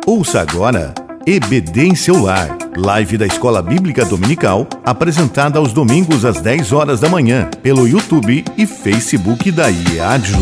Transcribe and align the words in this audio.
Ouça 0.00 0.40
agora 0.40 0.92
EBD 1.24 1.84
em 1.84 1.94
seu 1.94 2.20
lar, 2.20 2.48
live 2.76 3.16
da 3.16 3.24
Escola 3.24 3.62
Bíblica 3.62 4.04
Dominical, 4.04 4.66
apresentada 4.84 5.60
aos 5.60 5.72
domingos 5.72 6.24
às 6.24 6.40
10 6.40 6.72
horas 6.72 7.00
da 7.00 7.08
manhã, 7.08 7.48
pelo 7.62 7.86
YouTube 7.86 8.44
e 8.58 8.66
Facebook 8.66 9.52
da 9.52 9.68
IEADJU. 9.68 10.38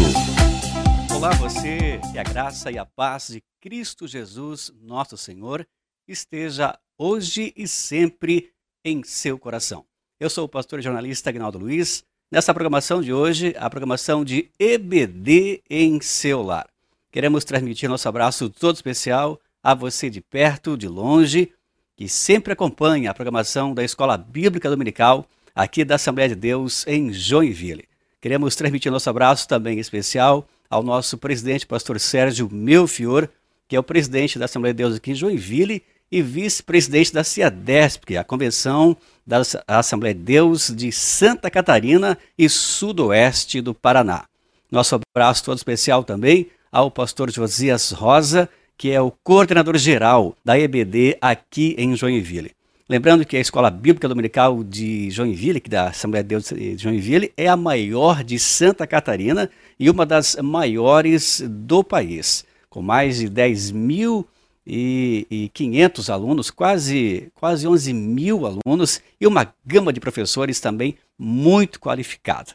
Olá 1.14 1.30
você, 1.32 2.00
que 2.10 2.18
a 2.18 2.22
graça 2.22 2.70
e 2.70 2.78
a 2.78 2.86
paz 2.86 3.28
de 3.28 3.42
Cristo 3.60 4.08
Jesus, 4.08 4.72
nosso 4.80 5.18
Senhor, 5.18 5.66
esteja 6.08 6.78
hoje 6.98 7.52
e 7.54 7.68
sempre 7.68 8.50
em 8.82 9.02
seu 9.02 9.38
coração. 9.38 9.84
Eu 10.18 10.30
sou 10.30 10.46
o 10.46 10.48
pastor 10.48 10.78
e 10.78 10.82
jornalista 10.82 11.28
Agnaldo 11.28 11.58
Luiz. 11.58 12.02
Nessa 12.32 12.54
programação 12.54 13.02
de 13.02 13.12
hoje, 13.12 13.54
a 13.58 13.68
programação 13.68 14.24
de 14.24 14.48
EBD 14.58 15.62
em 15.68 16.00
seu 16.00 16.40
lar. 16.40 16.69
Queremos 17.12 17.44
transmitir 17.44 17.88
nosso 17.88 18.08
abraço 18.08 18.48
todo 18.48 18.76
especial 18.76 19.40
a 19.62 19.74
você 19.74 20.08
de 20.08 20.20
perto, 20.20 20.76
de 20.76 20.86
longe, 20.86 21.52
que 21.96 22.08
sempre 22.08 22.52
acompanha 22.52 23.10
a 23.10 23.14
programação 23.14 23.74
da 23.74 23.82
Escola 23.82 24.16
Bíblica 24.16 24.70
Dominical 24.70 25.26
aqui 25.52 25.84
da 25.84 25.96
Assembleia 25.96 26.28
de 26.28 26.34
Deus 26.36 26.86
em 26.86 27.12
Joinville. 27.12 27.88
Queremos 28.20 28.54
transmitir 28.54 28.92
nosso 28.92 29.10
abraço 29.10 29.48
também 29.48 29.80
especial 29.80 30.48
ao 30.70 30.84
nosso 30.84 31.18
presidente, 31.18 31.66
pastor 31.66 31.98
Sérgio 31.98 32.48
Melfior, 32.48 33.28
que 33.66 33.74
é 33.74 33.80
o 33.80 33.82
presidente 33.82 34.38
da 34.38 34.44
Assembleia 34.44 34.72
de 34.72 34.78
Deus 34.78 34.94
aqui 34.94 35.10
em 35.10 35.16
Joinville 35.16 35.82
e 36.12 36.22
vice-presidente 36.22 37.12
da 37.12 37.24
CIADESP, 37.24 38.18
a 38.18 38.24
Convenção 38.24 38.96
da 39.26 39.42
Assembleia 39.66 40.14
de 40.14 40.22
Deus 40.22 40.68
de 40.68 40.92
Santa 40.92 41.50
Catarina 41.50 42.16
e 42.38 42.48
Sudoeste 42.48 43.60
do 43.60 43.74
Paraná. 43.74 44.26
Nosso 44.70 45.00
abraço 45.12 45.44
todo 45.44 45.58
especial 45.58 46.04
também 46.04 46.48
ao 46.70 46.90
pastor 46.90 47.30
Josias 47.30 47.90
Rosa, 47.90 48.48
que 48.76 48.90
é 48.90 49.00
o 49.00 49.10
coordenador 49.10 49.76
geral 49.76 50.34
da 50.44 50.58
EBD 50.58 51.18
aqui 51.20 51.74
em 51.78 51.94
Joinville. 51.96 52.52
Lembrando 52.88 53.24
que 53.24 53.36
a 53.36 53.40
Escola 53.40 53.70
Bíblica 53.70 54.08
Dominical 54.08 54.64
de 54.64 55.10
Joinville, 55.10 55.60
que 55.60 55.70
da 55.70 55.90
Assembleia 55.90 56.24
de 56.24 56.28
Deus 56.28 56.48
de 56.48 56.76
Joinville, 56.76 57.32
é 57.36 57.46
a 57.46 57.56
maior 57.56 58.24
de 58.24 58.38
Santa 58.38 58.86
Catarina 58.86 59.50
e 59.78 59.88
uma 59.88 60.04
das 60.04 60.36
maiores 60.42 61.42
do 61.46 61.84
país, 61.84 62.44
com 62.68 62.82
mais 62.82 63.18
de 63.18 63.28
10 63.28 63.70
mil 63.70 64.26
e, 64.66 65.50
500 65.54 66.10
alunos, 66.10 66.50
quase, 66.50 67.30
quase 67.34 67.66
11 67.66 67.92
mil 67.92 68.44
alunos 68.44 69.00
e 69.20 69.26
uma 69.26 69.52
gama 69.64 69.92
de 69.92 70.00
professores 70.00 70.58
também 70.58 70.96
muito 71.18 71.78
qualificada, 71.78 72.54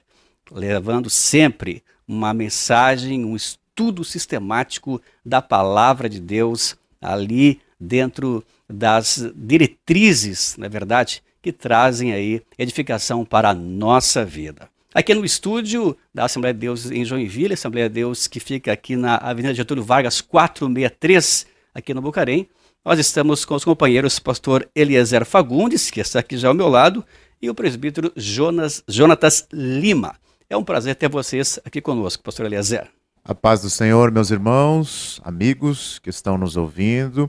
levando 0.52 1.10
sempre 1.10 1.82
uma 2.08 2.34
mensagem, 2.34 3.24
um 3.24 3.36
estudo 3.36 3.65
estudo 3.76 4.06
sistemático 4.06 5.02
da 5.24 5.42
palavra 5.42 6.08
de 6.08 6.22
Deus 6.22 6.78
ali 7.02 7.60
dentro 7.78 8.42
das 8.70 9.30
diretrizes, 9.36 10.56
na 10.58 10.68
é 10.68 10.70
verdade, 10.70 11.22
que 11.42 11.52
trazem 11.52 12.14
aí 12.14 12.42
edificação 12.58 13.26
para 13.26 13.50
a 13.50 13.54
nossa 13.54 14.24
vida. 14.24 14.70
Aqui 14.94 15.14
no 15.14 15.26
estúdio 15.26 15.96
da 16.14 16.24
Assembleia 16.24 16.54
de 16.54 16.62
Deus 16.62 16.90
em 16.90 17.04
Joinville, 17.04 17.54
Assembleia 17.54 17.90
de 17.90 17.96
Deus 17.96 18.28
que 18.28 18.40
fica 18.40 18.72
aqui 18.72 18.96
na 18.96 19.18
Avenida 19.18 19.54
Getúlio 19.54 19.84
Vargas 19.84 20.22
463, 20.22 21.46
aqui 21.74 21.94
no 21.94 22.02
Bucarém, 22.02 22.48
nós 22.84 22.98
estamos 22.98 23.44
com 23.44 23.56
os 23.56 23.66
companheiros 23.66 24.20
pastor 24.20 24.70
Eliezer 24.74 25.26
Fagundes, 25.26 25.92
que 25.92 26.00
está 26.00 26.20
aqui 26.20 26.38
já 26.38 26.48
ao 26.48 26.54
meu 26.54 26.70
lado, 26.70 27.04
e 27.42 27.50
o 27.50 27.54
presbítero 27.54 28.14
Jonas, 28.16 28.82
Jonatas 28.88 29.46
Lima. 29.52 30.16
É 30.50 30.56
um 30.56 30.64
prazer 30.64 30.96
ter 30.96 31.10
vocês 31.10 31.60
aqui 31.66 31.82
conosco, 31.82 32.24
pastor 32.24 32.46
Eliezer. 32.46 32.95
A 33.28 33.34
paz 33.34 33.64
do 33.64 33.72
Senhor, 33.72 34.12
meus 34.12 34.30
irmãos, 34.30 35.20
amigos 35.24 35.98
que 35.98 36.12
estão 36.12 36.38
nos 36.38 36.56
ouvindo 36.56 37.28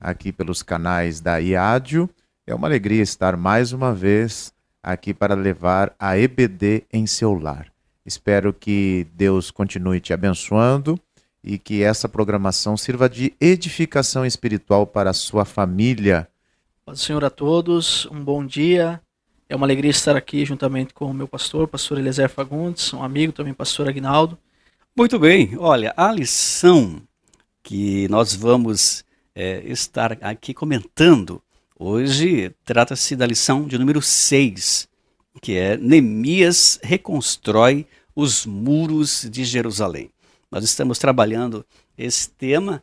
aqui 0.00 0.32
pelos 0.32 0.64
canais 0.64 1.20
da 1.20 1.36
IADIO. 1.38 2.10
É 2.44 2.52
uma 2.52 2.66
alegria 2.66 3.00
estar 3.00 3.36
mais 3.36 3.72
uma 3.72 3.94
vez 3.94 4.52
aqui 4.82 5.14
para 5.14 5.36
levar 5.36 5.94
a 5.96 6.18
EBD 6.18 6.86
em 6.92 7.06
seu 7.06 7.34
lar. 7.34 7.68
Espero 8.04 8.52
que 8.52 9.06
Deus 9.14 9.52
continue 9.52 10.00
te 10.00 10.12
abençoando 10.12 10.98
e 11.44 11.56
que 11.56 11.84
essa 11.84 12.08
programação 12.08 12.76
sirva 12.76 13.08
de 13.08 13.32
edificação 13.40 14.26
espiritual 14.26 14.88
para 14.88 15.10
a 15.10 15.14
sua 15.14 15.44
família. 15.44 16.28
Paz 16.84 16.98
do 16.98 17.04
Senhor 17.04 17.24
a 17.24 17.30
todos, 17.30 18.06
um 18.06 18.24
bom 18.24 18.44
dia. 18.44 19.00
É 19.48 19.54
uma 19.54 19.66
alegria 19.66 19.92
estar 19.92 20.16
aqui 20.16 20.44
juntamente 20.44 20.92
com 20.92 21.04
o 21.04 21.14
meu 21.14 21.28
pastor, 21.28 21.68
pastor 21.68 21.96
Eliezer 21.96 22.28
Fagundes, 22.28 22.92
um 22.92 23.04
amigo 23.04 23.32
também, 23.32 23.54
pastor 23.54 23.88
Agnaldo 23.88 24.36
muito 24.98 25.16
bem, 25.16 25.56
olha, 25.56 25.94
a 25.96 26.10
lição 26.10 27.00
que 27.62 28.08
nós 28.08 28.34
vamos 28.34 29.04
é, 29.32 29.62
estar 29.64 30.18
aqui 30.20 30.52
comentando 30.52 31.40
hoje 31.78 32.52
trata-se 32.64 33.14
da 33.14 33.24
lição 33.24 33.64
de 33.64 33.78
número 33.78 34.02
6, 34.02 34.88
que 35.40 35.56
é 35.56 35.76
Neemias 35.76 36.80
reconstrói 36.82 37.86
os 38.12 38.44
muros 38.44 39.24
de 39.30 39.44
Jerusalém. 39.44 40.10
Nós 40.50 40.64
estamos 40.64 40.98
trabalhando 40.98 41.64
esse 41.96 42.30
tema 42.30 42.82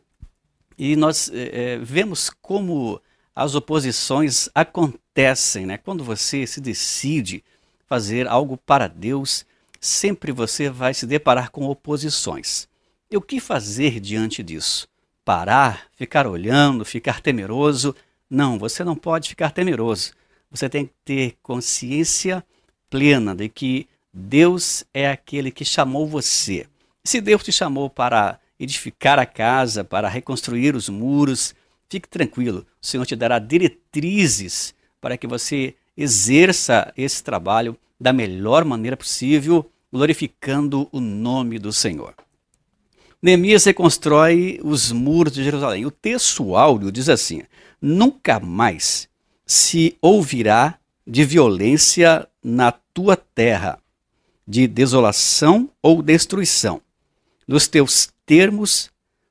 e 0.78 0.96
nós 0.96 1.30
é, 1.30 1.74
é 1.74 1.78
vemos 1.78 2.30
como 2.30 2.98
as 3.34 3.54
oposições 3.54 4.48
acontecem, 4.54 5.66
né? 5.66 5.76
Quando 5.76 6.02
você 6.02 6.46
se 6.46 6.62
decide 6.62 7.44
fazer 7.86 8.26
algo 8.26 8.56
para 8.56 8.88
Deus, 8.88 9.44
sempre 9.86 10.32
você 10.32 10.68
vai 10.68 10.92
se 10.92 11.06
deparar 11.06 11.50
com 11.50 11.64
oposições. 11.64 12.68
E 13.10 13.16
o 13.16 13.22
que 13.22 13.40
fazer 13.40 14.00
diante 14.00 14.42
disso? 14.42 14.88
Parar, 15.24 15.86
ficar 15.96 16.26
olhando, 16.26 16.84
ficar 16.84 17.20
temeroso? 17.20 17.94
Não, 18.28 18.58
você 18.58 18.82
não 18.82 18.96
pode 18.96 19.28
ficar 19.28 19.50
temeroso. 19.52 20.12
Você 20.50 20.68
tem 20.68 20.86
que 20.86 20.92
ter 21.04 21.36
consciência 21.42 22.44
plena 22.90 23.34
de 23.34 23.48
que 23.48 23.88
Deus 24.12 24.84
é 24.92 25.10
aquele 25.10 25.50
que 25.50 25.64
chamou 25.64 26.06
você. 26.06 26.66
Se 27.04 27.20
Deus 27.20 27.42
te 27.42 27.52
chamou 27.52 27.88
para 27.88 28.40
edificar 28.58 29.18
a 29.18 29.26
casa, 29.26 29.84
para 29.84 30.08
reconstruir 30.08 30.74
os 30.74 30.88
muros, 30.88 31.54
fique 31.88 32.08
tranquilo. 32.08 32.66
O 32.82 32.86
Senhor 32.86 33.04
te 33.04 33.14
dará 33.14 33.38
diretrizes 33.38 34.74
para 35.00 35.16
que 35.16 35.26
você 35.26 35.74
exerça 35.96 36.92
esse 36.96 37.22
trabalho 37.22 37.76
da 38.00 38.12
melhor 38.12 38.64
maneira 38.64 38.96
possível, 38.96 39.70
glorificando 39.96 40.88
o 40.92 41.00
nome 41.00 41.58
do 41.58 41.72
Senhor. 41.72 42.14
Neemias 43.22 43.64
reconstrói 43.64 44.60
os 44.62 44.92
muros 44.92 45.32
de 45.32 45.42
Jerusalém. 45.42 45.86
O 45.86 45.90
texto 45.90 46.54
áureo 46.54 46.92
diz 46.92 47.08
assim: 47.08 47.42
Nunca 47.80 48.38
mais 48.38 49.08
se 49.46 49.96
ouvirá 50.02 50.78
de 51.06 51.24
violência 51.24 52.28
na 52.44 52.70
tua 52.70 53.16
terra, 53.16 53.78
de 54.46 54.66
desolação 54.66 55.70
ou 55.82 56.02
destruição, 56.02 56.82
nos 57.48 57.66
teus 57.66 58.12
termos, 58.26 58.90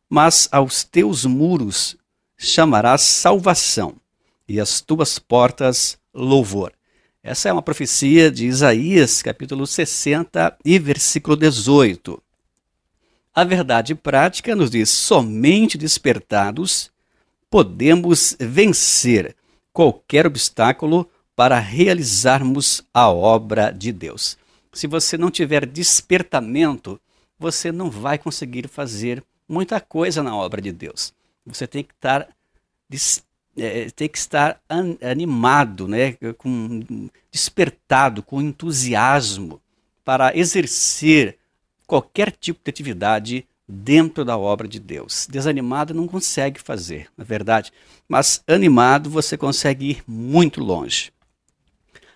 mas 0.10 0.50
aos 0.52 0.84
teus 0.84 1.26
muros 1.26 1.96
chamarás 2.38 3.02
salvação, 3.02 3.96
e 4.48 4.60
as 4.60 4.82
tuas 4.82 5.20
portas 5.20 5.98
louvor. 6.12 6.74
Essa 7.28 7.50
é 7.50 7.52
uma 7.52 7.64
profecia 7.64 8.30
de 8.30 8.46
Isaías, 8.46 9.24
capítulo 9.24 9.66
60 9.66 10.60
e 10.64 10.78
versículo 10.78 11.36
18. 11.36 12.22
A 13.34 13.44
verdade 13.44 13.96
prática 13.96 14.56
nos 14.56 14.70
diz: 14.70 14.92
somente 14.92 15.76
despertados 15.76 16.92
podemos 17.50 18.38
vencer 18.40 19.36
qualquer 19.74 20.28
obstáculo 20.28 21.10
para 21.36 21.58
realizarmos 21.58 22.86
a 22.94 23.10
obra 23.10 23.72
de 23.72 23.92
Deus. 23.92 24.38
Se 24.72 24.86
você 24.86 25.18
não 25.18 25.32
tiver 25.32 25.66
despertamento, 25.66 27.02
você 27.40 27.72
não 27.72 27.90
vai 27.90 28.20
conseguir 28.20 28.68
fazer 28.68 29.24
muita 29.50 29.82
coisa 29.82 30.22
na 30.22 30.36
obra 30.36 30.62
de 30.62 30.72
Deus. 30.72 31.12
Você 31.44 31.66
tem 31.66 31.84
que 31.84 31.96
estar 31.96 32.28
despertado 32.88 33.35
é, 33.58 33.90
tem 33.96 34.10
que 34.10 34.18
estar 34.18 34.60
an, 34.70 34.98
animado, 35.02 35.88
né, 35.88 36.18
com, 36.38 37.10
despertado, 37.32 38.22
com 38.22 38.42
entusiasmo 38.42 39.62
para 40.04 40.36
exercer 40.38 41.38
qualquer 41.88 42.32
tipo 42.32 42.60
de 42.64 42.70
atividade 42.70 43.48
dentro 43.68 44.24
da 44.24 44.38
obra 44.38 44.68
de 44.68 44.80
Deus. 44.80 45.28
Desanimado 45.30 45.94
não 45.94 46.08
consegue 46.08 46.60
fazer, 46.60 47.08
na 47.18 47.24
é 47.24 47.26
verdade, 47.26 47.72
mas 48.08 48.44
animado 48.48 49.10
você 49.10 49.38
consegue 49.38 49.92
ir 49.92 50.04
muito 50.08 50.64
longe. 50.64 51.12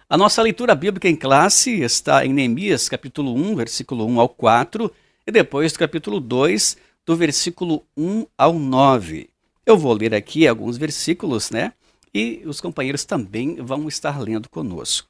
A 0.07 0.17
nossa 0.17 0.41
leitura 0.41 0.73
bíblica 0.73 1.07
em 1.07 1.15
classe 1.15 1.81
está 1.81 2.25
em 2.25 2.33
Neemias, 2.33 2.89
capítulo 2.89 3.35
1, 3.35 3.55
versículo 3.55 4.05
1 4.07 4.19
ao 4.19 4.29
4, 4.29 4.91
e 5.25 5.31
depois 5.31 5.71
do 5.71 5.79
capítulo 5.79 6.19
2, 6.19 6.77
do 7.05 7.15
versículo 7.15 7.83
1 7.95 8.25
ao 8.37 8.53
9. 8.53 9.29
Eu 9.69 9.77
vou 9.77 9.93
ler 9.93 10.15
aqui 10.15 10.47
alguns 10.47 10.77
versículos, 10.77 11.51
né? 11.51 11.73
E 12.11 12.41
os 12.43 12.59
companheiros 12.59 13.05
também 13.05 13.57
vão 13.57 13.87
estar 13.87 14.19
lendo 14.19 14.49
conosco. 14.49 15.07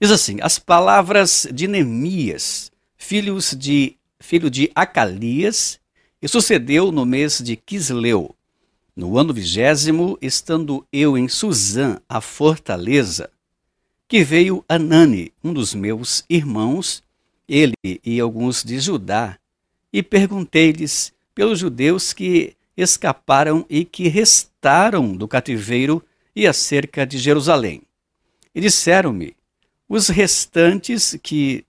Diz 0.00 0.10
assim: 0.10 0.38
as 0.42 0.58
palavras 0.58 1.46
de 1.54 1.68
Neemias, 1.68 2.72
filhos 2.96 3.54
de, 3.56 3.94
filho 4.18 4.50
de 4.50 4.68
Acalias, 4.74 5.78
e 6.20 6.26
sucedeu 6.26 6.90
no 6.90 7.06
mês 7.06 7.38
de 7.38 7.54
Quisleu, 7.54 8.34
no 8.96 9.16
ano 9.16 9.32
vigésimo, 9.32 10.18
estando 10.20 10.84
eu 10.92 11.16
em 11.16 11.28
Suzã, 11.28 12.00
a 12.08 12.20
fortaleza, 12.20 13.30
que 14.08 14.24
veio 14.24 14.64
Anani, 14.68 15.32
um 15.44 15.52
dos 15.52 15.72
meus 15.72 16.24
irmãos, 16.28 17.00
ele 17.48 17.76
e 18.04 18.18
alguns 18.18 18.64
de 18.64 18.80
Judá, 18.80 19.38
e 19.92 20.02
perguntei-lhes 20.02 21.12
pelos 21.32 21.60
judeus 21.60 22.12
que 22.12 22.56
escaparam 22.76 23.64
e 23.70 23.84
que 23.84 24.08
restaram 24.08 25.16
do 25.16 25.26
cativeiro 25.26 26.04
e 26.34 26.46
acerca 26.46 27.06
de 27.06 27.18
Jerusalém. 27.18 27.82
E 28.54 28.60
disseram-me: 28.60 29.34
os 29.88 30.08
restantes 30.08 31.18
que 31.22 31.64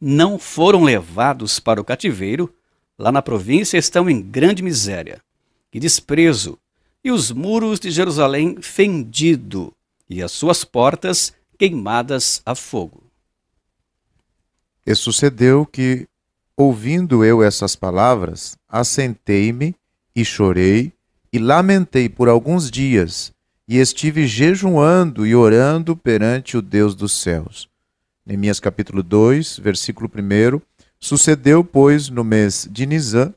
não 0.00 0.38
foram 0.38 0.82
levados 0.82 1.60
para 1.60 1.80
o 1.80 1.84
cativeiro, 1.84 2.52
lá 2.98 3.12
na 3.12 3.22
província, 3.22 3.76
estão 3.76 4.08
em 4.08 4.20
grande 4.20 4.62
miséria 4.62 5.22
e 5.72 5.80
desprezo, 5.80 6.58
e 7.04 7.10
os 7.10 7.30
muros 7.30 7.80
de 7.80 7.90
Jerusalém 7.90 8.60
fendido, 8.60 9.74
e 10.08 10.22
as 10.22 10.32
suas 10.32 10.64
portas 10.64 11.32
queimadas 11.58 12.42
a 12.44 12.54
fogo. 12.54 13.02
E 14.84 14.94
sucedeu 14.94 15.64
que, 15.64 16.06
ouvindo 16.56 17.24
eu 17.24 17.42
essas 17.42 17.74
palavras, 17.76 18.56
assentei-me 18.68 19.74
e 20.14 20.24
chorei 20.24 20.92
e 21.32 21.38
lamentei 21.38 22.08
por 22.08 22.28
alguns 22.28 22.70
dias, 22.70 23.32
e 23.66 23.78
estive 23.78 24.26
jejuando 24.26 25.26
e 25.26 25.34
orando 25.34 25.96
perante 25.96 26.56
o 26.56 26.62
Deus 26.62 26.94
dos 26.94 27.12
céus. 27.12 27.68
Neemias 28.26 28.60
capítulo 28.60 29.02
2, 29.02 29.58
versículo 29.58 30.10
1. 30.14 30.60
Sucedeu, 31.00 31.64
pois, 31.64 32.08
no 32.08 32.22
mês 32.22 32.68
de 32.70 32.84
Nisan, 32.84 33.34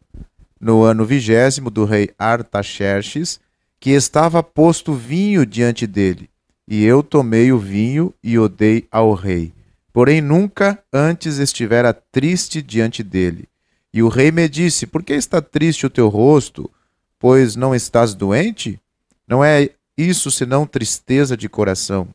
no 0.60 0.84
ano 0.84 1.06
vigésimo 1.06 1.70
do 1.70 1.86
rei 1.86 2.10
Artaxerxes, 2.20 3.40
que 3.80 3.92
estava 3.92 4.44
posto 4.44 4.94
vinho 4.94 5.46
diante 5.46 5.88
dele, 5.88 6.30
e 6.68 6.84
eu 6.84 7.02
tomei 7.02 7.52
o 7.52 7.58
vinho 7.58 8.14
e 8.24 8.38
o 8.38 8.50
dei 8.50 8.88
ao 8.92 9.14
rei. 9.14 9.54
Porém, 9.94 10.22
nunca 10.22 10.84
antes 10.92 11.38
estivera 11.38 11.94
triste 11.94 12.62
diante 12.62 13.02
dele. 13.02 13.48
E 13.96 14.04
o 14.04 14.10
rei 14.10 14.30
me 14.30 14.50
disse: 14.50 14.86
Por 14.86 15.02
que 15.02 15.14
está 15.14 15.42
triste 15.42 15.86
o 15.86 15.90
teu 15.90 16.10
rosto? 16.10 16.70
Pois 17.18 17.56
não 17.56 17.74
estás 17.74 18.14
doente? 18.14 18.78
Não 19.26 19.42
é 19.42 19.70
isso 19.98 20.30
senão 20.30 20.68
tristeza 20.68 21.38
de 21.38 21.48
coração. 21.48 22.10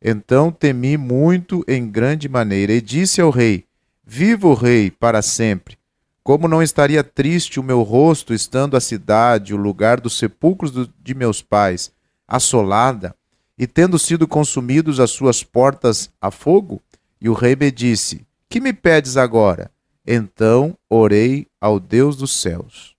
Então 0.00 0.50
temi 0.50 0.96
muito 0.96 1.62
em 1.68 1.90
grande 1.90 2.26
maneira, 2.26 2.72
e 2.72 2.80
disse 2.80 3.20
ao 3.20 3.28
rei: 3.28 3.66
Viva 4.02 4.48
o 4.48 4.54
rei 4.54 4.90
para 4.90 5.20
sempre. 5.20 5.76
Como 6.24 6.48
não 6.48 6.62
estaria 6.62 7.04
triste 7.04 7.60
o 7.60 7.62
meu 7.62 7.82
rosto, 7.82 8.32
estando 8.32 8.74
a 8.74 8.80
cidade, 8.80 9.52
o 9.52 9.58
lugar 9.58 10.00
dos 10.00 10.16
sepulcros 10.16 10.88
de 11.02 11.14
meus 11.14 11.42
pais, 11.42 11.92
assolada, 12.26 13.14
e 13.58 13.66
tendo 13.66 13.98
sido 13.98 14.26
consumidos 14.26 14.98
as 14.98 15.10
suas 15.10 15.42
portas 15.44 16.10
a 16.18 16.30
fogo? 16.30 16.80
E 17.20 17.28
o 17.28 17.34
rei 17.34 17.54
me 17.54 17.70
disse: 17.70 18.26
Que 18.48 18.58
me 18.58 18.72
pedes 18.72 19.18
agora? 19.18 19.70
Então 20.06 20.78
orei 20.88 21.48
ao 21.60 21.80
Deus 21.80 22.16
dos 22.16 22.30
céus. 22.30 22.94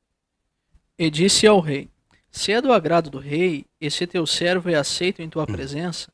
E 1.00 1.09
disse 1.09 1.48
ao 1.48 1.62
rei: 1.62 1.89
Se 2.30 2.51
é 2.51 2.62
do 2.62 2.74
agrado 2.74 3.09
do 3.09 3.18
rei, 3.18 3.65
e 3.80 3.89
se 3.89 4.06
teu 4.06 4.27
servo 4.27 4.69
é 4.69 4.75
aceito 4.75 5.21
em 5.21 5.30
tua 5.30 5.44
hum. 5.44 5.54
presença, 5.54 6.12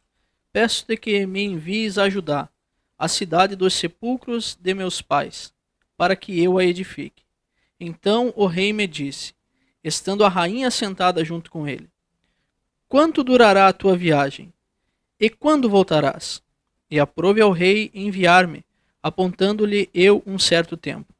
peço-te 0.52 0.96
que 0.96 1.26
me 1.26 1.44
envies 1.44 1.98
a 1.98 2.04
ajudar 2.04 2.52
a 2.96 3.08
cidade 3.08 3.56
dos 3.56 3.74
sepulcros 3.74 4.56
de 4.62 4.74
meus 4.76 5.02
pais, 5.02 5.52
para 5.98 6.16
que 6.16 6.40
eu 6.42 6.60
a 6.60 6.64
edifique. 6.64 7.24
Então 7.80 8.32
o 8.36 8.46
rei 8.46 8.72
me 8.72 8.86
disse, 8.86 9.34
estando 9.84 10.24
a 10.24 10.30
rainha 10.30 10.70
sentada 10.70 11.26
junto 11.26 11.50
com 11.50 11.68
ele: 11.68 11.90
Quanto 12.88 13.24
durará 13.24 13.68
a 13.68 13.74
tua 13.74 13.98
viagem? 13.98 14.54
E 15.20 15.28
quando 15.28 15.70
voltarás? 15.70 16.44
E 16.90 17.00
aprove 17.00 17.42
ao 17.42 17.52
rei 17.52 17.90
enviar-me, 17.96 18.64
apontando-lhe 19.04 19.90
eu 19.94 20.24
um 20.26 20.40
certo 20.40 20.76
tempo. 20.78 21.14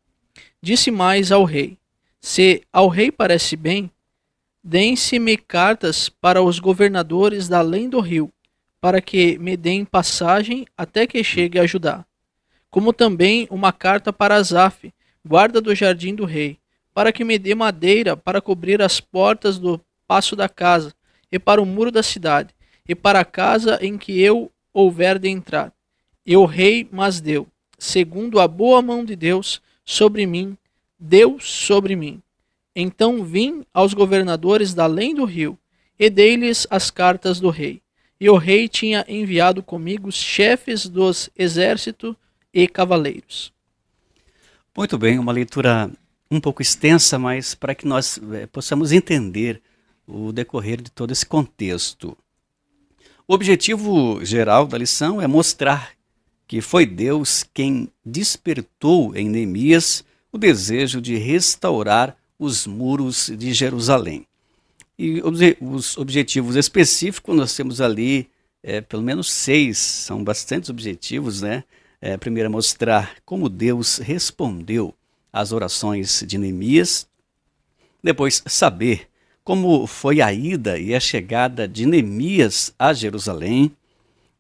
Disse 0.62 0.90
mais 0.90 1.32
ao 1.32 1.44
rei: 1.44 1.78
Se 2.20 2.64
ao 2.72 2.88
rei 2.88 3.12
parece 3.12 3.56
bem, 3.56 3.92
deem-se-me 4.64 5.38
cartas 5.38 6.08
para 6.08 6.42
os 6.42 6.58
governadores 6.58 7.50
da 7.50 7.60
além 7.60 7.90
do 7.90 8.00
rio, 8.00 8.32
para 8.80 9.02
que 9.02 9.38
me 9.38 9.58
deem 9.58 9.84
passagem 9.84 10.66
até 10.78 11.06
que 11.06 11.24
chegue 11.24 11.60
a 11.60 11.68
Judá 11.68 12.06
como 12.74 12.92
também 12.92 13.48
uma 13.52 13.72
carta 13.72 14.12
para 14.12 14.34
Asaf, 14.34 14.92
guarda 15.24 15.62
do 15.62 15.76
jardim 15.76 16.16
do 16.16 16.26
rei, 16.26 16.58
para 16.92 17.12
que 17.12 17.24
me 17.24 17.38
dê 17.38 17.54
madeira 17.54 18.18
para 18.18 18.42
cobrir 18.42 18.82
as 18.82 19.00
portas 19.00 19.60
do 19.60 19.80
passo 20.08 20.36
da 20.36 20.50
casa, 20.50 20.92
e 21.32 21.38
para 21.38 21.62
o 21.62 21.68
muro 21.68 21.92
da 21.92 22.02
cidade, 22.02 22.52
e 22.90 22.96
para 22.96 23.20
a 23.20 23.26
casa 23.26 23.78
em 23.80 23.96
que 23.96 24.20
eu 24.20 24.52
houver 24.74 25.20
de 25.20 25.30
entrar. 25.30 25.72
E 26.26 26.36
o 26.36 26.46
rei 26.46 26.90
mas 26.92 27.22
deu, 27.22 27.48
segundo 27.84 28.40
a 28.40 28.48
boa 28.48 28.82
mão 28.82 29.04
de 29.04 29.14
Deus 29.14 29.62
sobre 29.84 30.26
mim, 30.26 30.58
Deus 30.98 31.52
sobre 31.52 31.98
mim. 31.98 32.22
Então 32.74 33.26
vim 33.26 33.66
aos 33.74 33.94
governadores 33.94 34.74
da 34.74 34.86
além 34.86 35.14
do 35.14 35.26
rio, 35.26 35.60
e 36.00 36.10
dei-lhes 36.10 36.66
as 36.70 36.90
cartas 36.90 37.42
do 37.42 37.50
rei. 37.50 37.82
E 38.20 38.30
o 38.30 38.38
rei 38.38 38.70
tinha 38.70 39.06
enviado 39.08 39.62
comigo 39.62 40.08
os 40.08 40.16
chefes 40.16 40.88
dos 40.88 41.30
exércitos 41.38 42.16
e 42.54 42.68
cavaleiros. 42.70 43.52
Muito 44.76 44.98
bem, 44.98 45.20
uma 45.20 45.34
leitura 45.34 45.92
um 46.32 46.40
pouco 46.40 46.62
extensa, 46.62 47.20
mas 47.20 47.54
para 47.54 47.76
que 47.76 47.86
nós 47.86 48.20
é, 48.32 48.48
possamos 48.48 48.94
entender 48.94 49.62
o 50.08 50.32
decorrer 50.32 50.82
de 50.82 50.90
todo 50.90 51.12
esse 51.12 51.26
contexto. 51.26 52.18
O 53.28 53.34
objetivo 53.34 54.24
geral 54.24 54.66
da 54.66 54.78
lição 54.78 55.22
é 55.22 55.28
mostrar 55.28 55.92
que 56.48 56.62
foi 56.62 56.86
Deus 56.86 57.46
quem 57.54 57.90
despertou 58.06 59.16
em 59.16 59.30
Neemias 59.30 60.04
o 60.32 60.38
desejo 60.38 61.02
de 61.02 61.16
restaurar 61.16 62.18
os 62.38 62.68
muros 62.68 63.32
de 63.38 63.54
Jerusalém. 63.54 64.26
E 64.98 65.22
os 65.62 65.98
objetivos 65.98 66.56
específicos 66.56 67.36
nós 67.36 67.56
temos 67.56 67.82
ali 67.82 68.30
é, 68.62 68.80
pelo 68.80 69.04
menos 69.04 69.32
seis, 69.32 69.78
são 69.78 70.24
bastantes 70.24 70.70
objetivos, 70.70 71.42
né? 71.42 71.64
é, 72.04 72.18
primeiro, 72.18 72.52
mostrar 72.52 73.16
como 73.24 73.48
Deus 73.48 73.98
respondeu 73.98 74.94
às 75.32 75.54
orações 75.54 76.22
de 76.28 76.38
Neemias. 76.38 77.08
Depois, 78.04 78.44
saber 78.46 79.08
como 79.42 79.88
foi 79.88 80.20
a 80.20 80.34
ida 80.34 80.78
e 80.78 80.94
a 80.94 81.00
chegada 81.00 81.66
de 81.66 81.86
Neemias 81.86 82.74
a 82.78 82.92
Jerusalém. 82.92 83.72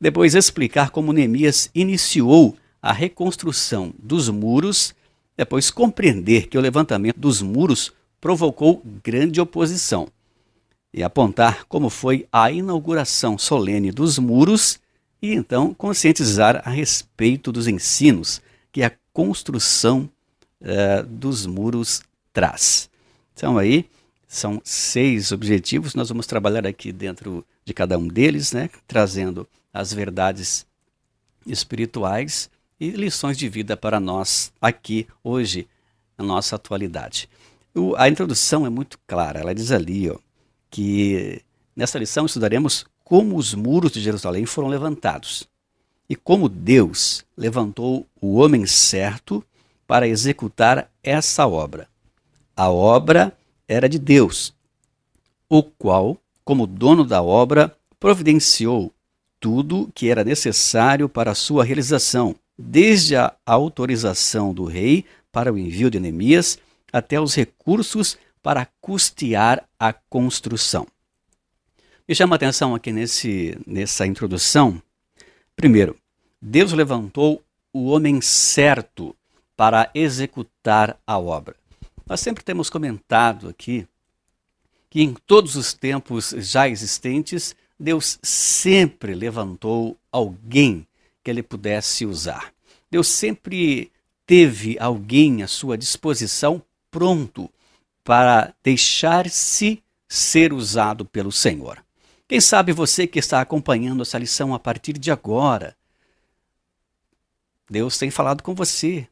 Depois, 0.03 0.35
explicar 0.35 0.89
como 0.89 1.13
Neemias 1.13 1.69
iniciou 1.73 2.57
a 2.81 2.91
reconstrução 2.91 3.93
dos 3.97 4.27
muros. 4.27 4.93
Depois, 5.37 5.71
compreender 5.71 6.47
que 6.47 6.57
o 6.57 6.61
levantamento 6.61 7.17
dos 7.17 7.41
muros 7.41 7.93
provocou 8.19 8.83
grande 9.01 9.39
oposição. 9.39 10.09
E 10.93 11.01
apontar 11.01 11.63
como 11.69 11.89
foi 11.89 12.27
a 12.33 12.51
inauguração 12.51 13.37
solene 13.37 13.93
dos 13.93 14.19
muros 14.19 14.77
e 15.21 15.33
então 15.33 15.73
conscientizar 15.73 16.61
a 16.65 16.69
respeito 16.69 17.49
dos 17.49 17.69
ensinos 17.69 18.41
que 18.73 18.83
a 18.83 18.91
construção 19.13 20.09
uh, 20.59 21.07
dos 21.07 21.45
muros 21.45 22.01
traz. 22.33 22.89
Então 23.33 23.57
aí 23.57 23.85
são 24.27 24.61
seis 24.65 25.31
objetivos, 25.31 25.95
nós 25.95 26.09
vamos 26.09 26.27
trabalhar 26.27 26.67
aqui 26.67 26.91
dentro 26.91 27.45
de 27.63 27.73
cada 27.73 27.97
um 27.97 28.05
deles, 28.05 28.51
né, 28.51 28.69
trazendo 28.85 29.47
as 29.73 29.91
verdades 29.91 30.65
espirituais 31.45 32.49
e 32.79 32.91
lições 32.91 33.37
de 33.37 33.49
vida 33.49 33.75
para 33.75 33.99
nós 33.99 34.53
aqui 34.61 35.07
hoje, 35.23 35.67
na 36.17 36.23
nossa 36.23 36.55
atualidade. 36.55 37.27
O, 37.73 37.95
a 37.95 38.07
introdução 38.07 38.65
é 38.65 38.69
muito 38.69 38.99
clara, 39.07 39.39
ela 39.39 39.55
diz 39.55 39.71
ali 39.71 40.09
ó, 40.09 40.17
que 40.69 41.41
nessa 41.75 41.97
lição 41.97 42.25
estudaremos 42.25 42.85
como 43.03 43.35
os 43.35 43.53
muros 43.53 43.91
de 43.91 44.01
Jerusalém 44.01 44.45
foram 44.45 44.67
levantados 44.67 45.47
e 46.07 46.15
como 46.15 46.47
Deus 46.47 47.25
levantou 47.35 48.05
o 48.21 48.35
homem 48.35 48.67
certo 48.67 49.43
para 49.87 50.07
executar 50.07 50.89
essa 51.01 51.47
obra. 51.47 51.87
A 52.55 52.69
obra 52.69 53.35
era 53.67 53.89
de 53.89 53.97
Deus, 53.97 54.53
o 55.49 55.63
qual, 55.63 56.17
como 56.45 56.67
dono 56.67 57.03
da 57.03 57.23
obra, 57.23 57.75
providenciou 57.99 58.92
tudo 59.43 59.91
que 59.93 60.09
era 60.09 60.23
necessário 60.23 61.09
para 61.09 61.31
a 61.31 61.35
sua 61.35 61.65
realização, 61.65 62.33
desde 62.57 63.17
a 63.17 63.35
autorização 63.45 64.53
do 64.53 64.63
rei 64.63 65.03
para 65.33 65.51
o 65.51 65.57
envio 65.57 65.91
de 65.91 65.99
Neemias 65.99 66.57
até 66.93 67.19
os 67.19 67.35
recursos 67.35 68.17
para 68.41 68.65
custear 68.79 69.67
a 69.77 69.91
construção. 69.91 70.87
Me 72.07 72.15
chama 72.15 72.35
a 72.35 72.37
atenção 72.37 72.73
aqui 72.73 72.93
nesse, 72.93 73.57
nessa 73.67 74.07
introdução. 74.07 74.81
Primeiro, 75.57 75.97
Deus 76.41 76.71
levantou 76.71 77.43
o 77.73 77.87
homem 77.87 78.21
certo 78.21 79.13
para 79.57 79.91
executar 79.93 80.97
a 81.05 81.19
obra. 81.19 81.53
Nós 82.07 82.21
sempre 82.21 82.45
temos 82.45 82.69
comentado 82.69 83.49
aqui 83.49 83.85
que 84.89 85.01
em 85.01 85.13
todos 85.27 85.57
os 85.57 85.73
tempos 85.73 86.33
já 86.37 86.69
existentes, 86.69 87.53
Deus 87.83 88.17
sempre 88.23 89.13
levantou 89.13 89.97
alguém 90.09 90.87
que 91.21 91.29
ele 91.29 91.43
pudesse 91.43 92.05
usar. 92.05 92.53
Deus 92.89 93.09
sempre 93.09 93.91
teve 94.25 94.79
alguém 94.79 95.43
à 95.43 95.49
sua 95.49 95.77
disposição 95.77 96.63
pronto 96.89 97.51
para 98.01 98.53
deixar-se 98.63 99.83
ser 100.07 100.53
usado 100.53 101.03
pelo 101.03 101.29
Senhor. 101.29 101.83
Quem 102.25 102.39
sabe 102.39 102.71
você 102.71 103.05
que 103.05 103.19
está 103.19 103.41
acompanhando 103.41 104.01
essa 104.01 104.17
lição 104.17 104.53
a 104.53 104.59
partir 104.59 104.97
de 104.97 105.11
agora, 105.11 105.75
Deus 107.69 107.97
tem 107.97 108.09
falado 108.09 108.41
com 108.41 108.55
você 108.55 109.05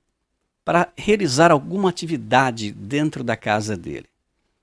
para 0.64 0.94
realizar 0.96 1.52
alguma 1.52 1.90
atividade 1.90 2.72
dentro 2.72 3.22
da 3.22 3.36
casa 3.36 3.76
dele. 3.76 4.08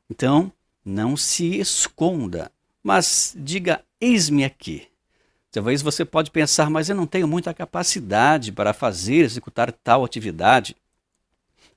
Então, 0.08 0.50
não 0.82 1.14
se 1.14 1.58
esconda, 1.58 2.50
mas 2.82 3.34
diga: 3.36 3.82
Eis-me 4.00 4.44
aqui. 4.44 4.86
Talvez 5.50 5.82
você 5.82 6.04
pode 6.04 6.30
pensar, 6.30 6.68
mas 6.68 6.88
eu 6.88 6.96
não 6.96 7.06
tenho 7.06 7.26
muita 7.26 7.54
capacidade 7.54 8.52
para 8.52 8.72
fazer, 8.72 9.24
executar 9.24 9.72
tal 9.72 10.04
atividade. 10.04 10.76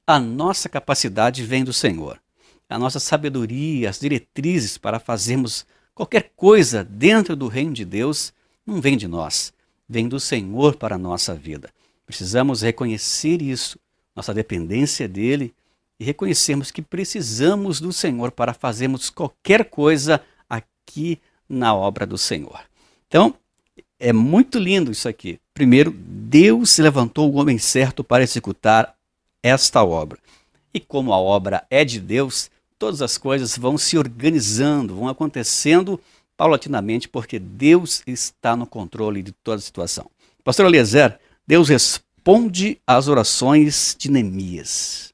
A 0.05 0.19
nossa 0.19 0.67
capacidade 0.67 1.43
vem 1.43 1.63
do 1.63 1.71
Senhor. 1.71 2.19
A 2.69 2.77
nossa 2.77 2.99
sabedoria, 2.99 3.89
as 3.89 3.99
diretrizes 3.99 4.77
para 4.77 4.99
fazermos 4.99 5.65
qualquer 5.93 6.31
coisa 6.35 6.83
dentro 6.83 7.35
do 7.35 7.47
reino 7.47 7.73
de 7.73 7.85
Deus 7.85 8.33
não 8.65 8.79
vem 8.79 8.97
de 8.97 9.07
nós, 9.07 9.53
vem 9.87 10.07
do 10.07 10.19
Senhor 10.19 10.75
para 10.75 10.95
a 10.95 10.99
nossa 10.99 11.33
vida. 11.33 11.69
Precisamos 12.05 12.61
reconhecer 12.61 13.41
isso, 13.41 13.79
nossa 14.15 14.33
dependência 14.33 15.07
dele 15.07 15.53
e 15.99 16.03
reconhecermos 16.03 16.71
que 16.71 16.81
precisamos 16.81 17.79
do 17.79 17.93
Senhor 17.93 18.31
para 18.31 18.53
fazermos 18.53 19.09
qualquer 19.09 19.65
coisa 19.65 20.21
aqui 20.85 21.19
na 21.47 21.73
obra 21.73 22.05
do 22.05 22.17
Senhor. 22.17 22.59
Então, 23.07 23.35
é 23.99 24.11
muito 24.11 24.57
lindo 24.57 24.91
isso 24.91 25.07
aqui. 25.07 25.39
Primeiro, 25.53 25.91
Deus 25.91 26.77
levantou 26.77 27.31
o 27.31 27.35
homem 27.35 27.57
certo 27.57 28.03
para 28.03 28.23
executar 28.23 28.95
esta 29.43 29.83
obra. 29.83 30.17
E 30.73 30.79
como 30.79 31.13
a 31.13 31.19
obra 31.19 31.65
é 31.69 31.83
de 31.83 31.99
Deus, 31.99 32.49
todas 32.79 33.01
as 33.01 33.17
coisas 33.17 33.57
vão 33.57 33.77
se 33.77 33.97
organizando, 33.97 34.95
vão 34.95 35.07
acontecendo 35.07 35.99
paulatinamente, 36.37 37.07
porque 37.07 37.37
Deus 37.37 38.01
está 38.07 38.55
no 38.55 38.65
controle 38.65 39.21
de 39.21 39.31
toda 39.31 39.57
a 39.57 39.61
situação. 39.61 40.09
Pastor 40.43 40.65
Eliezer, 40.65 41.19
Deus 41.45 41.69
responde 41.69 42.79
às 42.87 43.07
orações 43.07 43.95
de 43.99 44.09
Neemias. 44.09 45.13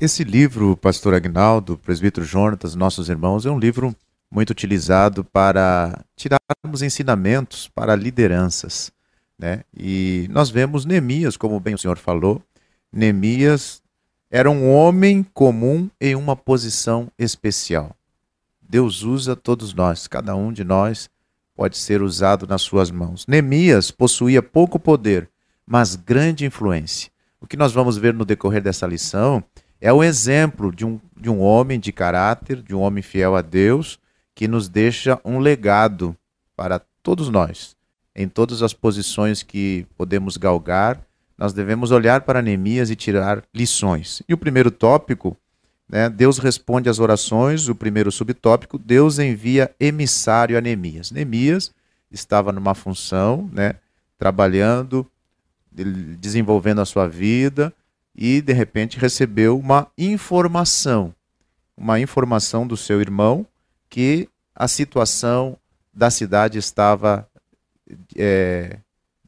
Esse 0.00 0.24
livro, 0.24 0.76
Pastor 0.76 1.14
Agnaldo, 1.14 1.76
Presbítero 1.76 2.24
Jonatas, 2.24 2.74
nossos 2.74 3.08
irmãos, 3.10 3.44
é 3.44 3.50
um 3.50 3.58
livro 3.58 3.94
muito 4.30 4.50
utilizado 4.50 5.24
para 5.24 6.04
tirarmos 6.16 6.82
ensinamentos 6.82 7.68
para 7.68 7.96
lideranças. 7.96 8.92
Né? 9.38 9.64
E 9.76 10.28
nós 10.30 10.50
vemos 10.50 10.84
Neemias, 10.84 11.36
como 11.36 11.58
bem 11.58 11.74
o 11.74 11.78
senhor 11.78 11.98
falou, 11.98 12.42
Neemias 12.92 13.82
era 14.30 14.50
um 14.50 14.70
homem 14.70 15.24
comum 15.34 15.90
em 16.00 16.14
uma 16.14 16.36
posição 16.36 17.10
especial. 17.18 17.96
Deus 18.60 19.02
usa 19.02 19.34
todos 19.34 19.74
nós, 19.74 20.06
cada 20.06 20.36
um 20.36 20.52
de 20.52 20.62
nós 20.62 21.10
pode 21.56 21.76
ser 21.76 22.00
usado 22.00 22.46
nas 22.46 22.62
suas 22.62 22.90
mãos. 22.90 23.26
Neemias 23.26 23.90
possuía 23.90 24.42
pouco 24.42 24.78
poder, 24.78 25.28
mas 25.66 25.96
grande 25.96 26.46
influência. 26.46 27.10
O 27.40 27.46
que 27.46 27.56
nós 27.56 27.72
vamos 27.72 27.96
ver 27.96 28.14
no 28.14 28.24
decorrer 28.24 28.62
dessa 28.62 28.86
lição 28.86 29.42
é 29.80 29.92
o 29.92 30.04
exemplo 30.04 30.74
de 30.74 30.84
um, 30.84 31.00
de 31.16 31.28
um 31.28 31.40
homem 31.40 31.80
de 31.80 31.90
caráter, 31.90 32.62
de 32.62 32.74
um 32.74 32.80
homem 32.80 33.02
fiel 33.02 33.34
a 33.34 33.42
Deus, 33.42 33.98
que 34.34 34.48
nos 34.48 34.68
deixa 34.68 35.20
um 35.24 35.38
legado 35.38 36.16
para 36.56 36.80
todos 37.02 37.28
nós. 37.28 37.76
Em 38.14 38.28
todas 38.28 38.62
as 38.62 38.72
posições 38.72 39.42
que 39.42 39.86
podemos 39.96 40.36
galgar, 40.36 41.00
nós 41.38 41.52
devemos 41.52 41.90
olhar 41.90 42.22
para 42.22 42.42
Neemias 42.42 42.90
e 42.90 42.96
tirar 42.96 43.42
lições. 43.54 44.22
E 44.28 44.34
o 44.34 44.38
primeiro 44.38 44.70
tópico, 44.70 45.36
né, 45.88 46.08
Deus 46.10 46.38
responde 46.38 46.88
às 46.88 46.98
orações. 46.98 47.68
O 47.68 47.74
primeiro 47.74 48.12
subtópico, 48.12 48.78
Deus 48.78 49.18
envia 49.18 49.74
emissário 49.80 50.58
a 50.58 50.60
Neemias. 50.60 51.10
Neemias 51.10 51.72
estava 52.10 52.52
numa 52.52 52.74
função, 52.74 53.48
né, 53.52 53.76
trabalhando, 54.18 55.06
desenvolvendo 55.72 56.80
a 56.80 56.84
sua 56.84 57.08
vida 57.08 57.72
e 58.14 58.42
de 58.42 58.52
repente 58.52 58.98
recebeu 58.98 59.58
uma 59.58 59.86
informação, 59.96 61.14
uma 61.76 62.00
informação 62.00 62.66
do 62.66 62.76
seu 62.76 63.00
irmão 63.00 63.46
que 63.90 64.28
a 64.54 64.68
situação 64.68 65.58
da 65.92 66.10
cidade 66.10 66.56
estava 66.56 67.28
é, 68.16 68.78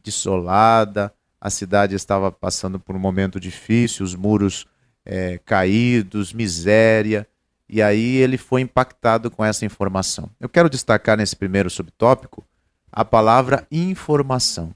desolada, 0.02 1.12
a 1.40 1.50
cidade 1.50 1.96
estava 1.96 2.30
passando 2.30 2.78
por 2.78 2.94
um 2.94 3.00
momento 3.00 3.40
difícil, 3.40 4.04
os 4.04 4.14
muros 4.14 4.64
é, 5.04 5.38
caídos, 5.44 6.32
miséria, 6.32 7.26
e 7.68 7.82
aí 7.82 8.16
ele 8.16 8.38
foi 8.38 8.60
impactado 8.60 9.30
com 9.30 9.44
essa 9.44 9.64
informação. 9.64 10.30
Eu 10.38 10.48
quero 10.48 10.70
destacar 10.70 11.16
nesse 11.16 11.34
primeiro 11.34 11.68
subtópico 11.68 12.46
a 12.92 13.04
palavra 13.04 13.66
informação. 13.72 14.74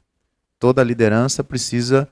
Toda 0.58 0.82
liderança 0.82 1.44
precisa 1.44 2.08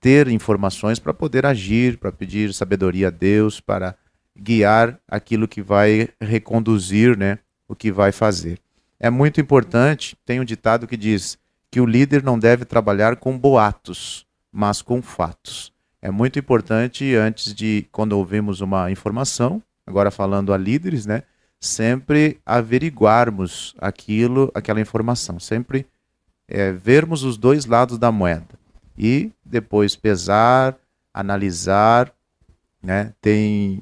ter 0.00 0.26
informações 0.28 0.98
para 0.98 1.14
poder 1.14 1.46
agir, 1.46 1.98
para 1.98 2.10
pedir 2.10 2.52
sabedoria 2.52 3.08
a 3.08 3.10
Deus, 3.10 3.60
para 3.60 3.94
guiar 4.38 4.98
aquilo 5.08 5.48
que 5.48 5.62
vai 5.62 6.08
reconduzir, 6.20 7.16
né, 7.16 7.38
o 7.68 7.74
que 7.74 7.92
vai 7.92 8.12
fazer. 8.12 8.58
É 8.98 9.10
muito 9.10 9.40
importante, 9.40 10.16
tem 10.24 10.40
um 10.40 10.44
ditado 10.44 10.86
que 10.86 10.96
diz 10.96 11.38
que 11.70 11.80
o 11.80 11.86
líder 11.86 12.22
não 12.22 12.38
deve 12.38 12.64
trabalhar 12.64 13.16
com 13.16 13.36
boatos, 13.38 14.26
mas 14.50 14.82
com 14.82 15.02
fatos. 15.02 15.72
É 16.00 16.10
muito 16.10 16.38
importante 16.38 17.14
antes 17.14 17.54
de 17.54 17.86
quando 17.92 18.12
ouvimos 18.12 18.60
uma 18.60 18.90
informação, 18.90 19.62
agora 19.86 20.10
falando 20.10 20.52
a 20.52 20.56
líderes, 20.56 21.06
né, 21.06 21.22
sempre 21.60 22.40
averiguarmos 22.44 23.74
aquilo, 23.78 24.50
aquela 24.54 24.80
informação, 24.80 25.38
sempre 25.38 25.86
é, 26.48 26.72
vermos 26.72 27.22
os 27.22 27.36
dois 27.36 27.66
lados 27.66 27.98
da 27.98 28.10
moeda 28.10 28.58
e 28.96 29.30
depois 29.44 29.96
pesar, 29.96 30.76
analisar, 31.14 32.12
né? 32.82 33.12
Tem 33.20 33.80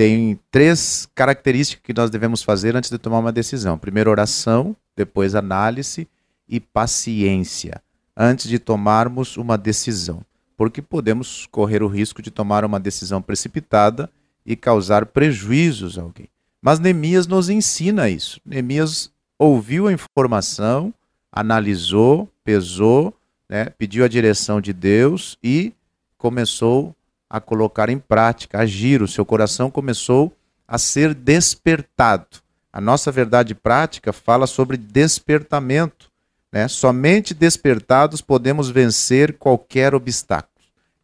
tem 0.00 0.40
três 0.50 1.06
características 1.14 1.84
que 1.84 1.92
nós 1.92 2.08
devemos 2.08 2.42
fazer 2.42 2.74
antes 2.74 2.88
de 2.88 2.96
tomar 2.96 3.18
uma 3.18 3.30
decisão. 3.30 3.76
Primeiro, 3.76 4.10
oração, 4.10 4.74
depois, 4.96 5.34
análise 5.34 6.08
e 6.48 6.58
paciência, 6.58 7.82
antes 8.16 8.48
de 8.48 8.58
tomarmos 8.58 9.36
uma 9.36 9.58
decisão. 9.58 10.22
Porque 10.56 10.80
podemos 10.80 11.46
correr 11.50 11.82
o 11.82 11.86
risco 11.86 12.22
de 12.22 12.30
tomar 12.30 12.64
uma 12.64 12.80
decisão 12.80 13.20
precipitada 13.20 14.08
e 14.46 14.56
causar 14.56 15.04
prejuízos 15.04 15.98
a 15.98 16.00
alguém. 16.00 16.28
Mas 16.62 16.78
Neemias 16.78 17.26
nos 17.26 17.50
ensina 17.50 18.08
isso. 18.08 18.40
Neemias 18.42 19.12
ouviu 19.38 19.86
a 19.86 19.92
informação, 19.92 20.94
analisou, 21.30 22.26
pesou, 22.42 23.12
né, 23.46 23.66
pediu 23.76 24.02
a 24.02 24.08
direção 24.08 24.62
de 24.62 24.72
Deus 24.72 25.36
e 25.44 25.74
começou 26.16 26.96
a 27.30 27.40
colocar 27.40 27.88
em 27.88 27.98
prática, 27.98 28.58
a 28.58 28.62
agir. 28.62 29.00
O 29.00 29.08
seu 29.08 29.24
coração 29.24 29.70
começou 29.70 30.36
a 30.66 30.76
ser 30.76 31.14
despertado. 31.14 32.26
A 32.72 32.80
nossa 32.80 33.12
verdade 33.12 33.54
prática 33.54 34.12
fala 34.12 34.48
sobre 34.48 34.76
despertamento. 34.76 36.10
Né? 36.52 36.66
Somente 36.66 37.32
despertados 37.32 38.20
podemos 38.20 38.68
vencer 38.68 39.34
qualquer 39.34 39.94
obstáculo. 39.94 40.50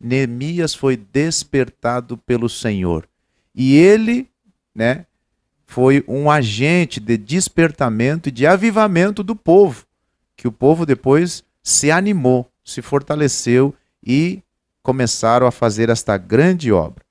Neemias 0.01 0.75
foi 0.75 0.97
despertado 0.97 2.17
pelo 2.19 2.49
Senhor. 2.49 3.09
E 3.55 3.77
ele 3.77 4.29
né, 4.75 5.07
foi 5.65 6.05
um 6.07 6.31
agente 6.31 7.01
de 7.01 7.17
despertamento 7.17 8.29
e 8.29 8.33
de 8.33 8.47
avivamento 8.47 9.23
do 9.23 9.35
povo, 9.35 9.87
que 10.37 10.47
o 10.47 10.53
povo 10.53 10.85
depois 10.85 11.43
se 11.63 11.91
animou, 11.91 12.51
se 12.65 12.83
fortaleceu 12.83 13.75
e 14.05 14.43
começaram 14.87 15.49
a 15.49 15.51
fazer 15.51 15.89
esta 15.89 16.17
grande 16.17 16.71
obra. 16.71 17.05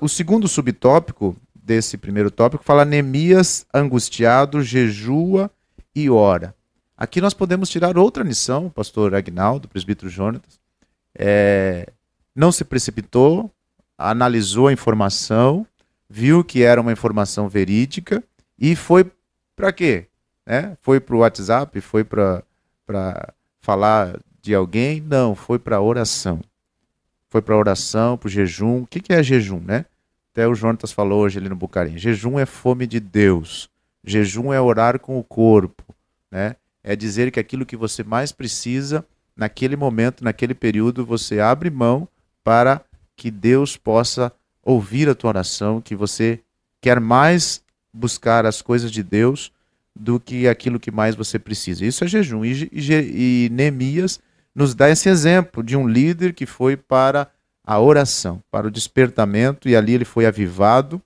o 0.00 0.08
segundo 0.08 0.48
subtópico 0.48 1.36
desse 1.54 1.96
primeiro 1.96 2.32
tópico 2.32 2.64
fala 2.64 2.84
Neemias 2.84 3.64
angustiado, 3.72 4.60
jejua 4.60 5.48
e 5.94 6.10
ora. 6.10 6.52
Aqui 6.96 7.20
nós 7.20 7.32
podemos 7.32 7.68
tirar 7.68 7.96
outra 7.96 8.24
lição, 8.24 8.68
pastor 8.68 9.14
Agnaldo, 9.14 9.68
presbítero 9.68 10.10
Jonatas. 10.10 10.58
É, 11.16 11.92
não 12.34 12.50
se 12.50 12.64
precipitou, 12.64 13.52
analisou 13.96 14.66
a 14.66 14.72
informação, 14.72 15.64
viu 16.10 16.42
que 16.42 16.64
era 16.64 16.80
uma 16.80 16.90
informação 16.90 17.48
verídica 17.48 18.20
e 18.58 18.74
foi 18.74 19.08
para 19.54 19.72
quê? 19.72 20.08
Né? 20.44 20.76
Foi 20.82 20.98
para 20.98 21.14
o 21.14 21.20
WhatsApp, 21.20 21.80
foi 21.80 22.02
para 22.02 22.42
falar 23.60 24.18
de 24.42 24.52
alguém? 24.52 25.00
Não, 25.00 25.36
foi 25.36 25.60
para 25.60 25.80
oração 25.80 26.40
foi 27.36 27.42
para 27.42 27.56
oração, 27.56 28.16
para 28.16 28.28
o 28.28 28.30
jejum. 28.30 28.82
O 28.82 28.86
que, 28.86 28.98
que 28.98 29.12
é 29.12 29.22
jejum, 29.22 29.60
né? 29.60 29.84
Até 30.32 30.48
o 30.48 30.54
Jonatas 30.54 30.90
falou 30.90 31.20
hoje 31.20 31.38
ali 31.38 31.50
no 31.50 31.56
Bucarim. 31.56 31.98
Jejum 31.98 32.38
é 32.38 32.46
fome 32.46 32.86
de 32.86 32.98
Deus. 32.98 33.68
Jejum 34.02 34.54
é 34.54 34.60
orar 34.60 34.98
com 34.98 35.18
o 35.18 35.24
corpo, 35.24 35.84
né? 36.30 36.56
É 36.82 36.96
dizer 36.96 37.30
que 37.30 37.38
aquilo 37.38 37.66
que 37.66 37.76
você 37.76 38.02
mais 38.02 38.32
precisa 38.32 39.04
naquele 39.36 39.76
momento, 39.76 40.24
naquele 40.24 40.54
período, 40.54 41.04
você 41.04 41.38
abre 41.38 41.68
mão 41.68 42.08
para 42.42 42.80
que 43.14 43.30
Deus 43.30 43.76
possa 43.76 44.32
ouvir 44.62 45.06
a 45.06 45.14
tua 45.14 45.28
oração, 45.28 45.82
que 45.82 45.94
você 45.94 46.40
quer 46.80 47.00
mais 47.00 47.62
buscar 47.92 48.46
as 48.46 48.62
coisas 48.62 48.90
de 48.90 49.02
Deus 49.02 49.52
do 49.94 50.18
que 50.18 50.48
aquilo 50.48 50.80
que 50.80 50.90
mais 50.90 51.14
você 51.14 51.38
precisa. 51.38 51.84
Isso 51.84 52.02
é 52.02 52.06
jejum. 52.06 52.46
E, 52.46 52.70
e, 52.72 53.46
e 53.46 53.48
Neemias 53.50 54.20
nos 54.56 54.74
dá 54.74 54.88
esse 54.88 55.06
exemplo 55.10 55.62
de 55.62 55.76
um 55.76 55.86
líder 55.86 56.32
que 56.32 56.46
foi 56.46 56.78
para 56.78 57.28
a 57.62 57.78
oração, 57.78 58.42
para 58.50 58.66
o 58.66 58.70
despertamento, 58.70 59.68
e 59.68 59.76
ali 59.76 59.92
ele 59.92 60.06
foi 60.06 60.24
avivado. 60.24 61.02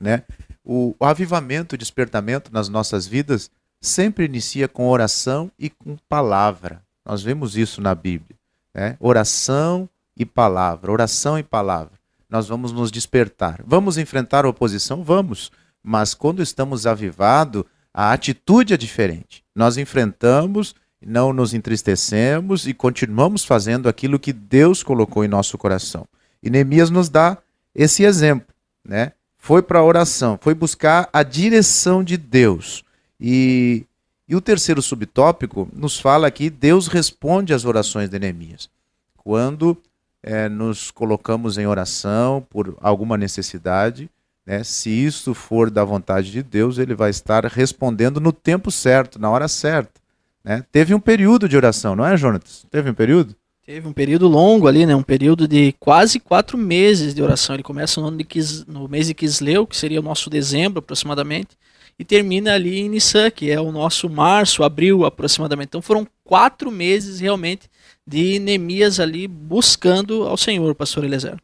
Né? 0.00 0.24
O, 0.64 0.92
o 0.98 1.04
avivamento, 1.04 1.76
o 1.76 1.78
despertamento 1.78 2.52
nas 2.52 2.68
nossas 2.68 3.06
vidas 3.06 3.48
sempre 3.80 4.24
inicia 4.24 4.66
com 4.66 4.88
oração 4.88 5.48
e 5.56 5.70
com 5.70 5.96
palavra. 6.08 6.82
Nós 7.06 7.22
vemos 7.22 7.56
isso 7.56 7.80
na 7.80 7.94
Bíblia. 7.94 8.36
Né? 8.74 8.96
Oração 8.98 9.88
e 10.16 10.26
palavra, 10.26 10.90
oração 10.90 11.38
e 11.38 11.42
palavra. 11.44 11.92
Nós 12.28 12.48
vamos 12.48 12.72
nos 12.72 12.90
despertar. 12.90 13.62
Vamos 13.64 13.96
enfrentar 13.96 14.44
a 14.44 14.48
oposição? 14.48 15.04
Vamos. 15.04 15.52
Mas 15.80 16.14
quando 16.14 16.42
estamos 16.42 16.84
avivados, 16.84 17.62
a 17.94 18.12
atitude 18.12 18.74
é 18.74 18.76
diferente. 18.76 19.44
Nós 19.54 19.76
enfrentamos, 19.76 20.74
não 21.06 21.32
nos 21.32 21.54
entristecemos 21.54 22.66
e 22.66 22.74
continuamos 22.74 23.44
fazendo 23.44 23.88
aquilo 23.88 24.18
que 24.18 24.32
Deus 24.32 24.82
colocou 24.82 25.24
em 25.24 25.28
nosso 25.28 25.56
coração. 25.58 26.06
E 26.42 26.50
Neemias 26.50 26.90
nos 26.90 27.08
dá 27.08 27.38
esse 27.74 28.04
exemplo, 28.04 28.54
né? 28.84 29.12
Foi 29.38 29.62
para 29.62 29.80
a 29.80 29.84
oração, 29.84 30.38
foi 30.40 30.54
buscar 30.54 31.08
a 31.12 31.22
direção 31.22 32.04
de 32.04 32.16
Deus. 32.16 32.84
E, 33.20 33.84
e 34.28 34.36
o 34.36 34.40
terceiro 34.40 34.80
subtópico 34.80 35.68
nos 35.72 35.98
fala 35.98 36.30
que 36.30 36.48
Deus 36.48 36.86
responde 36.86 37.52
às 37.52 37.64
orações 37.64 38.08
de 38.08 38.18
Neemias. 38.18 38.68
Quando 39.16 39.76
é, 40.22 40.48
nos 40.48 40.90
colocamos 40.90 41.58
em 41.58 41.66
oração 41.66 42.46
por 42.48 42.76
alguma 42.80 43.16
necessidade, 43.16 44.08
né? 44.44 44.64
Se 44.64 44.90
isso 44.90 45.34
for 45.34 45.70
da 45.70 45.84
vontade 45.84 46.30
de 46.30 46.42
Deus, 46.42 46.78
ele 46.78 46.94
vai 46.94 47.10
estar 47.10 47.44
respondendo 47.46 48.20
no 48.20 48.32
tempo 48.32 48.70
certo, 48.70 49.18
na 49.18 49.30
hora 49.30 49.48
certa. 49.48 50.01
Né? 50.44 50.64
Teve 50.72 50.94
um 50.94 51.00
período 51.00 51.48
de 51.48 51.56
oração, 51.56 51.94
não 51.94 52.06
é, 52.06 52.16
Jonatas? 52.16 52.66
Teve 52.70 52.90
um 52.90 52.94
período? 52.94 53.36
Teve 53.64 53.86
um 53.86 53.92
período 53.92 54.26
longo 54.26 54.66
ali, 54.66 54.84
né? 54.84 54.94
Um 54.94 55.04
período 55.04 55.46
de 55.46 55.72
quase 55.78 56.18
quatro 56.18 56.58
meses 56.58 57.14
de 57.14 57.22
oração. 57.22 57.54
Ele 57.54 57.62
começa 57.62 58.00
no, 58.00 58.08
ano 58.08 58.18
de 58.18 58.24
Kis, 58.24 58.66
no 58.66 58.88
mês 58.88 59.06
de 59.06 59.14
Kisleu, 59.14 59.66
que 59.66 59.76
seria 59.76 60.00
o 60.00 60.02
nosso 60.02 60.28
dezembro 60.28 60.80
aproximadamente, 60.80 61.56
e 61.96 62.04
termina 62.04 62.54
ali 62.54 62.80
em 62.80 62.88
Nissan, 62.88 63.30
que 63.30 63.50
é 63.50 63.60
o 63.60 63.70
nosso 63.70 64.10
março, 64.10 64.64
abril 64.64 65.04
aproximadamente. 65.04 65.68
Então 65.68 65.80
foram 65.82 66.06
quatro 66.24 66.72
meses 66.72 67.20
realmente 67.20 67.70
de 68.04 68.40
Neemias 68.40 68.98
ali 68.98 69.28
buscando 69.28 70.24
ao 70.24 70.36
Senhor, 70.36 70.74
pastor 70.74 71.04
Eliezer. 71.04 71.36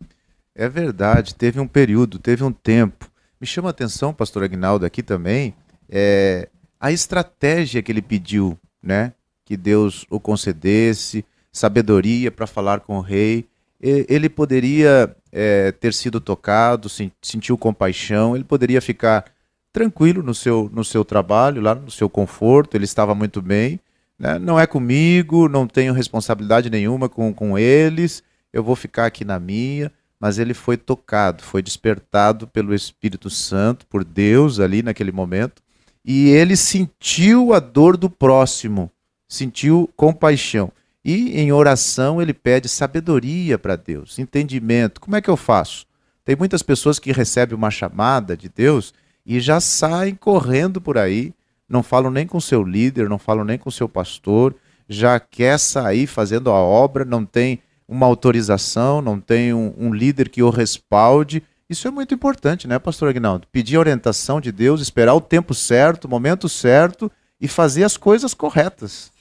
É 0.55 0.69
verdade, 0.69 1.37
teve 1.37 1.61
um 1.61 1.69
período, 1.69 2.19
teve 2.19 2.43
um 2.43 2.51
tempo. 2.51 3.09
Me 3.41 3.47
chama 3.47 3.69
a 3.69 3.71
atenção, 3.71 4.13
pastor 4.13 4.43
Agnaldo, 4.43 4.85
aqui 4.85 5.05
também, 5.05 5.55
é, 5.89 6.49
a 6.81 6.91
estratégia 6.91 7.81
que 7.81 7.93
ele 7.93 8.03
pediu, 8.03 8.59
né? 8.83 9.13
Que 9.45 9.57
Deus 9.57 10.07
o 10.11 10.21
concedesse, 10.21 11.25
sabedoria 11.53 12.31
para 12.31 12.47
falar 12.47 12.81
com 12.81 12.99
o 12.99 13.01
rei. 13.01 13.47
Ele 13.81 14.29
poderia 14.29 15.15
é, 15.33 15.73
ter 15.73 15.95
sido 15.95 16.21
tocado, 16.21 16.89
sentiu 17.23 17.57
compaixão, 17.57 18.35
ele 18.35 18.45
poderia 18.45 18.81
ficar 18.81 19.25
tranquilo 19.73 20.23
no 20.23 20.35
seu, 20.35 20.69
no 20.73 20.85
seu 20.85 21.05
trabalho, 21.05 21.63
lá 21.63 21.75
no 21.75 21.91
seu 21.91 22.09
conforto, 22.09 22.77
ele 22.77 22.85
estava 22.85 23.15
muito 23.15 23.41
bem. 23.41 23.79
Né? 24.19 24.39
Não 24.39 24.59
é 24.59 24.67
comigo, 24.67 25.49
não 25.49 25.67
tenho 25.67 25.93
responsabilidade 25.93 26.69
nenhuma 26.69 27.09
com, 27.09 27.33
com 27.33 27.57
eles, 27.57 28.23
eu 28.53 28.65
vou 28.65 28.75
ficar 28.75 29.07
aqui 29.07 29.25
na 29.25 29.39
minha 29.39 29.93
mas 30.21 30.39
ele 30.39 30.55
foi 30.55 30.77
tocado, 30.77 31.43
foi 31.43 31.63
despertado 31.63 32.47
pelo 32.47 32.75
Espírito 32.75 33.31
Santo, 33.31 33.87
por 33.87 34.05
Deus 34.05 34.59
ali 34.59 34.83
naquele 34.83 35.13
momento, 35.13 35.63
e 36.11 36.31
ele 36.31 36.57
sentiu 36.57 37.53
a 37.53 37.61
dor 37.61 37.95
do 37.95 38.09
próximo, 38.09 38.91
sentiu 39.29 39.91
compaixão. 39.95 40.73
E 41.05 41.39
em 41.39 41.53
oração 41.53 42.23
ele 42.23 42.33
pede 42.33 42.67
sabedoria 42.67 43.59
para 43.59 43.77
Deus, 43.77 44.19
entendimento. 44.19 45.03
Como 45.03 45.17
é 45.17 45.21
que 45.21 45.29
eu 45.29 45.37
faço? 45.37 45.85
Tem 46.25 46.35
muitas 46.35 46.63
pessoas 46.63 46.99
que 46.99 47.13
recebem 47.13 47.55
uma 47.55 47.71
chamada 47.71 48.35
de 48.35 48.49
Deus 48.49 48.95
e 49.25 49.39
já 49.39 49.61
saem 49.61 50.15
correndo 50.15 50.81
por 50.81 50.97
aí, 50.97 51.35
não 51.69 51.83
falam 51.83 52.11
nem 52.11 52.27
com 52.27 52.41
seu 52.41 52.63
líder, 52.63 53.07
não 53.07 53.19
falam 53.19 53.45
nem 53.45 53.59
com 53.59 53.71
seu 53.71 53.87
pastor, 53.87 54.55
já 54.89 55.21
quer 55.21 55.59
sair 55.59 56.07
fazendo 56.07 56.49
a 56.49 56.55
obra, 56.55 57.05
não 57.05 57.27
tem 57.27 57.61
uma 57.87 58.07
autorização, 58.07 59.03
não 59.03 59.21
tem 59.21 59.53
um, 59.53 59.75
um, 59.77 59.93
líder 59.93 60.31
que 60.31 60.43
o 60.43 60.49
respalde. 60.49 61.43
Isso 61.69 61.87
é 61.87 61.91
muito 61.91 62.15
importante, 62.15 62.67
né, 62.67 62.79
pastor 62.79 63.09
Agnaldo? 63.09 63.47
Pedir 63.53 63.77
a 63.77 63.81
orientação 63.81 64.41
de 64.41 64.51
Deus, 64.51 64.81
esperar 64.81 65.15
o 65.15 65.21
tempo 65.21 65.55
certo, 65.55 66.07
o 66.07 66.09
momento 66.09 66.49
certo 66.49 67.11
e 67.41 67.47
fazer 67.47 67.85
as 67.85 67.97
coisas 67.97 68.33
corretas. 68.33 69.13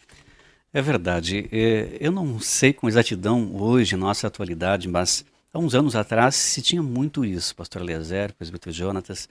É 0.73 0.81
verdade. 0.81 1.49
É, 1.51 1.97
eu 1.99 2.11
não 2.11 2.39
sei 2.39 2.71
com 2.71 2.87
exatidão 2.87 3.55
hoje, 3.55 3.95
nossa 3.97 4.27
atualidade, 4.27 4.87
mas 4.87 5.25
há 5.53 5.59
uns 5.59 5.75
anos 5.75 5.95
atrás 5.95 6.35
se 6.35 6.61
tinha 6.61 6.81
muito 6.81 7.25
isso, 7.25 7.55
pastor 7.55 7.81
Eliezer, 7.81 8.33
presbítero 8.33 8.71
Jonatas, 8.71 9.27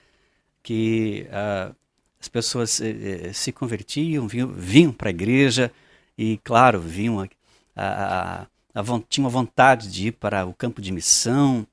que 0.62 1.26
ah, 1.30 1.72
as 2.20 2.28
pessoas 2.28 2.80
eh, 2.80 3.28
eh, 3.28 3.32
se 3.32 3.52
convertiam, 3.52 4.26
vinham, 4.26 4.48
vinham 4.48 4.92
para 4.92 5.08
a 5.08 5.10
igreja 5.10 5.70
e, 6.18 6.38
claro, 6.42 6.80
vinham 6.80 7.20
a, 7.20 8.46
a, 8.74 8.82
tinha 9.08 9.24
uma 9.24 9.30
vontade 9.30 9.90
de 9.90 10.08
ir 10.08 10.12
para 10.12 10.44
o 10.44 10.52
campo 10.52 10.82
de 10.82 10.90
missão. 10.92 11.66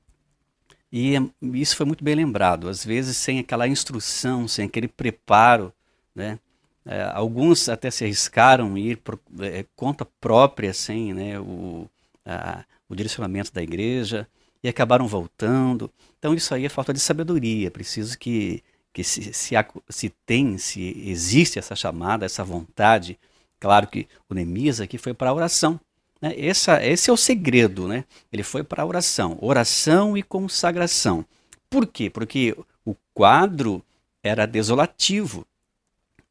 E 0.96 1.16
isso 1.42 1.76
foi 1.76 1.88
muito 1.88 2.04
bem 2.04 2.14
lembrado. 2.14 2.70
Às 2.70 2.86
vezes, 2.86 3.18
sem 3.18 3.40
aquela 3.40 3.68
instrução, 3.68 4.48
sem 4.48 4.66
aquele 4.68 4.88
preparo, 4.88 5.74
né? 6.14 6.38
É, 6.86 7.10
alguns 7.14 7.68
até 7.68 7.90
se 7.90 8.04
arriscaram 8.04 8.78
ir 8.78 8.98
por 8.98 9.20
é, 9.40 9.66
conta 9.76 10.06
própria, 10.06 10.72
sem 10.72 11.14
né, 11.14 11.40
o, 11.40 11.90
a, 12.26 12.64
o 12.88 12.96
direcionamento 12.96 13.52
da 13.54 13.64
igreja, 13.64 14.28
e 14.62 14.68
acabaram 14.70 15.08
voltando. 15.08 15.90
Então, 16.20 16.34
isso 16.36 16.54
aí 16.54 16.66
é 16.66 16.70
falta 16.70 16.94
de 16.94 17.00
sabedoria. 17.00 17.72
Preciso 17.72 18.20
que, 18.20 18.62
que 18.94 19.04
se, 19.04 19.34
se, 19.34 19.56
se 19.90 20.10
tem, 20.28 20.60
se 20.60 21.02
existe 21.10 21.58
essa 21.58 21.76
chamada, 21.76 22.26
essa 22.26 22.44
vontade. 22.44 23.18
Claro 23.60 23.88
que 23.88 24.08
o 24.30 24.36
Neemias 24.36 24.80
aqui 24.80 25.00
foi 25.00 25.14
para 25.14 25.32
a 25.32 25.34
oração. 25.34 25.80
Né? 26.24 26.34
Essa, 26.38 26.82
esse 26.82 27.10
é 27.10 27.14
o 27.14 27.18
segredo, 27.18 27.86
né? 27.86 28.06
Ele 28.32 28.44
foi 28.44 28.64
para 28.64 28.82
a 28.82 28.86
oração, 28.86 29.38
oração 29.42 30.18
e 30.18 30.24
consagração. 30.24 31.26
Por 31.70 31.86
quê? 31.86 32.10
Porque 32.10 32.56
o 32.86 32.96
quadro 33.14 33.84
era 34.24 34.46
desolativo. 34.46 35.46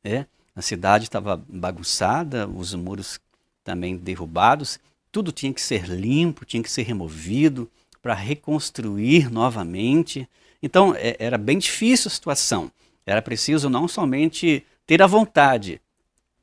Né? 0.02 0.26
A 0.56 0.62
cidade 0.62 1.04
estava 1.04 1.36
bagunçada, 1.46 2.48
os 2.48 2.72
muros 2.72 3.20
também 3.62 3.94
derrubados, 3.94 4.80
tudo 5.12 5.30
tinha 5.30 5.52
que 5.52 5.60
ser 5.60 5.84
limpo, 5.84 6.46
tinha 6.46 6.62
que 6.62 6.70
ser 6.70 6.84
removido 6.84 7.70
para 8.00 8.14
reconstruir 8.14 9.30
novamente. 9.30 10.26
Então 10.62 10.94
é, 10.96 11.16
era 11.18 11.36
bem 11.36 11.58
difícil 11.58 12.08
a 12.08 12.14
situação. 12.14 12.72
Era 13.04 13.20
preciso 13.20 13.68
não 13.68 13.86
somente 13.86 14.64
ter 14.86 15.02
a 15.02 15.06
vontade, 15.06 15.82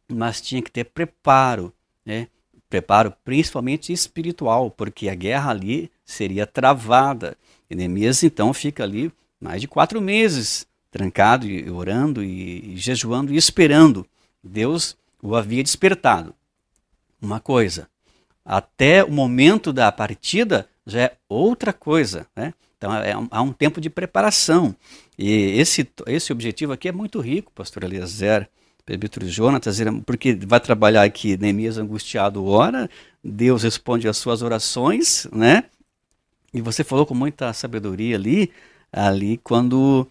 mas 0.08 0.40
tinha 0.40 0.62
que 0.62 0.70
ter 0.70 0.84
preparo, 0.84 1.74
né? 2.06 2.28
Preparo 2.70 3.14
principalmente 3.26 3.92
espiritual, 3.92 4.70
porque 4.70 5.10
a 5.10 5.16
guerra 5.16 5.52
ali 5.52 5.92
seria 6.06 6.46
travada. 6.46 7.36
E 7.70 7.76
Neemias 7.76 8.24
então 8.24 8.54
fica 8.54 8.84
ali 8.84 9.12
mais 9.42 9.62
de 9.62 9.68
quatro 9.68 10.00
meses 10.00 10.68
trancado 10.92 11.48
e 11.48 11.70
orando 11.70 12.24
e, 12.24 12.76
jejuando 12.76 13.34
e 13.34 13.38
esperando. 13.38 14.06
Deus 14.44 14.96
o 15.22 15.36
havia 15.36 15.64
despertado. 15.64 16.34
Uma 17.22 17.40
coisa, 17.40 17.88
até 18.46 19.04
o 19.04 19.12
momento 19.12 19.74
da 19.74 19.92
partida 19.92 20.68
já 20.86 21.02
é 21.02 21.18
outra 21.28 21.74
coisa, 21.74 22.26
né? 22.36 22.54
Então 22.78 22.96
é, 22.96 23.12
há 23.30 23.42
um 23.42 23.52
tempo 23.52 23.82
de 23.82 23.90
preparação. 23.90 24.74
E 25.18 25.60
esse, 25.60 25.88
esse 26.08 26.32
objetivo 26.32 26.72
aqui 26.72 26.88
é 26.88 26.94
muito 26.94 27.20
rico, 27.20 27.52
pastor 27.54 27.84
Eliezer 27.84 28.50
presbítero 28.90 29.28
Jonatas, 29.28 29.78
porque 30.04 30.34
vai 30.34 30.60
trabalhar 30.60 31.04
aqui 31.04 31.38
Neemias 31.38 31.78
angustiado 31.78 32.44
ora, 32.44 32.90
Deus 33.24 33.62
responde 33.62 34.08
às 34.08 34.18
suas 34.18 34.42
orações, 34.42 35.28
né? 35.32 35.66
E 36.52 36.60
você 36.60 36.84
falou 36.84 37.06
com 37.06 37.14
muita 37.14 37.54
sabedoria 37.54 38.16
ali, 38.16 38.52
ali 38.92 39.38
quando 39.38 40.08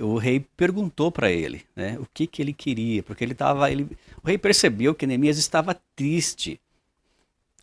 o 0.00 0.16
rei 0.16 0.40
perguntou 0.56 1.12
para 1.12 1.30
ele, 1.30 1.62
né, 1.76 1.98
o 2.00 2.06
que 2.14 2.26
que 2.26 2.40
ele 2.40 2.54
queria, 2.54 3.02
porque 3.02 3.22
ele 3.22 3.32
estava, 3.32 3.70
ele, 3.70 3.86
o 4.22 4.26
rei 4.26 4.38
percebeu 4.38 4.94
que 4.94 5.06
Neemias 5.06 5.36
estava 5.36 5.78
triste. 5.94 6.58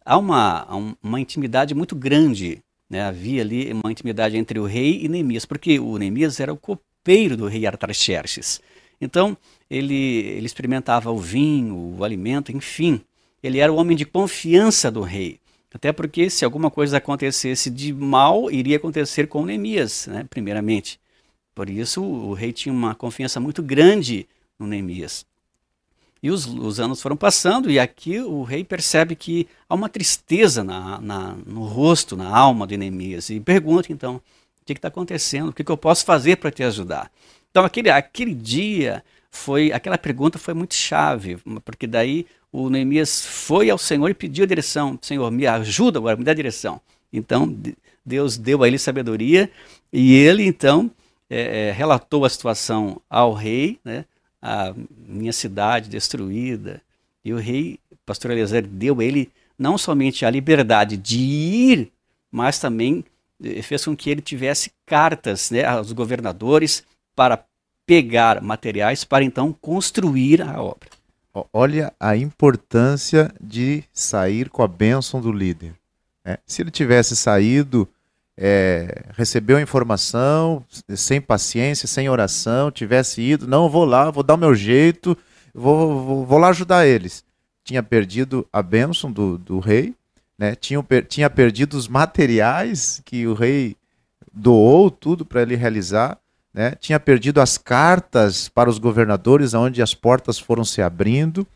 Há 0.06 0.16
uma, 0.18 0.68
uma 1.02 1.20
intimidade 1.20 1.74
muito 1.74 1.96
grande 1.96 2.62
Né? 2.90 3.02
Havia 3.04 3.42
ali 3.42 3.72
uma 3.72 3.92
intimidade 3.92 4.38
entre 4.38 4.60
o 4.60 4.66
rei 4.66 5.04
e 5.04 5.08
Neemias, 5.08 5.46
porque 5.46 5.80
o 5.80 5.98
Neemias 5.98 6.40
era 6.40 6.54
o 6.54 6.58
copeiro 6.58 7.36
do 7.38 7.48
rei 7.48 7.66
Artaxerxes. 7.66 8.62
Então, 9.02 9.38
ele, 9.70 9.96
ele 9.96 10.46
experimentava 10.46 11.12
o 11.12 11.18
vinho, 11.18 11.96
o 11.98 12.04
alimento, 12.04 12.52
enfim. 12.52 13.02
Ele 13.42 13.60
era 13.60 13.72
o 13.72 13.76
homem 13.76 13.96
de 13.96 14.06
confiança 14.06 14.90
do 14.90 15.02
rei. 15.02 15.40
Até 15.74 15.92
porque 15.92 16.30
se 16.30 16.44
alguma 16.44 16.72
coisa 16.72 16.98
acontecesse 16.98 17.70
de 17.70 17.94
mal, 17.94 18.50
iria 18.50 18.78
acontecer 18.78 19.28
com 19.28 19.46
Neemias, 19.46 20.08
né, 20.08 20.26
primeiramente. 20.30 21.00
Por 21.54 21.70
isso, 21.70 22.04
o 22.04 22.34
rei 22.34 22.52
tinha 22.52 22.74
uma 22.74 22.96
confiança 22.96 23.40
muito 23.40 23.62
grande 23.62 24.28
no 24.58 24.66
Neemias. 24.66 25.26
E 26.22 26.32
os, 26.32 26.46
os, 26.46 26.80
anos 26.80 27.02
foram 27.02 27.16
passando, 27.16 27.72
e 27.72 27.80
aqui 27.80 28.20
o 28.20 28.44
rei 28.44 28.64
percebe 28.64 29.16
que 29.16 29.48
há 29.70 29.76
uma 29.76 29.88
tristeza 29.88 30.64
na, 30.64 31.00
na, 31.00 31.36
no 31.46 31.64
rosto, 31.64 32.18
na 32.18 32.28
alma 32.28 32.68
de 32.68 32.76
Neemias, 32.76 33.30
e 33.30 33.40
pergunta 33.40 33.92
então: 33.92 34.16
o 34.16 34.66
que 34.66 34.74
está 34.74 34.90
acontecendo? 34.90 35.50
O 35.50 35.54
que, 35.54 35.64
que 35.64 35.72
eu 35.72 35.78
posso 35.78 36.04
fazer 36.04 36.38
para 36.38 36.52
te 36.52 36.64
ajudar? 36.64 37.10
Então, 37.50 37.64
aquele, 37.64 37.90
aquele 37.90 38.34
dia, 38.34 39.04
foi 39.32 39.72
aquela 39.72 39.98
pergunta 39.98 40.40
foi 40.40 40.54
muito 40.54 40.74
chave, 40.74 41.38
porque 41.64 41.86
daí 41.86 42.26
o 42.52 42.70
Neemias 42.70 43.26
foi 43.26 43.70
ao 43.70 43.78
Senhor 43.78 44.10
e 44.10 44.14
pediu 44.14 44.44
a 44.44 44.48
direção: 44.48 44.98
Senhor, 45.02 45.30
me 45.32 45.46
ajuda 45.46 46.00
agora, 46.00 46.18
me 46.18 46.24
dá 46.24 46.32
a 46.32 46.36
direção. 46.36 46.82
Então, 47.12 47.56
Deus 48.06 48.38
deu 48.38 48.64
a 48.64 48.68
ele 48.68 48.78
sabedoria, 48.78 49.50
e 49.92 50.16
ele 50.16 50.44
então 50.44 50.90
é, 51.30 51.72
relatou 51.72 52.26
a 52.26 52.30
situação 52.30 53.02
ao 53.10 53.34
rei, 53.34 53.80
né? 53.84 54.06
a 54.42 54.74
minha 55.08 55.34
cidade 55.34 55.90
destruída. 55.90 56.82
E 57.24 57.34
o 57.34 57.38
rei, 57.38 57.80
pastor 58.06 58.32
Eliezer, 58.32 58.66
deu 58.66 59.00
a 59.00 59.04
ele 59.04 59.32
não 59.58 59.78
somente 59.78 60.26
a 60.26 60.30
liberdade 60.30 60.96
de 60.96 61.20
ir, 61.20 61.92
mas 62.32 62.60
também 62.60 63.04
eh, 63.44 63.62
fez 63.62 63.84
com 63.84 63.96
que 63.96 64.10
ele 64.10 64.22
tivesse 64.22 64.72
cartas 64.86 65.52
né, 65.52 65.66
aos 65.66 65.92
governadores 65.92 66.84
para 67.14 67.44
pegar 67.90 68.40
materiais 68.40 69.04
para 69.04 69.24
então 69.24 69.52
construir 69.52 70.44
a 70.44 70.62
obra. 70.62 70.88
Olha 71.52 71.92
a 72.00 72.16
importância 72.16 73.34
de 73.42 73.84
sair 73.92 74.48
com 74.48 74.62
a 74.62 74.68
bênção 74.68 75.20
do 75.20 75.32
líder. 75.32 75.74
Né? 76.24 76.38
Se 76.46 76.62
ele 76.62 76.70
tivesse 76.70 77.16
saído 77.16 77.90
é, 78.38 79.06
recebeu 79.18 79.58
a 79.58 79.62
informação 79.62 80.64
sem 80.96 81.20
paciência, 81.20 81.88
sem 81.88 82.08
oração, 82.08 82.70
tivesse 82.70 83.22
ido, 83.24 83.48
não, 83.48 83.68
vou 83.68 83.86
lá, 83.86 84.12
vou 84.12 84.22
dar 84.22 84.36
o 84.36 84.38
meu 84.38 84.54
jeito, 84.54 85.18
vou, 85.52 86.06
vou, 86.06 86.26
vou 86.28 86.38
lá 86.38 86.50
ajudar 86.50 86.86
eles. 86.86 87.26
Tinha 87.64 87.82
perdido 87.82 88.48
a 88.54 88.62
bênção 88.62 89.12
do, 89.12 89.36
do 89.36 89.58
rei, 89.58 89.96
né? 90.38 90.54
tinha, 90.54 90.86
tinha 91.08 91.30
perdido 91.30 91.74
os 91.74 91.88
materiais 91.88 93.02
que 93.04 93.26
o 93.26 93.34
rei 93.34 93.76
doou 94.32 94.92
tudo 94.92 95.26
para 95.26 95.42
ele 95.42 95.56
realizar, 95.56 96.20
né? 96.60 96.76
tinha 96.78 97.00
perdido 97.00 97.40
as 97.40 97.58
cartas 97.58 98.50
para 98.50 98.70
os 98.70 98.78
governadores, 98.78 99.54
onde 99.54 99.82
as 99.82 99.94
portas 99.94 100.38
foram 100.38 100.66
se 100.66 100.82
abrindo. 100.82 101.48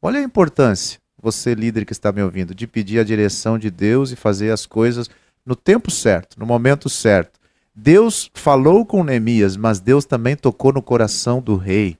Olha 0.00 0.20
a 0.20 0.22
importância, 0.22 1.00
você 1.20 1.52
líder 1.52 1.84
que 1.84 1.92
está 1.92 2.12
me 2.12 2.22
ouvindo, 2.22 2.54
de 2.54 2.68
pedir 2.68 3.00
a 3.00 3.04
direção 3.04 3.58
de 3.58 3.68
Deus 3.72 4.12
e 4.12 4.16
fazer 4.16 4.52
as 4.52 4.64
coisas 4.64 5.10
no 5.44 5.56
tempo 5.56 5.90
certo, 5.90 6.38
no 6.38 6.46
momento 6.46 6.88
certo. 6.88 7.40
Deus 7.74 8.30
falou 8.34 8.86
com 8.86 9.02
Neemias, 9.02 9.56
mas 9.56 9.80
Deus 9.80 10.04
também 10.04 10.36
tocou 10.36 10.72
no 10.72 10.80
coração 10.80 11.42
do 11.42 11.56
rei. 11.56 11.98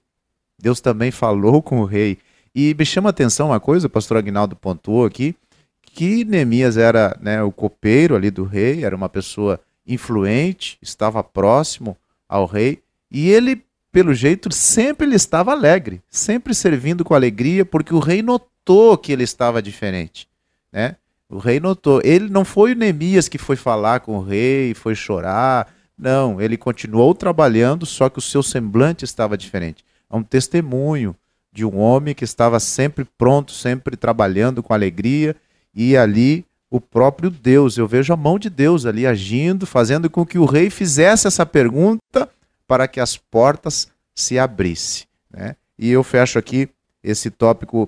Deus 0.57 0.79
também 0.79 1.11
falou 1.11 1.61
com 1.61 1.81
o 1.81 1.85
rei. 1.85 2.17
E 2.55 2.73
me 2.79 2.85
chama 2.85 3.09
a 3.09 3.11
atenção 3.11 3.47
uma 3.47 3.59
coisa, 3.59 3.87
o 3.87 3.89
pastor 3.89 4.15
Agnaldo 4.15 4.55
pontuou 4.55 5.05
aqui, 5.05 5.35
que 5.81 6.23
Neemias 6.23 6.77
era 6.77 7.13
né, 7.19 7.43
o 7.43 7.51
copeiro 7.51 8.15
ali 8.15 8.31
do 8.31 8.45
rei, 8.45 8.85
era 8.85 8.95
uma 8.95 9.09
pessoa 9.09 9.59
influente, 9.85 10.77
estava 10.81 11.21
próximo 11.21 11.97
ao 12.33 12.47
rei, 12.47 12.81
e 13.11 13.29
ele, 13.29 13.63
pelo 13.91 14.11
jeito, 14.11 14.51
sempre 14.51 15.05
ele 15.05 15.15
estava 15.15 15.51
alegre, 15.51 16.01
sempre 16.09 16.55
servindo 16.55 17.05
com 17.05 17.13
alegria, 17.13 17.63
porque 17.63 17.93
o 17.93 17.99
rei 17.99 18.23
notou 18.23 18.97
que 18.97 19.11
ele 19.11 19.23
estava 19.23 19.61
diferente. 19.61 20.27
Né? 20.71 20.95
O 21.29 21.37
rei 21.37 21.59
notou. 21.59 22.01
Ele 22.03 22.27
não 22.29 22.43
foi 22.43 22.71
o 22.71 22.75
Neemias 22.75 23.29
que 23.29 23.37
foi 23.37 23.55
falar 23.55 23.99
com 23.99 24.17
o 24.17 24.23
rei, 24.23 24.73
foi 24.73 24.95
chorar. 24.95 25.71
Não, 25.95 26.41
ele 26.41 26.57
continuou 26.57 27.13
trabalhando, 27.13 27.85
só 27.85 28.09
que 28.09 28.17
o 28.17 28.21
seu 28.21 28.41
semblante 28.41 29.05
estava 29.05 29.37
diferente. 29.37 29.85
É 30.09 30.15
um 30.15 30.23
testemunho 30.23 31.15
de 31.51 31.63
um 31.63 31.77
homem 31.77 32.15
que 32.15 32.23
estava 32.23 32.59
sempre 32.59 33.05
pronto, 33.15 33.51
sempre 33.51 33.95
trabalhando 33.95 34.63
com 34.63 34.73
alegria, 34.73 35.35
e 35.71 35.95
ali 35.95 36.43
o 36.73 36.81
próprio 36.81 37.29
Deus, 37.29 37.77
eu 37.77 37.87
vejo 37.87 38.11
a 38.11 38.17
mão 38.17 38.39
de 38.39 38.49
Deus 38.49 38.87
ali 38.87 39.05
agindo, 39.05 39.63
fazendo 39.63 40.09
com 40.09 40.25
que 40.25 40.39
o 40.39 40.45
rei 40.45 40.71
fizesse 40.71 41.27
essa 41.27 41.45
pergunta 41.45 42.27
para 42.67 42.87
que 42.87 42.99
as 42.99 43.15
portas 43.15 43.89
se 44.15 44.39
abrissem. 44.39 45.05
Né? 45.29 45.55
E 45.77 45.91
eu 45.91 46.03
fecho 46.03 46.39
aqui 46.39 46.67
esse 47.03 47.29
tópico 47.29 47.87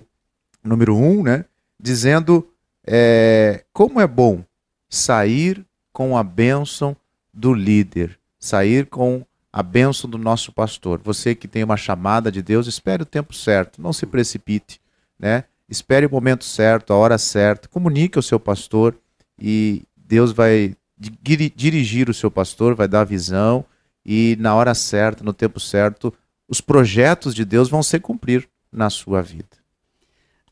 número 0.63 0.95
um, 0.95 1.23
né, 1.23 1.45
dizendo 1.79 2.47
é, 2.85 3.63
como 3.73 3.99
é 3.99 4.05
bom 4.05 4.43
sair 4.87 5.65
com 5.91 6.15
a 6.15 6.23
bênção 6.23 6.95
do 7.33 7.55
líder, 7.55 8.19
sair 8.39 8.85
com 8.85 9.25
a 9.51 9.63
bênção 9.63 10.07
do 10.07 10.19
nosso 10.19 10.51
pastor. 10.51 11.01
Você 11.03 11.33
que 11.33 11.47
tem 11.47 11.63
uma 11.63 11.75
chamada 11.75 12.31
de 12.31 12.43
Deus, 12.43 12.67
espere 12.67 13.01
o 13.01 13.07
tempo 13.07 13.33
certo, 13.33 13.81
não 13.81 13.91
se 13.91 14.05
precipite, 14.05 14.79
né? 15.17 15.45
Espere 15.67 16.05
o 16.05 16.11
momento 16.11 16.45
certo, 16.45 16.93
a 16.93 16.95
hora 16.95 17.17
certa, 17.17 17.67
comunique 17.67 18.17
ao 18.17 18.23
seu 18.23 18.39
pastor 18.39 18.97
e 19.39 19.83
Deus 19.95 20.31
vai 20.31 20.75
dirigir 20.97 22.09
o 22.09 22.13
seu 22.13 22.29
pastor, 22.29 22.75
vai 22.75 22.87
dar 22.87 23.03
visão 23.03 23.65
e 24.05 24.37
na 24.39 24.53
hora 24.53 24.75
certa, 24.75 25.23
no 25.23 25.33
tempo 25.33 25.59
certo, 25.59 26.13
os 26.47 26.61
projetos 26.61 27.33
de 27.33 27.43
Deus 27.43 27.69
vão 27.69 27.81
se 27.81 27.99
cumprir 27.99 28.47
na 28.71 28.89
sua 28.89 29.21
vida. 29.21 29.57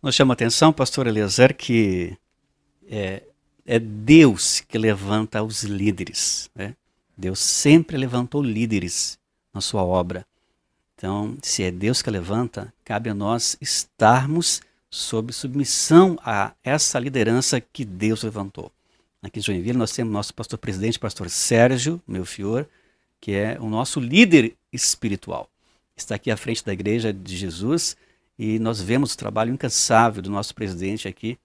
Nos 0.02 0.16
chama 0.16 0.34
a 0.34 0.36
atenção, 0.36 0.74
pastor 0.74 1.08
Eliezer, 1.08 1.56
que 1.56 2.18
é, 2.90 3.24
é 3.66 3.80
Deus 3.80 4.60
que 4.60 4.78
levanta 4.78 5.44
os 5.44 5.64
líderes. 5.64 6.50
Né? 6.56 6.76
Deus 7.16 7.40
sempre 7.40 7.96
levantou 7.96 8.42
líderes 8.42 9.20
na 9.54 9.62
sua 9.62 9.84
obra. 9.84 10.26
Então, 10.96 11.38
se 11.42 11.64
é 11.64 11.72
Deus 11.72 12.02
que 12.02 12.10
levanta, 12.10 12.74
cabe 12.84 13.10
a 13.10 13.14
nós 13.14 13.56
estarmos 13.62 14.62
sob 14.94 15.34
submissão 15.34 16.20
a 16.24 16.54
essa 16.64 17.00
liderança 17.00 17.60
que 17.60 17.84
Deus 17.84 18.22
levantou. 18.22 18.72
Aqui 19.24 19.40
em 19.40 19.42
Joinville 19.42 19.78
nós 19.78 19.92
temos 19.92 20.14
nosso 20.14 20.36
pastor 20.36 20.60
presidente, 20.60 21.00
pastor 21.00 21.32
Sérgio 21.32 22.00
meu 22.08 22.24
fior, 22.24 22.68
que 23.20 23.32
é 23.32 23.58
o 23.60 23.68
nosso 23.68 24.00
líder 24.00 24.56
espiritual. 24.72 25.50
Está 25.98 26.14
aqui 26.14 26.30
à 26.30 26.38
frente 26.38 26.64
da 26.64 26.72
igreja 26.72 27.12
de 27.12 27.36
Jesus 27.36 27.98
e 28.38 28.60
nós 28.60 28.80
vemos 28.80 29.16
o 29.16 29.18
trabalho 29.18 29.52
incansável 29.52 30.22
do 30.22 30.30
nosso 30.30 30.54
presidente 30.54 31.08
aqui 31.08 31.40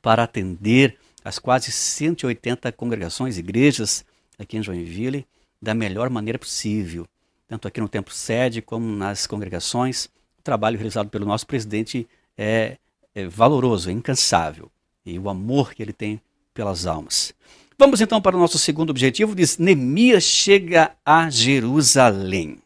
para 0.00 0.22
atender 0.22 0.96
as 1.22 1.38
quase 1.38 1.70
180 1.70 2.72
congregações, 2.72 3.36
igrejas 3.36 4.06
aqui 4.38 4.56
em 4.56 4.62
Joinville, 4.62 5.26
da 5.60 5.74
melhor 5.74 6.08
maneira 6.08 6.38
possível, 6.38 7.06
tanto 7.46 7.68
aqui 7.68 7.78
no 7.78 7.90
Templo 7.90 8.14
Sede 8.14 8.62
como 8.62 8.86
nas 8.86 9.26
congregações. 9.26 10.06
O 10.38 10.42
trabalho 10.42 10.78
realizado 10.78 11.10
pelo 11.10 11.26
nosso 11.26 11.46
presidente 11.46 12.08
é, 12.36 12.78
é 13.14 13.26
valoroso, 13.26 13.90
é 13.90 13.92
incansável, 13.92 14.70
e 15.04 15.18
o 15.18 15.28
amor 15.28 15.74
que 15.74 15.82
ele 15.82 15.92
tem 15.92 16.20
pelas 16.52 16.86
almas. 16.86 17.34
Vamos 17.78 18.00
então 18.00 18.20
para 18.20 18.36
o 18.36 18.40
nosso 18.40 18.58
segundo 18.58 18.90
objetivo, 18.90 19.34
diz 19.34 19.58
Neemias 19.58 20.22
chega 20.22 20.94
a 21.04 21.28
Jerusalém. 21.28 22.58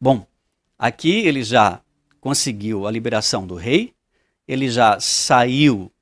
Bom, 0.00 0.26
aqui 0.78 1.26
ele 1.26 1.42
já 1.42 1.80
conseguiu 2.20 2.86
a 2.86 2.90
liberação 2.90 3.46
do 3.46 3.54
rei, 3.54 3.92
ele 4.48 4.70
já 4.70 4.98
saiu 5.00 5.92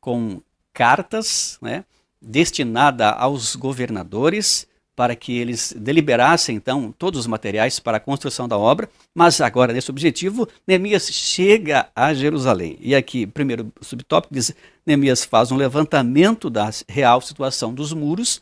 com 0.00 0.40
cartas 0.72 1.58
né, 1.60 1.84
destinada 2.20 3.10
aos 3.10 3.56
governadores 3.56 4.66
para 4.96 5.14
que 5.14 5.36
eles 5.36 5.74
deliberassem 5.76 6.56
então 6.56 6.92
todos 6.98 7.20
os 7.20 7.26
materiais 7.26 7.78
para 7.78 7.98
a 7.98 8.00
construção 8.00 8.48
da 8.48 8.56
obra, 8.56 8.88
mas 9.14 9.40
agora 9.42 9.74
nesse 9.74 9.90
objetivo 9.90 10.48
Neemias 10.66 11.06
chega 11.08 11.88
a 11.94 12.14
Jerusalém. 12.14 12.78
E 12.80 12.94
aqui, 12.94 13.26
primeiro 13.26 13.70
subtópico 13.82 14.32
diz, 14.32 14.54
Neemias 14.86 15.24
faz 15.24 15.52
um 15.52 15.56
levantamento 15.56 16.48
da 16.48 16.70
real 16.88 17.20
situação 17.20 17.74
dos 17.74 17.92
muros. 17.92 18.40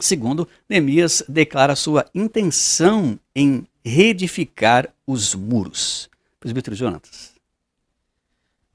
Segundo, 0.00 0.48
Neemias 0.68 1.22
declara 1.28 1.76
sua 1.76 2.04
intenção 2.12 3.18
em 3.34 3.64
reedificar 3.84 4.88
os 5.06 5.34
muros. 5.34 6.10
Presbítero 6.40 6.74
Jonatas. 6.74 7.36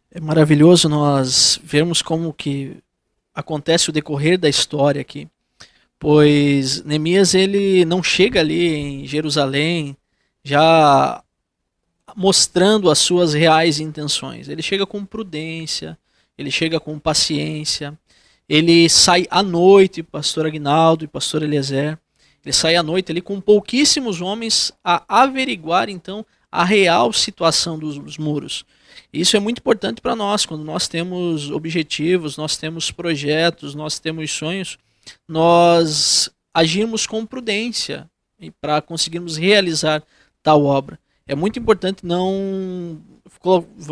É 0.10 0.20
maravilhoso 0.20 0.88
nós 0.88 1.60
vermos 1.64 2.02
como 2.02 2.34
que 2.34 2.78
acontece 3.34 3.90
o 3.90 3.94
decorrer 3.94 4.38
da 4.38 4.50
história 4.50 5.02
aqui. 5.02 5.28
Pois 6.02 6.84
Neemias 6.84 7.36
ele 7.36 7.86
não 7.86 8.02
chega 8.02 8.40
ali 8.40 8.74
em 8.74 9.06
Jerusalém 9.06 9.96
já 10.44 11.24
mostrando 12.16 12.90
as 12.90 12.98
suas 12.98 13.36
reais 13.36 13.80
intenções. 13.80 14.50
Ele 14.50 14.64
chega 14.64 14.84
com 14.88 15.06
prudência, 15.06 15.96
ele 16.36 16.50
chega 16.50 16.80
com 16.80 16.98
paciência, 16.98 17.96
ele 18.50 18.90
sai 18.90 19.28
à 19.30 19.44
noite, 19.44 20.02
pastor 20.02 20.48
Agnaldo 20.48 21.06
e 21.06 21.08
pastor 21.08 21.44
Eliezer, 21.44 22.00
ele 22.44 22.52
sai 22.52 22.76
à 22.76 22.82
noite 22.82 23.12
ali 23.12 23.22
com 23.22 23.40
pouquíssimos 23.40 24.22
homens 24.22 24.74
a 24.84 25.04
averiguar 25.08 25.88
então 25.88 26.26
a 26.52 26.66
real 26.66 27.14
situação 27.14 27.78
dos, 27.78 28.00
dos 28.00 28.18
muros. 28.18 28.66
Isso 29.14 29.38
é 29.38 29.40
muito 29.40 29.60
importante 29.60 30.02
para 30.02 30.16
nós, 30.16 30.48
quando 30.48 30.64
nós 30.64 30.88
temos 30.88 31.52
objetivos, 31.52 32.38
nós 32.38 32.58
temos 32.58 32.90
projetos, 32.90 33.76
nós 33.76 34.00
temos 34.00 34.32
sonhos, 34.32 34.80
nós 35.28 36.30
agirmos 36.54 37.06
com 37.06 37.26
prudência 37.26 38.10
para 38.60 38.82
conseguirmos 38.82 39.38
realizar 39.38 40.04
tal 40.42 40.64
obra. 40.64 41.00
É 41.28 41.36
muito 41.36 41.60
importante 41.60 42.06
não 42.06 43.00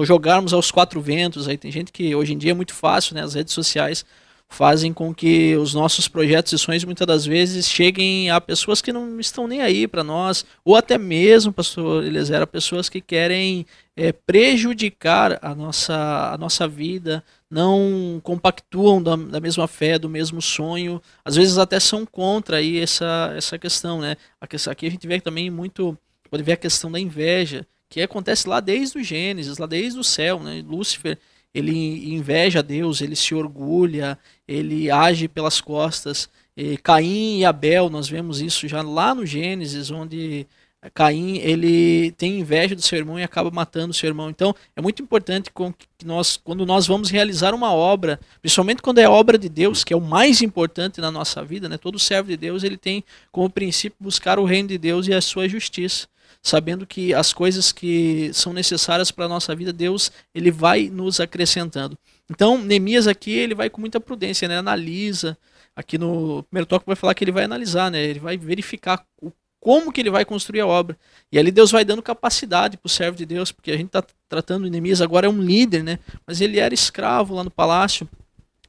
jogarmos 0.04 0.54
aos 0.54 0.72
quatro 0.72 1.00
ventos. 1.02 1.48
Aí 1.48 1.58
tem 1.58 1.72
gente 1.72 1.91
que 1.91 2.13
hoje 2.15 2.34
em 2.34 2.38
dia 2.38 2.52
é 2.52 2.56
muito 2.56 2.74
fácil, 2.74 3.15
né? 3.15 3.24
As 3.24 3.34
redes 3.34 3.54
sociais 3.54 4.06
fazem 4.52 4.91
com 4.91 5.13
que 5.13 5.56
os 5.56 5.76
nossos 5.76 6.08
projetos 6.08 6.52
e 6.52 6.58
sonhos 6.58 6.84
muitas 6.84 7.06
das 7.06 7.24
vezes 7.24 7.69
cheguem 7.69 8.32
a 8.32 8.41
pessoas 8.41 8.82
que 8.82 8.91
não 8.91 9.19
estão 9.19 9.48
nem 9.48 9.62
aí 9.62 9.88
para 9.88 10.04
nós, 10.04 10.43
ou 10.65 10.76
até 10.76 10.98
mesmo, 10.98 11.54
pastor 11.54 12.04
Eliezer, 12.04 12.45
pessoas 12.48 12.89
que 12.89 13.00
querem 13.00 13.65
é, 13.95 14.12
prejudicar 14.12 15.38
a 15.43 15.54
nossa, 15.54 16.32
a 16.34 16.38
nossa 16.38 16.67
vida, 16.67 17.24
não 17.50 18.20
compactuam 18.24 19.02
da, 19.02 19.16
da, 19.16 19.40
mesma 19.40 19.68
fé, 19.68 19.98
do 19.98 20.10
mesmo 20.10 20.42
sonho, 20.42 21.02
às 21.26 21.36
vezes 21.36 21.58
até 21.58 21.80
são 21.80 22.06
contra 22.06 22.58
aí 22.58 22.80
essa, 22.80 23.34
essa 23.36 23.58
questão, 23.58 24.00
né? 24.00 24.16
Aqui 24.40 24.88
a 24.88 24.92
gente 24.92 25.08
vê 25.08 25.20
também 25.20 25.50
muito, 25.50 25.98
pode 26.30 26.44
ver 26.44 26.54
a 26.54 26.58
questão 26.58 26.92
da 26.92 27.00
inveja, 27.00 27.66
que 27.90 28.02
acontece 28.02 28.48
lá 28.48 28.60
desde 28.60 29.00
o 29.00 29.04
Gênesis, 29.04 29.58
lá 29.58 29.66
desde 29.66 30.00
o 30.00 30.04
céu, 30.04 30.40
né? 30.40 30.64
Lúcifer 30.66 31.18
ele 31.54 32.14
inveja 32.14 32.62
Deus, 32.62 33.02
ele 33.02 33.16
se 33.16 33.34
orgulha, 33.34 34.18
ele 34.48 34.92
age 34.92 35.28
pelas 35.28 35.60
costas. 35.60 36.30
E 36.56 36.78
Caim 36.78 37.40
e 37.40 37.46
Abel, 37.46 37.90
nós 37.90 38.08
vemos 38.08 38.42
isso 38.42 38.68
já 38.68 38.82
lá 38.82 39.16
no 39.16 39.26
Gênesis, 39.26 39.90
onde 39.90 40.46
Caim 40.94 41.38
ele 41.38 42.12
tem 42.13 42.39
inveja 42.39 42.74
do 42.74 42.82
seu 42.82 42.98
irmão 42.98 43.20
e 43.20 43.24
acaba 43.24 43.52
matando 43.52 43.92
o 43.92 43.94
seu 43.94 44.08
irmão. 44.08 44.30
Então 44.30 44.56
é 44.76 44.82
muito 44.82 45.04
importante 45.04 45.52
que 45.98 46.06
nós, 46.06 46.38
quando 46.38 46.65
nós 46.65 46.88
vamos 46.88 47.10
realizar 47.10 47.54
uma 47.54 47.74
obra, 47.74 48.20
principalmente 48.42 48.82
quando 48.82 49.00
é 49.00 49.10
obra 49.10 49.38
de 49.38 49.50
Deus, 49.50 49.84
que 49.84 49.94
é 49.94 49.98
o 49.98 50.02
mais 50.02 50.42
importante 50.42 51.02
na 51.02 51.12
nossa 51.12 51.44
vida, 51.44 51.68
né? 51.68 51.78
Todo 51.78 52.00
servo 52.00 52.30
de 52.30 52.38
Deus 52.38 52.63
ele 52.63 52.78
tem 52.78 53.04
como 53.32 53.50
princípio 53.50 53.98
buscar 54.00 54.39
o 54.39 54.46
reino 54.46 54.70
de 54.70 54.78
Deus 54.78 55.08
e 55.08 55.13
a 55.13 55.22
sua 55.22 55.50
justiça 55.50 56.08
sabendo 56.42 56.86
que 56.86 57.13
as 57.13 57.34
coisas 57.34 57.72
que 57.72 58.32
são 58.34 58.54
necessárias 58.54 59.12
para 59.12 59.26
a 59.26 59.30
nossa 59.30 59.54
vida, 59.56 59.74
Deus 59.74 60.12
ele 60.34 60.52
vai 60.52 60.89
nos 60.89 61.20
acrescentando. 61.20 61.98
Então, 62.30 62.58
Neemias 62.58 63.08
aqui 63.08 63.32
ele 63.32 63.56
vai 63.56 63.70
com 63.70 63.82
muita 63.82 64.00
prudência, 64.00 64.48
né? 64.48 64.58
analisa. 64.58 65.38
Aqui 65.76 65.98
no 65.98 66.44
primeiro 66.44 66.65
toque 66.65 66.86
vai 66.86 66.96
falar 66.96 67.13
que 67.13 67.24
ele 67.24 67.32
vai 67.32 67.44
analisar, 67.44 67.92
né? 67.92 68.02
ele 68.04 68.20
vai 68.20 68.38
verificar 68.38 69.04
o 69.22 69.32
como 69.60 69.91
que 69.91 70.02
ele 70.02 70.10
vai 70.10 70.24
construir 70.26 70.62
a 70.62 70.67
obra. 70.67 70.98
E 71.32 71.38
ali 71.38 71.52
Deus 71.52 71.72
vai 71.72 71.84
dando 71.84 72.02
capacidade 72.02 72.78
para 72.78 72.88
o 72.88 72.89
servo 72.89 73.17
de 73.17 73.26
Deus, 73.26 73.52
porque 73.52 73.72
a 73.72 73.78
gente 73.78 73.88
está 73.88 74.04
tratando 74.28 74.69
Neemias 74.69 75.02
agora 75.02 75.28
é 75.28 75.30
um 75.30 75.41
líder, 75.41 75.84
né? 75.84 76.00
Mas 76.26 76.41
ele 76.41 76.60
era 76.60 76.74
escravo 76.74 77.36
lá 77.36 77.43
no 77.43 77.52
palácio. 77.52 78.08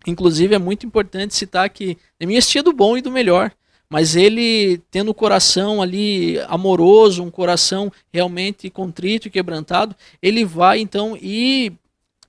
Inclusive 0.06 0.54
é 0.54 0.58
muito 0.58 0.86
importante 0.86 1.34
citar 1.34 1.68
que 1.70 1.96
Neemias 2.18 2.48
tinha 2.48 2.62
do 2.62 2.72
bom 2.72 2.96
e 2.96 3.02
do 3.02 3.10
melhor 3.10 3.52
mas 3.90 4.14
ele 4.14 4.80
tendo 4.88 5.10
o 5.10 5.14
coração 5.14 5.82
ali 5.82 6.38
amoroso, 6.46 7.24
um 7.24 7.30
coração 7.30 7.92
realmente 8.12 8.70
contrito 8.70 9.26
e 9.26 9.30
quebrantado, 9.30 9.96
ele 10.22 10.44
vai 10.44 10.78
então 10.78 11.18
e 11.20 11.72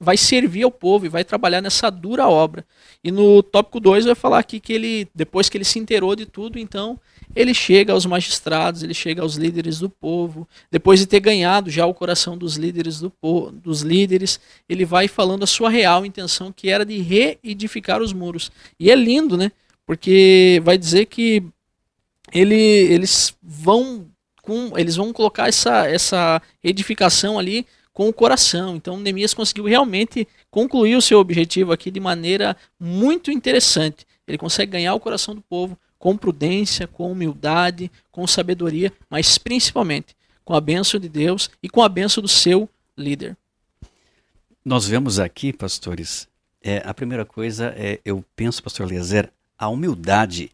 vai 0.01 0.17
servir 0.17 0.63
ao 0.63 0.71
povo 0.71 1.05
e 1.05 1.09
vai 1.09 1.23
trabalhar 1.23 1.61
nessa 1.61 1.89
dura 1.89 2.27
obra. 2.27 2.65
E 3.03 3.11
no 3.11 3.43
tópico 3.43 3.79
2 3.79 4.05
vai 4.05 4.15
falar 4.15 4.39
aqui 4.39 4.59
que 4.59 4.73
ele, 4.73 5.07
depois 5.13 5.47
que 5.47 5.57
ele 5.57 5.63
se 5.63 5.77
inteirou 5.77 6.15
de 6.15 6.25
tudo, 6.25 6.57
então 6.57 6.99
ele 7.35 7.53
chega 7.53 7.93
aos 7.93 8.05
magistrados, 8.05 8.81
ele 8.81 8.93
chega 8.93 9.21
aos 9.21 9.35
líderes 9.35 9.79
do 9.79 9.89
povo. 9.89 10.47
Depois 10.71 10.99
de 10.99 11.05
ter 11.05 11.19
ganhado 11.19 11.69
já 11.69 11.85
o 11.85 11.93
coração 11.93 12.37
dos 12.37 12.55
líderes 12.55 12.99
do 12.99 13.09
povo, 13.11 13.51
dos 13.51 13.81
líderes, 13.81 14.39
ele 14.67 14.83
vai 14.85 15.07
falando 15.07 15.43
a 15.43 15.47
sua 15.47 15.69
real 15.69 16.05
intenção, 16.05 16.51
que 16.51 16.69
era 16.69 16.83
de 16.83 16.99
reedificar 16.99 18.01
os 18.01 18.11
muros. 18.11 18.51
E 18.79 18.89
é 18.89 18.95
lindo, 18.95 19.37
né? 19.37 19.51
porque 19.91 20.61
vai 20.63 20.77
dizer 20.77 21.05
que 21.07 21.43
ele, 22.33 22.55
eles 22.55 23.35
vão 23.43 24.07
com, 24.41 24.71
eles 24.77 24.95
vão 24.95 25.11
colocar 25.11 25.49
essa, 25.49 25.85
essa 25.85 26.41
edificação 26.63 27.37
ali 27.37 27.67
com 27.93 28.07
o 28.07 28.13
coração. 28.13 28.75
Então 28.75 28.99
Neemias 28.99 29.33
conseguiu 29.33 29.65
realmente 29.65 30.27
concluir 30.49 30.95
o 30.95 31.01
seu 31.01 31.19
objetivo 31.19 31.71
aqui 31.71 31.91
de 31.91 31.99
maneira 31.99 32.55
muito 32.79 33.31
interessante. 33.31 34.05
Ele 34.27 34.37
consegue 34.37 34.71
ganhar 34.71 34.93
o 34.93 34.99
coração 34.99 35.35
do 35.35 35.41
povo 35.41 35.77
com 35.99 36.17
prudência, 36.17 36.87
com 36.87 37.11
humildade, 37.11 37.91
com 38.11 38.25
sabedoria, 38.25 38.91
mas 39.09 39.37
principalmente 39.37 40.15
com 40.43 40.55
a 40.55 40.61
bênção 40.61 40.99
de 40.99 41.07
Deus 41.07 41.49
e 41.61 41.69
com 41.69 41.83
a 41.83 41.89
bênção 41.89 42.21
do 42.21 42.27
seu 42.27 42.67
líder. 42.97 43.37
Nós 44.63 44.87
vemos 44.87 45.19
aqui, 45.19 45.53
pastores, 45.53 46.27
é, 46.61 46.81
a 46.85 46.93
primeira 46.93 47.25
coisa 47.25 47.73
é, 47.75 47.99
eu 48.05 48.23
penso, 48.35 48.61
pastor 48.61 48.87
Lezer, 48.87 49.31
a 49.57 49.67
humildade 49.67 50.51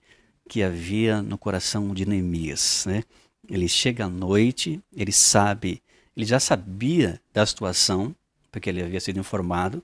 que 0.48 0.64
havia 0.64 1.22
no 1.22 1.38
coração 1.38 1.94
de 1.94 2.06
Neemias. 2.06 2.86
Né? 2.88 3.04
Ele 3.50 3.68
chega 3.68 4.06
à 4.06 4.10
noite, 4.10 4.82
ele 4.96 5.12
sabe, 5.12 5.82
ele 6.18 6.26
já 6.26 6.40
sabia 6.40 7.22
da 7.32 7.46
situação, 7.46 8.14
porque 8.52 8.70
ele 8.70 8.84
havia 8.84 9.00
sido 9.00 9.20
informado, 9.20 9.82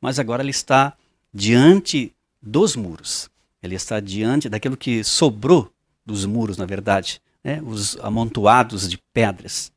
mas 0.00 0.18
agora 0.18 0.42
ele 0.42 0.50
está 0.50 0.96
diante 1.34 2.14
dos 2.40 2.76
muros. 2.76 3.28
Ele 3.62 3.74
está 3.74 4.00
diante 4.00 4.48
daquilo 4.48 4.76
que 4.76 5.04
sobrou 5.04 5.70
dos 6.06 6.24
muros, 6.24 6.56
na 6.56 6.64
verdade, 6.64 7.20
né? 7.44 7.60
os 7.62 7.98
amontoados 7.98 8.88
de 8.88 8.96
pedras. 9.12 9.70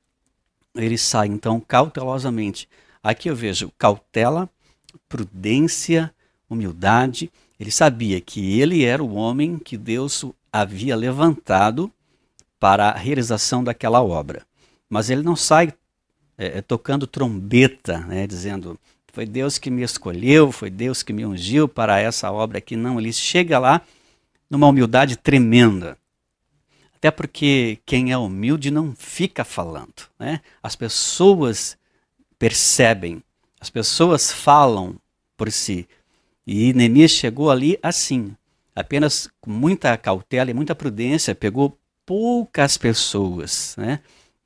Ele 0.76 0.98
sai 0.98 1.28
então 1.28 1.60
cautelosamente. 1.60 2.70
Aqui 3.04 3.30
eu 3.30 3.36
vejo 3.36 3.72
cautela, 3.78 4.50
prudência, 5.10 6.14
humildade 6.50 7.32
ele 7.60 7.72
sabia 7.72 8.20
que 8.20 8.60
ele 8.60 8.84
era 8.84 9.04
o 9.04 9.14
homem 9.16 9.58
que 9.58 9.78
Deus 9.78 10.26
havia 10.52 10.96
levantado 10.96 11.92
para 12.60 12.90
a 12.90 12.98
realização 12.98 13.64
daquela 13.64 14.04
obra. 14.04 14.46
Mas 14.90 15.10
ele 15.10 15.22
não 15.22 15.36
sai 15.36 15.74
é, 16.38 16.58
é, 16.58 16.62
tocando 16.62 17.08
trombeta, 17.08 18.00
né, 18.00 18.28
dizendo 18.28 18.80
foi 19.16 19.26
Deus 19.26 19.58
que 19.58 19.72
me 19.72 19.82
escolheu, 19.82 20.52
foi 20.52 20.70
Deus 20.70 21.02
que 21.02 21.14
me 21.14 21.26
ungiu 21.26 21.70
para 21.70 22.02
essa 22.02 22.30
obra 22.30 22.58
aqui. 22.58 22.76
Não, 22.76 23.00
ele 23.00 23.14
chega 23.14 23.58
lá 23.58 23.82
numa 24.50 24.68
humildade 24.68 25.16
tremenda. 25.16 25.98
Até 26.94 27.10
porque 27.10 27.80
quem 27.86 28.12
é 28.12 28.18
humilde 28.18 28.70
não 28.70 28.94
fica 28.94 29.46
falando. 29.46 30.10
Né? 30.20 30.42
As 30.62 30.76
pessoas 30.76 31.78
percebem, 32.38 33.24
as 33.62 33.70
pessoas 33.70 34.34
falam 34.34 34.98
por 35.38 35.50
si. 35.50 35.88
E 36.46 36.74
Neemias 36.74 37.12
chegou 37.12 37.50
ali 37.50 37.80
assim, 37.82 38.36
apenas 38.76 39.30
com 39.40 39.50
muita 39.50 39.96
cautela 39.98 40.52
e 40.52 40.54
muita 40.54 40.76
prudência, 40.76 41.34
pegou 41.34 41.78
poucas 42.06 42.78
pessoas 42.78 43.76
né, 43.78 44.02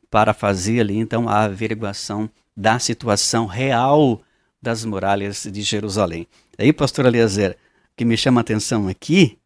para 0.10 0.34
fazer 0.34 0.82
ali 0.82 0.98
então 0.98 1.30
a 1.30 1.44
averiguação 1.44 2.30
da 2.56 2.80
situação 2.80 3.46
real 3.46 4.22
das 4.62 4.84
muralhas 4.84 5.48
de 5.50 5.62
Jerusalém. 5.62 6.28
Aí, 6.58 6.74
pastor 6.74 7.06
Eliezer, 7.06 7.52
o 7.52 7.56
que 7.96 8.04
me 8.04 8.18
chama 8.18 8.40
a 8.40 8.44
atenção 8.44 8.88
aqui 8.88 9.38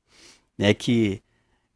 é 0.58 0.74
que 0.74 1.22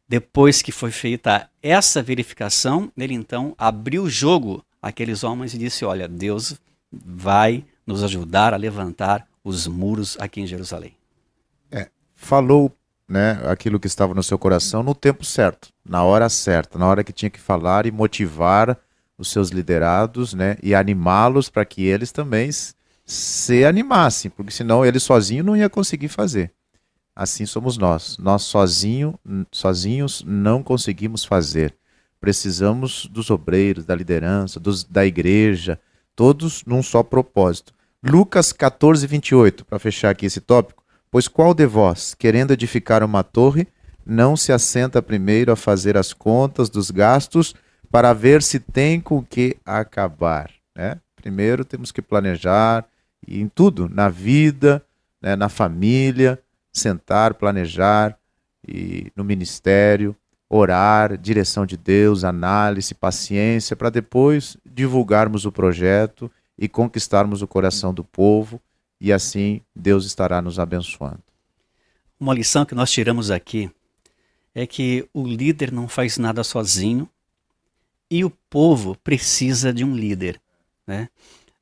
depois 0.08 0.62
que 0.62 0.72
foi 0.72 0.90
feita 0.90 1.48
essa 1.62 2.02
verificação, 2.02 2.90
ele 2.96 3.14
então 3.14 3.54
abriu 3.58 4.04
o 4.04 4.10
jogo 4.10 4.64
àqueles 4.80 5.22
homens 5.22 5.54
e 5.54 5.58
disse: 5.58 5.84
Olha, 5.84 6.08
Deus 6.08 6.58
vai 6.90 7.64
nos 7.86 8.02
ajudar 8.02 8.54
a 8.54 8.56
levantar 8.56 9.28
os 9.44 9.66
muros 9.66 10.16
aqui 10.18 10.40
em 10.40 10.46
Jerusalém. 10.46 10.96
É, 11.70 11.88
falou 12.14 12.74
né, 13.08 13.40
aquilo 13.44 13.80
que 13.80 13.86
estava 13.86 14.12
no 14.12 14.22
seu 14.22 14.38
coração 14.38 14.82
no 14.82 14.94
tempo 14.94 15.24
certo, 15.24 15.70
na 15.84 16.04
hora 16.04 16.28
certa, 16.28 16.78
na 16.78 16.86
hora 16.86 17.02
que 17.02 17.12
tinha 17.12 17.30
que 17.30 17.40
falar 17.40 17.86
e 17.86 17.90
motivar 17.90 18.76
os 19.16 19.30
seus 19.30 19.48
liderados 19.48 20.34
né, 20.34 20.56
e 20.62 20.74
animá-los 20.74 21.48
para 21.48 21.64
que 21.64 21.84
eles 21.84 22.12
também 22.12 22.50
se 23.04 23.64
animassem, 23.64 24.30
porque 24.30 24.52
senão 24.52 24.84
ele 24.84 25.00
sozinho 25.00 25.42
não 25.42 25.56
ia 25.56 25.70
conseguir 25.70 26.08
fazer. 26.08 26.52
Assim 27.16 27.46
somos 27.46 27.76
nós. 27.76 28.16
Nós 28.18 28.42
sozinho, 28.42 29.18
sozinhos 29.50 30.22
não 30.24 30.62
conseguimos 30.62 31.24
fazer. 31.24 31.74
Precisamos 32.20 33.06
dos 33.06 33.28
obreiros, 33.30 33.84
da 33.84 33.94
liderança, 33.94 34.60
dos, 34.60 34.84
da 34.84 35.04
igreja, 35.04 35.80
todos 36.14 36.64
num 36.64 36.82
só 36.82 37.02
propósito. 37.02 37.72
Lucas 38.04 38.52
14, 38.52 39.04
28, 39.06 39.64
para 39.64 39.80
fechar 39.80 40.10
aqui 40.10 40.26
esse 40.26 40.40
tópico. 40.40 40.77
Pois 41.10 41.26
qual 41.26 41.54
de 41.54 41.66
vós, 41.66 42.14
querendo 42.14 42.52
edificar 42.52 43.02
uma 43.02 43.22
torre, 43.22 43.66
não 44.04 44.36
se 44.36 44.52
assenta 44.52 45.02
primeiro 45.02 45.50
a 45.52 45.56
fazer 45.56 45.96
as 45.96 46.12
contas 46.12 46.68
dos 46.68 46.90
gastos 46.90 47.54
para 47.90 48.12
ver 48.12 48.42
se 48.42 48.60
tem 48.60 49.00
com 49.00 49.22
que 49.22 49.56
acabar? 49.64 50.50
Né? 50.76 50.98
Primeiro 51.16 51.64
temos 51.64 51.90
que 51.90 52.02
planejar 52.02 52.84
em 53.26 53.48
tudo, 53.48 53.88
na 53.88 54.08
vida, 54.08 54.82
né, 55.20 55.34
na 55.34 55.48
família, 55.48 56.38
sentar, 56.72 57.34
planejar 57.34 58.16
e 58.66 59.10
no 59.16 59.24
ministério, 59.24 60.14
orar, 60.48 61.16
direção 61.16 61.66
de 61.66 61.76
Deus, 61.76 62.24
análise, 62.24 62.94
paciência, 62.94 63.76
para 63.76 63.90
depois 63.90 64.56
divulgarmos 64.64 65.44
o 65.44 65.52
projeto 65.52 66.30
e 66.58 66.68
conquistarmos 66.68 67.42
o 67.42 67.46
coração 67.46 67.92
do 67.92 68.02
povo, 68.02 68.60
e 69.00 69.12
assim 69.12 69.60
Deus 69.74 70.04
estará 70.04 70.40
nos 70.42 70.58
abençoando. 70.58 71.22
Uma 72.18 72.34
lição 72.34 72.64
que 72.64 72.74
nós 72.74 72.90
tiramos 72.90 73.30
aqui 73.30 73.70
é 74.54 74.66
que 74.66 75.08
o 75.14 75.26
líder 75.26 75.70
não 75.70 75.86
faz 75.86 76.18
nada 76.18 76.42
sozinho 76.42 77.08
e 78.10 78.24
o 78.24 78.30
povo 78.50 78.96
precisa 79.04 79.72
de 79.72 79.84
um 79.84 79.94
líder, 79.94 80.40
né? 80.86 81.08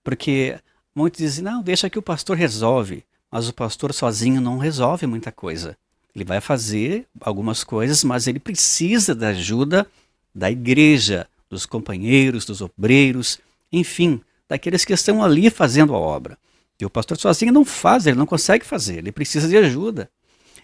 Porque 0.02 0.58
muitos 0.94 1.18
dizem, 1.18 1.44
não, 1.44 1.62
deixa 1.62 1.90
que 1.90 1.98
o 1.98 2.02
pastor 2.02 2.36
resolve, 2.36 3.04
mas 3.30 3.48
o 3.48 3.52
pastor 3.52 3.92
sozinho 3.92 4.40
não 4.40 4.56
resolve 4.56 5.06
muita 5.06 5.30
coisa. 5.30 5.76
Ele 6.14 6.24
vai 6.24 6.40
fazer 6.40 7.06
algumas 7.20 7.62
coisas, 7.62 8.02
mas 8.02 8.26
ele 8.26 8.38
precisa 8.40 9.14
da 9.14 9.28
ajuda 9.28 9.86
da 10.34 10.50
igreja, 10.50 11.26
dos 11.50 11.66
companheiros, 11.66 12.44
dos 12.44 12.60
obreiros, 12.60 13.38
enfim, 13.72 14.20
daqueles 14.48 14.84
que 14.84 14.92
estão 14.92 15.22
ali 15.22 15.50
fazendo 15.50 15.94
a 15.94 15.98
obra. 15.98 16.38
E 16.80 16.84
o 16.84 16.90
pastor 16.90 17.16
sozinho 17.18 17.52
não 17.52 17.64
faz, 17.64 18.06
ele 18.06 18.18
não 18.18 18.26
consegue 18.26 18.64
fazer, 18.64 18.98
ele 18.98 19.12
precisa 19.12 19.48
de 19.48 19.56
ajuda. 19.56 20.10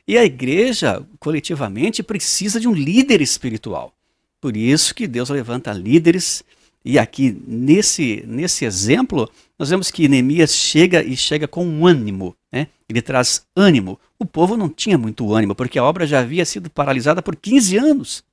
E 0.06 0.18
a 0.18 0.24
igreja, 0.24 1.02
coletivamente, 1.18 2.02
precisa 2.02 2.58
de 2.58 2.68
um 2.68 2.74
líder 2.74 3.20
espiritual. 3.20 3.94
Por 4.40 4.56
isso 4.56 4.94
que 4.94 5.06
Deus 5.06 5.30
levanta 5.30 5.72
líderes. 5.72 6.42
E 6.84 6.98
aqui, 6.98 7.40
nesse, 7.46 8.24
nesse 8.26 8.64
exemplo, 8.64 9.30
nós 9.56 9.70
vemos 9.70 9.90
que 9.90 10.08
Neemias 10.08 10.52
chega 10.52 11.02
e 11.02 11.16
chega 11.16 11.46
com 11.46 11.86
ânimo. 11.86 12.36
Né? 12.50 12.66
Ele 12.88 13.00
traz 13.00 13.46
ânimo. 13.54 13.98
O 14.18 14.26
povo 14.26 14.56
não 14.56 14.68
tinha 14.68 14.98
muito 14.98 15.32
ânimo, 15.32 15.54
porque 15.54 15.78
a 15.78 15.84
obra 15.84 16.06
já 16.06 16.18
havia 16.18 16.44
sido 16.44 16.68
paralisada 16.68 17.22
por 17.22 17.36
15 17.36 17.76
anos. 17.76 18.24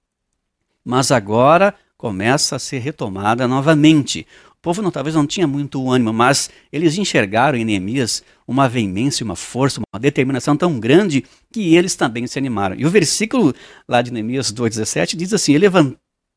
Mas 0.84 1.12
agora 1.12 1.76
começa 1.96 2.56
a 2.56 2.60
ser 2.60 2.80
retomada 2.80 3.48
novamente. 3.48 4.26
O 4.60 4.62
povo 4.62 4.82
não, 4.82 4.92
talvez 4.92 5.16
não 5.16 5.26
tinha 5.26 5.48
muito 5.48 5.90
ânimo, 5.90 6.12
mas 6.12 6.50
eles 6.70 6.98
enxergaram 6.98 7.58
em 7.58 7.64
Neemias 7.64 8.22
uma 8.46 8.68
veemência, 8.68 9.24
uma 9.24 9.38
força, 9.38 9.80
uma 9.80 10.00
determinação 10.00 10.58
tão 10.58 10.78
grande 10.78 11.24
que 11.50 11.76
eles 11.78 11.96
também 11.96 12.28
se 12.28 12.38
animaram. 12.38 12.76
E 12.76 12.86
o 12.86 12.90
versículo 12.90 13.56
lá 13.88 14.02
de 14.02 14.12
Neemias 14.12 14.52
2,17 14.52 15.16
diz 15.16 15.34
assim: 15.34 15.56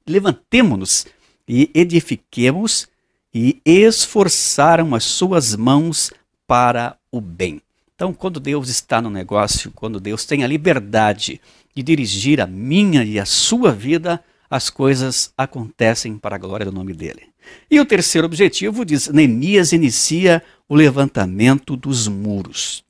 Levantemo-nos 0.07 1.05
e 1.49 1.69
edifiquemos 1.75 2.87
e 3.35 3.61
esforçaram 3.65 4.95
as 4.95 5.03
suas 5.03 5.57
mãos 5.57 6.13
para 6.47 6.97
o 7.11 7.21
bem. 7.21 7.61
Então, 7.97 8.15
quando 8.15 8.39
Deus 8.39 8.69
está 8.69 9.03
no 9.03 9.11
negócio, 9.11 9.73
quando 9.75 9.99
Deus 9.99 10.25
tem 10.25 10.45
a 10.45 10.47
liberdade 10.47 11.41
de 11.75 11.83
dirigir 11.83 12.41
a 12.41 12.47
minha 12.47 13.03
e 13.03 13.19
a 13.19 13.25
sua 13.25 13.73
vida, 13.73 14.23
as 14.49 14.71
coisas 14.71 15.33
acontecem 15.37 16.17
para 16.17 16.37
a 16.37 16.39
glória 16.39 16.67
do 16.67 16.71
nome 16.71 16.93
dele. 16.93 17.32
E 17.71 17.81
o 17.81 17.85
terceiro 17.85 18.27
objetivo 18.27 18.85
diz: 18.85 19.09
Neemias 19.09 19.73
inicia 19.73 20.43
o 20.69 20.75
levantamento 20.75 21.77
dos 21.77 22.09
muros. 22.09 22.85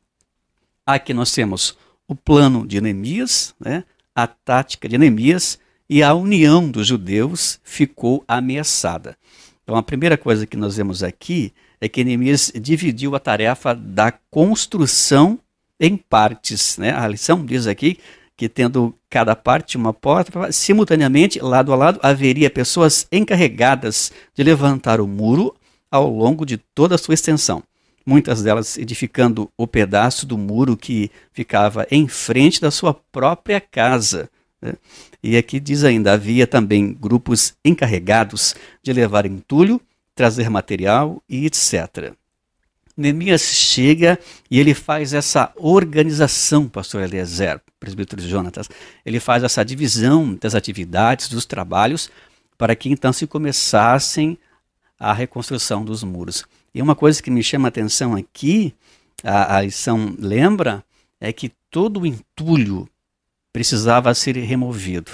Aqui 0.86 1.14
nós 1.14 1.32
temos 1.32 1.76
o 2.06 2.14
plano 2.14 2.66
de 2.66 2.80
Neemias, 2.80 3.54
né, 3.58 3.84
a 4.14 4.26
tática 4.26 4.88
de 4.88 4.98
Neemias 4.98 5.58
e 5.88 6.02
a 6.02 6.14
união 6.14 6.70
dos 6.70 6.86
judeus 6.86 7.60
ficou 7.62 8.24
ameaçada. 8.26 9.16
Então 9.62 9.76
a 9.76 9.82
primeira 9.82 10.16
coisa 10.16 10.46
que 10.46 10.56
nós 10.56 10.76
vemos 10.76 11.02
aqui 11.02 11.52
é 11.80 11.88
que 11.88 12.04
Neemias 12.04 12.52
dividiu 12.54 13.14
a 13.14 13.20
tarefa 13.20 13.74
da 13.74 14.12
construção 14.30 15.38
em 15.78 15.96
partes. 15.96 16.78
Né? 16.78 16.92
A 16.92 17.06
lição 17.08 17.44
diz 17.44 17.66
aqui 17.66 17.98
que 18.42 18.48
tendo 18.48 18.92
cada 19.08 19.36
parte 19.36 19.76
uma 19.76 19.92
porta, 19.92 20.50
simultaneamente, 20.50 21.38
lado 21.38 21.72
a 21.72 21.76
lado, 21.76 22.00
haveria 22.02 22.50
pessoas 22.50 23.06
encarregadas 23.12 24.10
de 24.34 24.42
levantar 24.42 25.00
o 25.00 25.06
muro 25.06 25.54
ao 25.88 26.10
longo 26.10 26.44
de 26.44 26.56
toda 26.56 26.96
a 26.96 26.98
sua 26.98 27.14
extensão. 27.14 27.62
Muitas 28.04 28.42
delas 28.42 28.76
edificando 28.76 29.48
o 29.56 29.64
pedaço 29.64 30.26
do 30.26 30.36
muro 30.36 30.76
que 30.76 31.08
ficava 31.32 31.86
em 31.88 32.08
frente 32.08 32.60
da 32.60 32.72
sua 32.72 32.92
própria 32.92 33.60
casa. 33.60 34.28
Né? 34.60 34.74
E 35.22 35.36
aqui 35.36 35.60
diz 35.60 35.84
ainda: 35.84 36.12
havia 36.12 36.44
também 36.44 36.92
grupos 36.92 37.54
encarregados 37.64 38.56
de 38.82 38.92
levar 38.92 39.24
entulho, 39.24 39.80
trazer 40.16 40.50
material 40.50 41.22
e 41.28 41.46
etc. 41.46 42.12
Neemias 42.96 43.42
chega 43.42 44.18
e 44.50 44.60
ele 44.60 44.74
faz 44.74 45.14
essa 45.14 45.52
organização, 45.56 46.68
pastor 46.68 47.02
Eliezer, 47.02 47.60
presbítero 47.80 48.22
Jonatas, 48.22 48.68
ele 49.04 49.18
faz 49.18 49.42
essa 49.42 49.64
divisão 49.64 50.34
das 50.34 50.54
atividades, 50.54 51.28
dos 51.28 51.46
trabalhos, 51.46 52.10
para 52.58 52.76
que 52.76 52.90
então 52.90 53.12
se 53.12 53.26
começassem 53.26 54.38
a 54.98 55.12
reconstrução 55.12 55.84
dos 55.84 56.04
muros. 56.04 56.44
E 56.74 56.80
uma 56.80 56.94
coisa 56.94 57.22
que 57.22 57.30
me 57.30 57.42
chama 57.42 57.68
a 57.68 57.70
atenção 57.70 58.14
aqui, 58.14 58.74
a, 59.24 59.56
a 59.56 59.62
lição 59.62 60.14
lembra, 60.18 60.84
é 61.20 61.32
que 61.32 61.50
todo 61.70 62.00
o 62.00 62.06
entulho 62.06 62.88
precisava 63.52 64.14
ser 64.14 64.36
removido. 64.36 65.12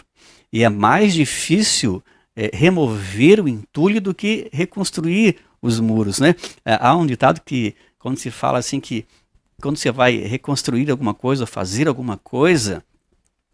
E 0.52 0.62
é 0.62 0.68
mais 0.68 1.14
difícil 1.14 2.02
é, 2.36 2.50
remover 2.52 3.40
o 3.40 3.48
entulho 3.48 4.00
do 4.00 4.14
que 4.14 4.48
reconstruir 4.52 5.36
os 5.60 5.80
muros, 5.80 6.18
né? 6.18 6.34
É, 6.64 6.78
há 6.80 6.94
um 6.96 7.06
ditado 7.06 7.40
que 7.44 7.74
quando 7.98 8.18
se 8.18 8.30
fala 8.30 8.58
assim 8.58 8.80
que 8.80 9.06
quando 9.60 9.76
você 9.76 9.90
vai 9.90 10.16
reconstruir 10.18 10.90
alguma 10.90 11.12
coisa, 11.12 11.46
fazer 11.46 11.88
alguma 11.88 12.16
coisa, 12.16 12.84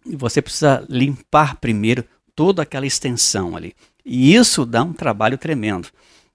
você 0.05 0.43
precisa 0.43 0.85
limpar 0.89 1.57
primeiro 1.57 2.05
toda 2.35 2.63
aquela 2.63 2.87
extensão 2.87 3.57
ali. 3.57 3.75
E 4.05 4.35
isso 4.35 4.67
dá 4.67 4.83
um 4.83 4.93
trabalho 4.93 5.39
tremendo. 5.39 5.89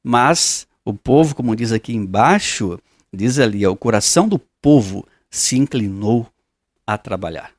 Mas 0.04 0.68
o 0.84 0.94
povo, 0.94 1.36
como 1.36 1.56
diz 1.56 1.72
aqui 1.72 1.94
embaixo, 1.94 2.80
diz 3.14 3.38
ali, 3.38 3.66
o 3.68 3.76
coração 3.76 4.28
do 4.28 4.40
povo 4.62 5.08
se 5.30 5.56
inclinou 5.58 6.28
a 6.86 6.98
trabalhar. 6.98 7.52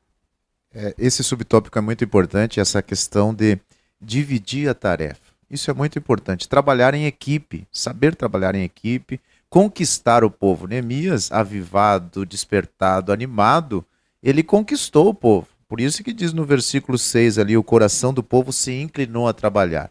É, 0.74 0.94
esse 0.98 1.22
subtópico 1.22 1.78
é 1.78 1.82
muito 1.82 2.02
importante, 2.02 2.58
essa 2.58 2.82
questão 2.82 3.32
de 3.32 3.58
dividir 4.00 4.68
a 4.68 4.74
tarefa. 4.74 5.29
Isso 5.50 5.70
é 5.70 5.74
muito 5.74 5.98
importante. 5.98 6.48
Trabalhar 6.48 6.94
em 6.94 7.06
equipe, 7.06 7.66
saber 7.72 8.14
trabalhar 8.14 8.54
em 8.54 8.62
equipe, 8.62 9.20
conquistar 9.48 10.22
o 10.22 10.30
povo. 10.30 10.68
Neemias, 10.68 11.32
avivado, 11.32 12.24
despertado, 12.24 13.12
animado, 13.12 13.84
ele 14.22 14.42
conquistou 14.42 15.08
o 15.08 15.14
povo. 15.14 15.48
Por 15.68 15.80
isso 15.80 16.04
que 16.04 16.12
diz 16.12 16.32
no 16.32 16.44
versículo 16.44 16.96
6 16.96 17.38
ali, 17.38 17.56
o 17.56 17.64
coração 17.64 18.14
do 18.14 18.22
povo 18.22 18.52
se 18.52 18.72
inclinou 18.72 19.28
a 19.28 19.32
trabalhar. 19.32 19.90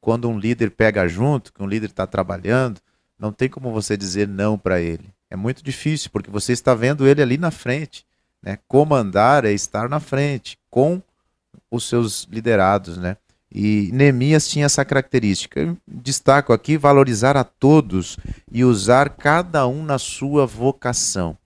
Quando 0.00 0.28
um 0.28 0.38
líder 0.38 0.70
pega 0.70 1.08
junto, 1.08 1.52
que 1.52 1.62
um 1.62 1.66
líder 1.66 1.90
está 1.90 2.06
trabalhando, 2.06 2.80
não 3.18 3.32
tem 3.32 3.48
como 3.48 3.72
você 3.72 3.96
dizer 3.96 4.26
não 4.28 4.56
para 4.58 4.80
ele. 4.80 5.12
É 5.30 5.36
muito 5.36 5.62
difícil, 5.62 6.10
porque 6.10 6.30
você 6.30 6.52
está 6.52 6.74
vendo 6.74 7.06
ele 7.06 7.20
ali 7.20 7.36
na 7.36 7.50
frente. 7.50 8.06
Né? 8.42 8.58
Comandar 8.66 9.44
é 9.44 9.52
estar 9.52 9.88
na 9.88 10.00
frente, 10.00 10.58
com 10.70 11.02
os 11.70 11.88
seus 11.88 12.26
liderados, 12.30 12.96
né? 12.96 13.16
E 13.50 13.90
Neemias 13.92 14.46
tinha 14.48 14.66
essa 14.66 14.84
característica. 14.84 15.76
Destaco 15.86 16.52
aqui 16.52 16.76
valorizar 16.76 17.36
a 17.36 17.44
todos 17.44 18.18
e 18.50 18.64
usar 18.64 19.10
cada 19.10 19.66
um 19.66 19.82
na 19.82 19.98
sua 19.98 20.46
vocação. 20.46 21.36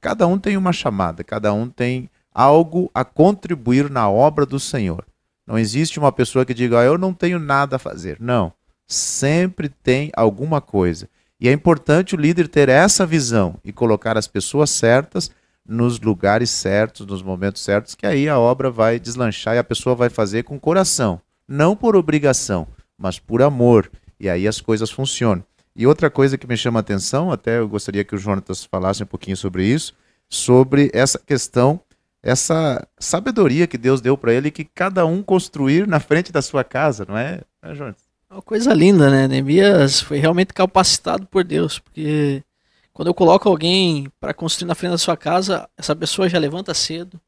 Cada 0.00 0.26
um 0.26 0.38
tem 0.38 0.56
uma 0.56 0.72
chamada, 0.72 1.22
cada 1.22 1.52
um 1.52 1.68
tem 1.68 2.08
algo 2.32 2.90
a 2.94 3.04
contribuir 3.04 3.90
na 3.90 4.08
obra 4.08 4.46
do 4.46 4.58
Senhor. 4.58 5.04
Não 5.46 5.58
existe 5.58 5.98
uma 5.98 6.10
pessoa 6.10 6.46
que 6.46 6.54
diga, 6.54 6.80
ah, 6.80 6.84
eu 6.84 6.96
não 6.96 7.12
tenho 7.12 7.38
nada 7.38 7.76
a 7.76 7.78
fazer. 7.78 8.16
Não. 8.18 8.52
Sempre 8.86 9.68
tem 9.68 10.10
alguma 10.16 10.60
coisa. 10.60 11.08
E 11.38 11.48
é 11.48 11.52
importante 11.52 12.14
o 12.14 12.18
líder 12.18 12.48
ter 12.48 12.68
essa 12.68 13.04
visão 13.04 13.56
e 13.62 13.72
colocar 13.72 14.16
as 14.16 14.26
pessoas 14.26 14.70
certas 14.70 15.30
nos 15.66 16.00
lugares 16.00 16.50
certos, 16.50 17.06
nos 17.06 17.22
momentos 17.22 17.62
certos, 17.62 17.94
que 17.94 18.06
aí 18.06 18.28
a 18.28 18.38
obra 18.38 18.70
vai 18.70 18.98
deslanchar 18.98 19.54
e 19.54 19.58
a 19.58 19.64
pessoa 19.64 19.94
vai 19.94 20.08
fazer 20.08 20.42
com 20.44 20.58
coração 20.58 21.20
não 21.50 21.74
por 21.74 21.96
obrigação, 21.96 22.68
mas 22.96 23.18
por 23.18 23.42
amor. 23.42 23.90
E 24.20 24.30
aí 24.30 24.46
as 24.46 24.60
coisas 24.60 24.88
funcionam. 24.88 25.42
E 25.74 25.84
outra 25.84 26.08
coisa 26.08 26.38
que 26.38 26.46
me 26.46 26.56
chama 26.56 26.78
a 26.78 26.82
atenção, 26.82 27.32
até 27.32 27.58
eu 27.58 27.68
gostaria 27.68 28.04
que 28.04 28.14
o 28.14 28.18
Jonatas 28.18 28.64
falasse 28.64 29.02
um 29.02 29.06
pouquinho 29.06 29.36
sobre 29.36 29.66
isso, 29.66 29.92
sobre 30.28 30.90
essa 30.94 31.18
questão, 31.18 31.80
essa 32.22 32.86
sabedoria 32.98 33.66
que 33.66 33.76
Deus 33.76 34.00
deu 34.00 34.16
para 34.16 34.32
ele, 34.32 34.50
que 34.52 34.64
cada 34.64 35.04
um 35.04 35.22
construir 35.22 35.88
na 35.88 35.98
frente 35.98 36.30
da 36.30 36.40
sua 36.40 36.62
casa, 36.62 37.04
não 37.08 37.18
é, 37.18 37.40
não 37.60 37.70
é 37.72 37.74
Jonatas? 37.74 38.04
Uma 38.30 38.42
coisa 38.42 38.72
linda, 38.72 39.10
né? 39.10 39.26
Neemias 39.26 40.00
foi 40.00 40.18
realmente 40.18 40.52
capacitado 40.52 41.26
por 41.26 41.42
Deus, 41.42 41.80
porque 41.80 42.44
quando 42.92 43.08
eu 43.08 43.14
coloco 43.14 43.48
alguém 43.48 44.08
para 44.20 44.32
construir 44.32 44.68
na 44.68 44.74
frente 44.76 44.92
da 44.92 44.98
sua 44.98 45.16
casa, 45.16 45.68
essa 45.76 45.96
pessoa 45.96 46.28
já 46.28 46.38
levanta 46.38 46.74
cedo, 46.74 47.20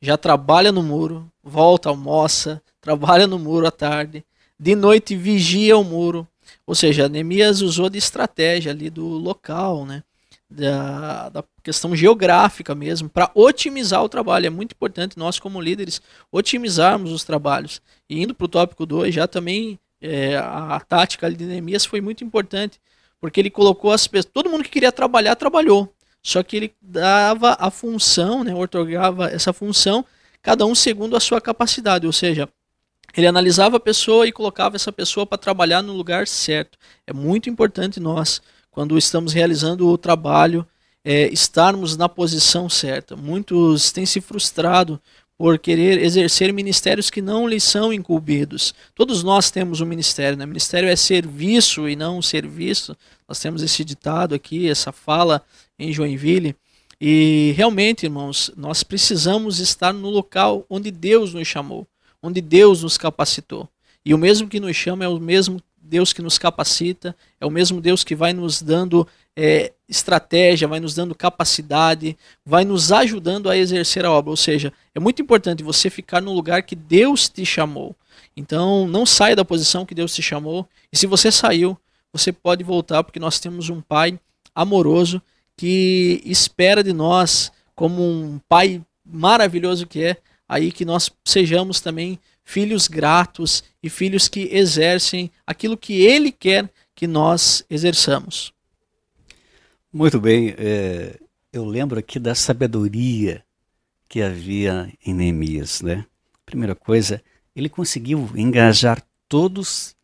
já 0.00 0.16
trabalha 0.16 0.72
no 0.72 0.82
muro, 0.82 1.30
volta, 1.44 1.88
almoça, 1.88 2.60
trabalha 2.88 3.26
no 3.26 3.38
muro 3.38 3.66
à 3.66 3.70
tarde, 3.70 4.24
de 4.58 4.74
noite 4.74 5.14
vigia 5.14 5.76
o 5.76 5.84
muro. 5.84 6.26
Ou 6.66 6.74
seja, 6.74 7.06
Neemias 7.06 7.60
usou 7.60 7.90
de 7.90 7.98
estratégia 7.98 8.72
ali 8.72 8.88
do 8.88 9.06
local, 9.06 9.84
né? 9.84 10.02
da, 10.50 11.28
da 11.28 11.44
questão 11.62 11.94
geográfica 11.94 12.74
mesmo, 12.74 13.10
para 13.10 13.30
otimizar 13.34 14.02
o 14.02 14.08
trabalho. 14.08 14.46
É 14.46 14.50
muito 14.50 14.72
importante 14.72 15.18
nós, 15.18 15.38
como 15.38 15.60
líderes, 15.60 16.00
otimizarmos 16.32 17.12
os 17.12 17.24
trabalhos. 17.24 17.82
E 18.08 18.22
indo 18.22 18.34
para 18.34 18.46
o 18.46 18.48
tópico 18.48 18.86
2, 18.86 19.14
já 19.14 19.28
também 19.28 19.78
é, 20.00 20.36
a 20.36 20.80
tática 20.80 21.30
de 21.30 21.44
Neemias 21.44 21.84
foi 21.84 22.00
muito 22.00 22.24
importante, 22.24 22.80
porque 23.20 23.38
ele 23.38 23.50
colocou 23.50 23.92
as 23.92 24.06
pessoas. 24.06 24.32
Todo 24.32 24.48
mundo 24.48 24.64
que 24.64 24.70
queria 24.70 24.90
trabalhar, 24.90 25.36
trabalhou. 25.36 25.92
Só 26.22 26.42
que 26.42 26.56
ele 26.56 26.74
dava 26.80 27.54
a 27.60 27.70
função, 27.70 28.42
né, 28.42 28.54
otorgava 28.54 29.28
essa 29.28 29.52
função, 29.52 30.02
cada 30.40 30.64
um 30.64 30.74
segundo 30.74 31.14
a 31.14 31.20
sua 31.20 31.38
capacidade, 31.38 32.06
ou 32.06 32.12
seja, 32.14 32.48
ele 33.16 33.26
analisava 33.26 33.76
a 33.76 33.80
pessoa 33.80 34.26
e 34.26 34.32
colocava 34.32 34.76
essa 34.76 34.92
pessoa 34.92 35.26
para 35.26 35.38
trabalhar 35.38 35.82
no 35.82 35.92
lugar 35.92 36.26
certo. 36.26 36.78
É 37.06 37.12
muito 37.12 37.48
importante 37.48 37.98
nós, 37.98 38.40
quando 38.70 38.98
estamos 38.98 39.32
realizando 39.32 39.88
o 39.88 39.98
trabalho, 39.98 40.66
é, 41.04 41.28
estarmos 41.32 41.96
na 41.96 42.08
posição 42.08 42.68
certa. 42.68 43.16
Muitos 43.16 43.90
têm 43.90 44.04
se 44.04 44.20
frustrado 44.20 45.00
por 45.36 45.58
querer 45.58 46.02
exercer 46.02 46.52
ministérios 46.52 47.10
que 47.10 47.22
não 47.22 47.48
lhes 47.48 47.62
são 47.62 47.92
incumbidos. 47.92 48.74
Todos 48.94 49.22
nós 49.22 49.50
temos 49.50 49.80
um 49.80 49.86
ministério, 49.86 50.36
né? 50.36 50.44
Ministério 50.44 50.88
é 50.88 50.96
serviço 50.96 51.88
e 51.88 51.94
não 51.94 52.20
serviço. 52.20 52.96
Nós 53.26 53.38
temos 53.38 53.62
esse 53.62 53.84
ditado 53.84 54.34
aqui, 54.34 54.68
essa 54.68 54.90
fala 54.90 55.40
em 55.78 55.92
Joinville. 55.92 56.56
E 57.00 57.54
realmente, 57.56 58.04
irmãos, 58.04 58.50
nós 58.56 58.82
precisamos 58.82 59.60
estar 59.60 59.94
no 59.94 60.10
local 60.10 60.66
onde 60.68 60.90
Deus 60.90 61.32
nos 61.32 61.46
chamou 61.46 61.86
onde 62.22 62.40
Deus 62.40 62.82
nos 62.82 62.98
capacitou. 62.98 63.68
E 64.04 64.14
o 64.14 64.18
mesmo 64.18 64.48
que 64.48 64.60
nos 64.60 64.76
chama 64.76 65.04
é 65.04 65.08
o 65.08 65.18
mesmo 65.18 65.62
Deus 65.80 66.12
que 66.12 66.22
nos 66.22 66.38
capacita, 66.38 67.16
é 67.40 67.46
o 67.46 67.50
mesmo 67.50 67.80
Deus 67.80 68.04
que 68.04 68.14
vai 68.14 68.32
nos 68.32 68.60
dando 68.60 69.06
é, 69.34 69.72
estratégia, 69.88 70.68
vai 70.68 70.80
nos 70.80 70.94
dando 70.94 71.14
capacidade, 71.14 72.16
vai 72.44 72.64
nos 72.64 72.92
ajudando 72.92 73.48
a 73.48 73.56
exercer 73.56 74.04
a 74.04 74.10
obra. 74.10 74.30
Ou 74.30 74.36
seja, 74.36 74.72
é 74.94 75.00
muito 75.00 75.22
importante 75.22 75.62
você 75.62 75.88
ficar 75.88 76.20
no 76.20 76.32
lugar 76.32 76.62
que 76.62 76.76
Deus 76.76 77.28
te 77.28 77.44
chamou. 77.46 77.94
Então, 78.36 78.86
não 78.86 79.06
saia 79.06 79.34
da 79.34 79.44
posição 79.44 79.86
que 79.86 79.94
Deus 79.94 80.14
te 80.14 80.22
chamou. 80.22 80.68
E 80.92 80.96
se 80.96 81.06
você 81.06 81.32
saiu, 81.32 81.76
você 82.12 82.32
pode 82.32 82.62
voltar, 82.62 83.02
porque 83.02 83.20
nós 83.20 83.40
temos 83.40 83.68
um 83.70 83.80
Pai 83.80 84.18
amoroso 84.54 85.22
que 85.56 86.20
espera 86.24 86.82
de 86.82 86.92
nós, 86.92 87.50
como 87.74 88.02
um 88.02 88.40
Pai 88.48 88.82
maravilhoso 89.04 89.86
que 89.86 90.02
é, 90.04 90.16
aí 90.48 90.72
que 90.72 90.84
nós 90.84 91.10
sejamos 91.24 91.80
também 91.80 92.18
filhos 92.42 92.88
gratos 92.88 93.62
e 93.82 93.90
filhos 93.90 94.26
que 94.26 94.48
exercem 94.50 95.30
aquilo 95.46 95.76
que 95.76 96.00
Ele 96.00 96.32
quer 96.32 96.70
que 96.94 97.06
nós 97.06 97.62
exerçamos. 97.68 98.52
Muito 99.92 100.18
bem, 100.18 100.54
é, 100.56 101.18
eu 101.52 101.64
lembro 101.64 101.98
aqui 101.98 102.18
da 102.18 102.34
sabedoria 102.34 103.44
que 104.08 104.22
havia 104.22 104.90
em 105.04 105.12
Neemias, 105.12 105.82
né? 105.82 106.06
Primeira 106.46 106.74
coisa, 106.74 107.22
ele 107.54 107.68
conseguiu 107.68 108.30
engajar 108.34 109.02
todos 109.28 109.94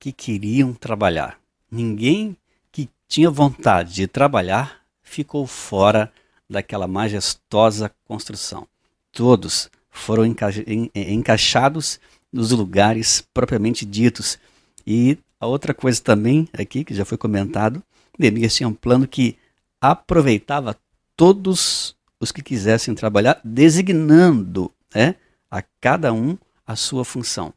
que 0.00 0.10
queriam 0.10 0.74
trabalhar. 0.74 1.38
Ninguém 1.70 2.36
que 2.72 2.88
tinha 3.06 3.30
vontade 3.30 3.94
de 3.94 4.08
trabalhar 4.08 4.80
ficou 5.02 5.46
fora 5.46 6.12
daquela 6.48 6.88
majestosa 6.88 7.92
construção 8.04 8.66
todos 9.12 9.70
foram 9.90 10.24
enca 10.24 10.48
encaixados 10.94 12.00
nos 12.32 12.50
lugares 12.50 13.26
propriamente 13.34 13.84
ditos. 13.84 14.38
E 14.86 15.18
a 15.38 15.46
outra 15.46 15.74
coisa 15.74 16.00
também 16.00 16.48
aqui, 16.52 16.84
que 16.84 16.94
já 16.94 17.04
foi 17.04 17.18
comentado, 17.18 17.82
Neemias 18.18 18.54
tinha 18.54 18.68
um 18.68 18.74
plano 18.74 19.06
que 19.08 19.36
aproveitava 19.80 20.76
todos 21.16 21.96
os 22.20 22.30
que 22.30 22.42
quisessem 22.42 22.94
trabalhar, 22.94 23.40
designando 23.42 24.70
né, 24.94 25.14
a 25.50 25.62
cada 25.80 26.12
um 26.12 26.36
a 26.66 26.76
sua 26.76 27.04
função. 27.04 27.52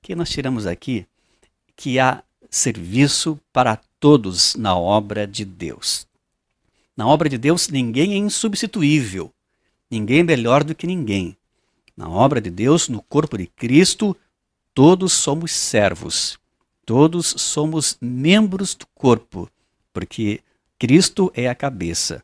Que 0.00 0.14
nós 0.14 0.30
tiramos 0.30 0.66
aqui? 0.66 1.06
Que 1.76 1.98
há 1.98 2.22
serviço 2.48 3.38
para 3.52 3.78
todos 3.98 4.54
na 4.54 4.76
obra 4.76 5.26
de 5.26 5.44
Deus. 5.44 6.06
Na 6.96 7.06
obra 7.06 7.28
de 7.28 7.36
Deus, 7.36 7.68
ninguém 7.68 8.12
é 8.12 8.16
insubstituível. 8.16 9.32
Ninguém 9.90 10.20
é 10.20 10.24
melhor 10.24 10.64
do 10.64 10.74
que 10.74 10.86
ninguém. 10.86 11.36
Na 11.96 12.08
obra 12.08 12.40
de 12.40 12.50
Deus, 12.50 12.88
no 12.88 13.00
corpo 13.02 13.38
de 13.38 13.46
Cristo, 13.46 14.16
todos 14.74 15.12
somos 15.12 15.52
servos. 15.52 16.38
Todos 16.84 17.34
somos 17.38 17.96
membros 18.00 18.74
do 18.74 18.86
corpo, 18.94 19.48
porque 19.92 20.40
Cristo 20.78 21.32
é 21.34 21.48
a 21.48 21.54
cabeça. 21.54 22.22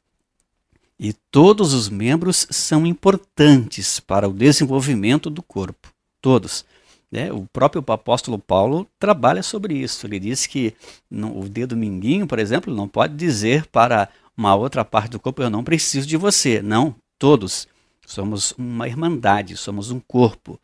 E 0.99 1.15
todos 1.31 1.73
os 1.73 1.89
membros 1.89 2.47
são 2.51 2.87
importantes 2.87 4.01
para 4.01 4.29
o 4.29 4.35
desenvolvimento 4.35 5.31
do 5.31 5.43
corpo. 5.43 5.89
Todos. 6.21 6.65
É, 7.13 7.33
o 7.33 7.47
próprio 7.51 7.83
apóstolo 7.89 8.39
Paulo 8.39 8.87
trabalha 8.99 9.43
sobre 9.43 9.75
isso. 9.75 10.07
Ele 10.07 10.21
diz 10.21 10.47
que 10.47 10.75
no, 11.11 11.41
o 11.41 11.49
dedo 11.49 11.77
minguinho, 11.77 12.27
por 12.27 12.39
exemplo, 12.39 12.75
não 12.75 12.87
pode 12.87 13.17
dizer 13.17 13.67
para 13.67 14.11
uma 14.37 14.55
outra 14.55 14.85
parte 14.85 15.13
do 15.13 15.19
corpo: 15.19 15.43
Eu 15.43 15.51
não 15.51 15.65
preciso 15.65 16.07
de 16.07 16.17
você. 16.19 16.61
Não, 16.61 16.95
Todos 17.21 17.69
somos 18.07 18.53
uma 18.53 18.89
irmandade, 18.89 19.55
somos 19.55 19.91
um 19.91 20.01
corpo 20.01 20.59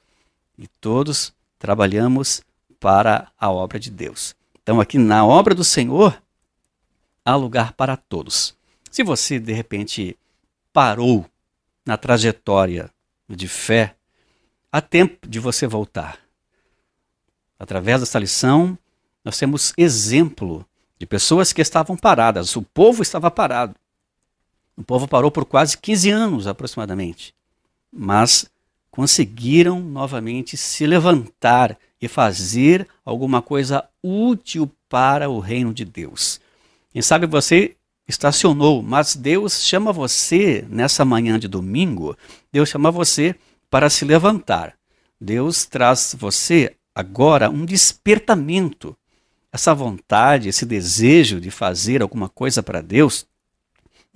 e 0.57 0.67
todos 0.67 1.35
trabalhamos 1.59 2.41
para 2.81 3.31
a 3.39 3.51
obra 3.51 3.79
de 3.79 3.91
Deus. 3.91 4.35
Então, 4.63 4.81
aqui 4.81 4.97
na 4.97 5.23
obra 5.23 5.55
do 5.55 5.63
Senhor, 5.63 6.19
há 7.23 7.37
lugar 7.37 7.75
para 7.75 7.95
todos. 7.95 8.57
Se 8.91 9.05
você, 9.05 9.39
de 9.39 9.53
repente, 9.53 10.17
parou 10.73 11.27
na 11.85 11.99
trajetória 11.99 12.91
de 13.29 13.49
fé, 13.49 13.95
há 14.73 14.81
tempo 14.81 15.29
de 15.29 15.39
você 15.39 15.67
voltar. 15.67 16.19
Através 17.59 18.01
dessa 18.01 18.19
lição, 18.19 18.79
nós 19.23 19.37
temos 19.37 19.75
exemplo 19.77 20.67
de 20.99 21.05
pessoas 21.05 21.53
que 21.53 21.61
estavam 21.61 21.99
paradas, 21.99 22.57
o 22.57 22.63
povo 22.63 23.03
estava 23.03 23.31
parado. 23.31 23.77
O 24.77 24.85
povo 24.85 25.09
parou 25.09 25.31
por 25.31 25.45
quase 25.45 25.79
15 25.79 26.11
anos 26.11 26.47
aproximadamente, 26.47 27.35
mas 27.91 28.51
conseguiram 28.91 29.81
novamente 29.81 30.57
se 30.57 30.87
levantar 30.87 31.79
e 32.01 32.07
fazer 32.07 32.87
alguma 33.05 33.41
coisa 33.41 33.85
útil 34.03 34.71
para 34.89 35.31
o 35.31 35.41
reino 35.41 35.73
de 35.73 35.85
Deus. 35.85 36.41
Quem 36.91 37.01
sabe 37.01 37.27
você 37.27 37.75
estacionou, 38.07 38.83
mas 38.83 39.17
Deus 39.17 39.65
chama 39.65 39.93
você 39.93 40.65
nessa 40.69 41.05
manhã 41.05 41.39
de 41.39 41.49
domingo, 41.49 42.17
Deus 42.53 42.69
chama 42.69 42.91
você 42.91 43.35
para 43.71 43.91
se 43.91 44.05
levantar. 44.05 44.75
Deus 45.21 45.65
traz 45.65 46.15
você 46.19 46.77
agora 46.95 47.51
um 47.51 47.65
despertamento. 47.65 48.97
Essa 49.51 49.75
vontade, 49.75 50.51
esse 50.51 50.67
desejo 50.67 51.41
de 51.41 51.51
fazer 51.51 52.03
alguma 52.03 52.29
coisa 52.29 52.63
para 52.63 52.83
Deus 52.83 53.27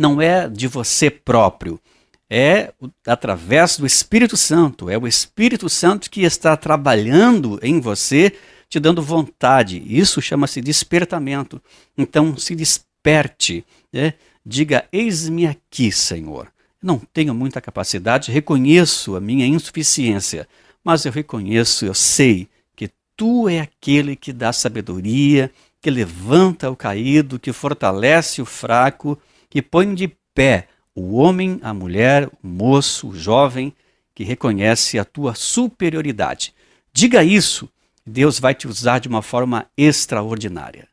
não 0.00 0.18
é 0.18 0.48
de 0.48 0.66
você 0.66 1.10
próprio, 1.10 1.78
é 2.30 2.72
através 3.06 3.76
do 3.76 3.84
Espírito 3.84 4.34
Santo. 4.34 4.88
É 4.88 4.96
o 4.96 5.06
Espírito 5.06 5.68
Santo 5.68 6.10
que 6.10 6.22
está 6.22 6.56
trabalhando 6.56 7.60
em 7.62 7.80
você, 7.80 8.32
te 8.66 8.80
dando 8.80 9.02
vontade. 9.02 9.82
Isso 9.84 10.22
chama-se 10.22 10.62
despertamento. 10.62 11.60
Então, 11.98 12.34
se 12.38 12.54
desperte. 12.54 13.62
Né? 13.92 14.14
Diga: 14.46 14.86
Eis-me 14.90 15.46
aqui, 15.46 15.92
Senhor. 15.92 16.50
Não 16.82 16.98
tenho 17.12 17.34
muita 17.34 17.60
capacidade, 17.60 18.32
reconheço 18.32 19.16
a 19.16 19.20
minha 19.20 19.46
insuficiência, 19.46 20.48
mas 20.82 21.04
eu 21.04 21.12
reconheço, 21.12 21.84
eu 21.84 21.92
sei 21.92 22.48
que 22.74 22.88
tu 23.14 23.50
é 23.50 23.60
aquele 23.60 24.16
que 24.16 24.32
dá 24.32 24.50
sabedoria, 24.50 25.50
que 25.78 25.90
levanta 25.90 26.70
o 26.70 26.76
caído, 26.76 27.38
que 27.38 27.52
fortalece 27.52 28.40
o 28.40 28.46
fraco 28.46 29.18
que 29.50 29.60
põe 29.60 29.94
de 29.94 30.08
pé 30.32 30.68
o 30.94 31.16
homem, 31.16 31.58
a 31.62 31.74
mulher, 31.74 32.28
o 32.42 32.46
moço, 32.46 33.08
o 33.08 33.14
jovem 33.16 33.74
que 34.14 34.24
reconhece 34.24 34.98
a 34.98 35.04
tua 35.04 35.34
superioridade. 35.34 36.54
Diga 36.92 37.24
isso, 37.24 37.68
Deus 38.06 38.38
vai 38.38 38.54
te 38.54 38.68
usar 38.68 38.98
de 38.98 39.08
uma 39.08 39.22
forma 39.22 39.66
extraordinária. 39.76 40.88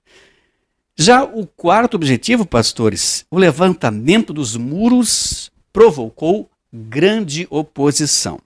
Já 0.95 1.23
o 1.23 1.45
quarto 1.45 1.95
objetivo, 1.95 2.45
pastores, 2.45 3.25
o 3.29 3.37
levantamento 3.37 4.33
dos 4.33 4.55
muros 4.55 5.51
provocou 5.71 6.49
grande 6.73 7.45
oposição. 7.49 8.39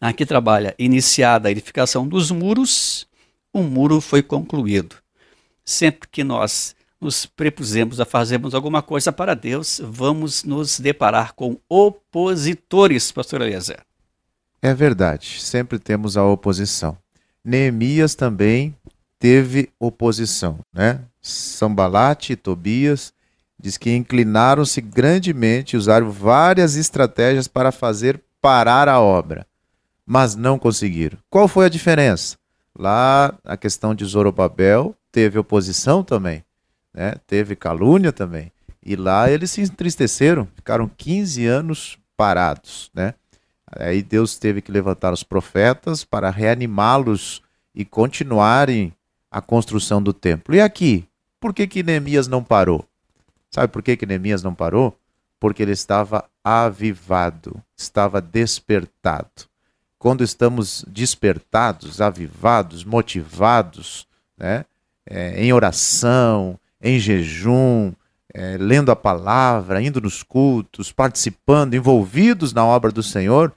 Aqui 0.00 0.26
trabalha 0.26 0.74
iniciada 0.78 1.48
a 1.48 1.50
edificação 1.50 2.06
dos 2.06 2.30
muros, 2.30 3.06
o 3.52 3.62
muro 3.62 4.00
foi 4.00 4.22
concluído. 4.22 4.96
Sempre 5.64 6.08
que 6.10 6.22
nós 6.22 6.76
nos 7.00 7.26
prepusemos 7.26 8.00
a 8.00 8.04
fazermos 8.04 8.54
alguma 8.54 8.82
coisa 8.82 9.12
para 9.12 9.34
Deus, 9.34 9.80
vamos 9.84 10.44
nos 10.44 10.80
deparar 10.80 11.34
com 11.34 11.56
opositores, 11.68 13.12
pastor 13.12 13.42
Eliezer. 13.42 13.80
É 14.60 14.74
verdade, 14.74 15.40
sempre 15.40 15.78
temos 15.78 16.16
a 16.16 16.24
oposição. 16.24 16.98
Neemias 17.44 18.14
também 18.14 18.74
teve 19.18 19.70
oposição, 19.78 20.58
né? 20.72 21.00
Sambalate 21.22 22.32
e 22.32 22.36
Tobias 22.36 23.12
diz 23.58 23.76
que 23.76 23.94
inclinaram-se 23.94 24.80
grandemente, 24.80 25.76
usaram 25.76 26.10
várias 26.10 26.76
estratégias 26.76 27.48
para 27.48 27.72
fazer 27.72 28.20
parar 28.40 28.88
a 28.88 29.00
obra, 29.00 29.46
mas 30.06 30.36
não 30.36 30.58
conseguiram. 30.58 31.18
Qual 31.28 31.48
foi 31.48 31.66
a 31.66 31.68
diferença? 31.68 32.36
Lá 32.76 33.34
a 33.44 33.56
questão 33.56 33.94
de 33.94 34.04
Zorobabel 34.04 34.94
teve 35.10 35.38
oposição 35.38 36.04
também, 36.04 36.44
né? 36.98 37.14
teve 37.28 37.54
calúnia 37.54 38.12
também. 38.12 38.50
E 38.84 38.96
lá 38.96 39.30
eles 39.30 39.52
se 39.52 39.60
entristeceram, 39.60 40.48
ficaram 40.56 40.90
15 40.96 41.46
anos 41.46 41.96
parados. 42.16 42.90
Né? 42.92 43.14
Aí 43.70 44.02
Deus 44.02 44.36
teve 44.36 44.60
que 44.60 44.72
levantar 44.72 45.12
os 45.12 45.22
profetas 45.22 46.04
para 46.04 46.28
reanimá-los 46.28 47.40
e 47.72 47.84
continuarem 47.84 48.92
a 49.30 49.40
construção 49.40 50.02
do 50.02 50.12
templo. 50.12 50.56
E 50.56 50.60
aqui, 50.60 51.06
por 51.38 51.54
que, 51.54 51.68
que 51.68 51.84
Neemias 51.84 52.26
não 52.26 52.42
parou? 52.42 52.84
Sabe 53.48 53.72
por 53.72 53.80
que, 53.80 53.96
que 53.96 54.04
Neemias 54.04 54.42
não 54.42 54.54
parou? 54.54 54.98
Porque 55.38 55.62
ele 55.62 55.72
estava 55.72 56.24
avivado, 56.42 57.62
estava 57.76 58.20
despertado. 58.20 59.46
Quando 60.00 60.24
estamos 60.24 60.84
despertados, 60.88 62.00
avivados, 62.00 62.84
motivados, 62.84 64.08
né? 64.36 64.64
É, 65.10 65.42
em 65.42 65.52
oração, 65.54 66.58
em 66.80 66.98
jejum, 66.98 67.92
é, 68.32 68.56
lendo 68.58 68.90
a 68.90 68.96
palavra, 68.96 69.82
indo 69.82 70.00
nos 70.00 70.22
cultos, 70.22 70.92
participando, 70.92 71.74
envolvidos 71.74 72.52
na 72.52 72.64
obra 72.64 72.90
do 72.90 73.02
Senhor, 73.02 73.52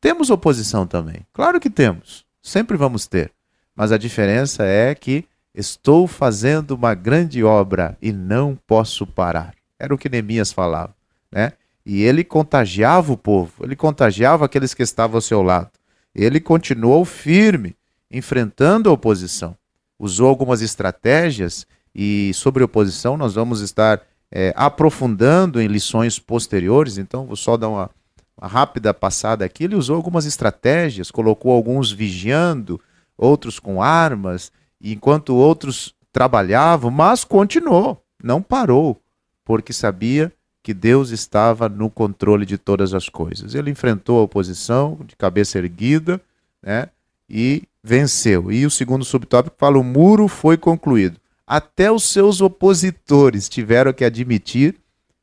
temos 0.00 0.30
oposição 0.30 0.86
também. 0.86 1.26
Claro 1.32 1.60
que 1.60 1.70
temos, 1.70 2.24
sempre 2.42 2.76
vamos 2.76 3.06
ter. 3.06 3.30
Mas 3.74 3.92
a 3.92 3.98
diferença 3.98 4.64
é 4.64 4.94
que 4.94 5.26
Estou 5.54 6.06
fazendo 6.06 6.70
uma 6.70 6.94
grande 6.94 7.44
obra 7.44 7.96
e 8.00 8.10
não 8.10 8.58
posso 8.66 9.06
parar. 9.06 9.54
Era 9.78 9.94
o 9.94 9.98
que 9.98 10.08
Neemias 10.08 10.50
falava, 10.50 10.94
né? 11.30 11.52
E 11.84 12.02
ele 12.02 12.24
contagiava 12.24 13.12
o 13.12 13.18
povo, 13.18 13.52
ele 13.62 13.76
contagiava 13.76 14.46
aqueles 14.46 14.72
que 14.72 14.82
estavam 14.82 15.16
ao 15.16 15.20
seu 15.20 15.42
lado. 15.42 15.70
Ele 16.14 16.40
continuou 16.40 17.04
firme, 17.04 17.76
enfrentando 18.10 18.88
a 18.88 18.92
oposição. 18.92 19.54
Usou 19.98 20.28
algumas 20.28 20.62
estratégias 20.62 21.66
e 21.94 22.32
sobre 22.34 22.64
oposição 22.64 23.16
nós 23.16 23.34
vamos 23.34 23.60
estar 23.60 24.02
é, 24.30 24.52
aprofundando 24.56 25.60
em 25.60 25.66
lições 25.66 26.18
posteriores. 26.18 26.96
Então, 26.96 27.26
vou 27.26 27.36
só 27.36 27.56
dar 27.56 27.68
uma, 27.68 27.90
uma 28.36 28.48
rápida 28.48 28.94
passada 28.94 29.44
aqui. 29.44 29.64
Ele 29.64 29.76
usou 29.76 29.96
algumas 29.96 30.24
estratégias, 30.24 31.10
colocou 31.10 31.52
alguns 31.52 31.92
vigiando, 31.92 32.80
outros 33.16 33.58
com 33.60 33.82
armas, 33.82 34.50
enquanto 34.80 35.34
outros 35.34 35.94
trabalhavam, 36.10 36.90
mas 36.90 37.24
continuou, 37.24 38.02
não 38.22 38.42
parou, 38.42 39.00
porque 39.44 39.72
sabia 39.72 40.32
que 40.62 40.72
Deus 40.72 41.10
estava 41.10 41.68
no 41.68 41.90
controle 41.90 42.46
de 42.46 42.56
todas 42.56 42.94
as 42.94 43.08
coisas. 43.08 43.54
Ele 43.54 43.70
enfrentou 43.70 44.20
a 44.20 44.22
oposição 44.22 44.98
de 45.06 45.16
cabeça 45.16 45.58
erguida, 45.58 46.20
né? 46.62 46.88
E 47.28 47.64
venceu. 47.82 48.52
E 48.52 48.64
o 48.64 48.70
segundo 48.70 49.04
subtópico 49.04 49.56
fala: 49.58 49.78
o 49.78 49.84
muro 49.84 50.28
foi 50.28 50.56
concluído. 50.56 51.18
Até 51.46 51.90
os 51.90 52.04
seus 52.04 52.40
opositores 52.40 53.48
tiveram 53.48 53.92
que 53.92 54.04
admitir 54.04 54.76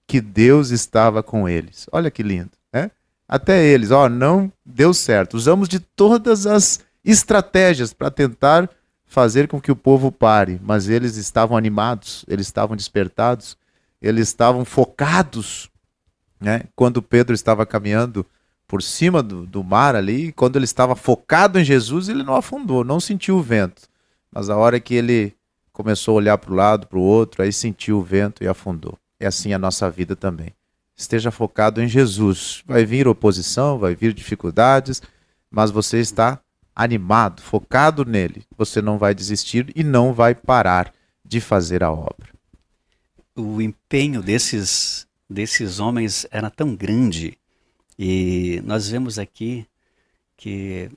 que 0.05 0.19
Deus 0.19 0.69
estava 0.71 1.21
com 1.21 1.47
eles. 1.47 1.87
Olha 1.91 2.11
que 2.11 2.23
lindo, 2.23 2.51
né? 2.73 2.91
Até 3.27 3.63
eles, 3.63 3.91
ó, 3.91 4.09
não 4.09 4.51
deu 4.65 4.93
certo. 4.93 5.35
Usamos 5.35 5.69
de 5.69 5.79
todas 5.79 6.47
as 6.47 6.79
estratégias 7.05 7.93
para 7.93 8.09
tentar 8.09 8.69
fazer 9.05 9.47
com 9.47 9.61
que 9.61 9.71
o 9.71 9.75
povo 9.75 10.11
pare, 10.11 10.59
mas 10.63 10.89
eles 10.89 11.15
estavam 11.15 11.57
animados, 11.57 12.25
eles 12.27 12.47
estavam 12.47 12.75
despertados, 12.75 13.57
eles 14.01 14.29
estavam 14.29 14.65
focados. 14.65 15.69
Né? 16.39 16.63
Quando 16.75 17.01
Pedro 17.01 17.33
estava 17.33 17.65
caminhando 17.65 18.25
por 18.67 18.83
cima 18.83 19.23
do, 19.23 19.45
do 19.47 19.63
mar 19.63 19.95
ali, 19.95 20.31
quando 20.31 20.55
ele 20.55 20.65
estava 20.65 20.95
focado 20.95 21.59
em 21.59 21.63
Jesus, 21.63 22.07
ele 22.07 22.23
não 22.23 22.35
afundou, 22.35 22.83
não 22.83 22.99
sentiu 22.99 23.37
o 23.37 23.41
vento. 23.41 23.83
Mas 24.31 24.49
a 24.49 24.55
hora 24.55 24.79
que 24.79 24.93
ele 24.93 25.33
começou 25.79 26.15
a 26.15 26.17
olhar 26.17 26.37
para 26.37 26.51
o 26.51 26.55
lado, 26.55 26.87
para 26.87 26.99
o 26.99 27.01
outro, 27.01 27.41
aí 27.41 27.53
sentiu 27.53 27.99
o 27.99 28.03
vento 28.03 28.43
e 28.43 28.47
afundou. 28.49 28.99
É 29.17 29.25
assim 29.25 29.53
a 29.53 29.57
nossa 29.57 29.89
vida 29.89 30.13
também. 30.13 30.53
Esteja 30.93 31.31
focado 31.31 31.81
em 31.81 31.87
Jesus. 31.87 32.61
Vai 32.65 32.83
vir 32.83 33.07
oposição, 33.07 33.79
vai 33.79 33.95
vir 33.95 34.13
dificuldades, 34.13 35.01
mas 35.49 35.71
você 35.71 36.01
está 36.01 36.37
animado, 36.75 37.41
focado 37.41 38.03
nele, 38.03 38.43
você 38.57 38.81
não 38.81 38.97
vai 38.97 39.15
desistir 39.15 39.71
e 39.73 39.81
não 39.81 40.11
vai 40.11 40.35
parar 40.35 40.93
de 41.23 41.39
fazer 41.39 41.81
a 41.81 41.89
obra. 41.89 42.27
O 43.33 43.61
empenho 43.61 44.21
desses, 44.21 45.07
desses 45.29 45.79
homens 45.79 46.27
era 46.29 46.49
tão 46.49 46.75
grande 46.75 47.37
e 47.97 48.61
nós 48.65 48.89
vemos 48.89 49.17
aqui 49.17 49.65
que 50.35 50.91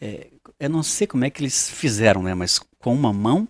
é, 0.00 0.28
eu 0.58 0.70
não 0.70 0.82
sei 0.82 1.06
como 1.06 1.26
é 1.26 1.30
que 1.30 1.42
eles 1.42 1.68
fizeram, 1.68 2.22
né? 2.22 2.32
Mas 2.32 2.58
com 2.78 2.94
uma 2.94 3.12
mão 3.12 3.46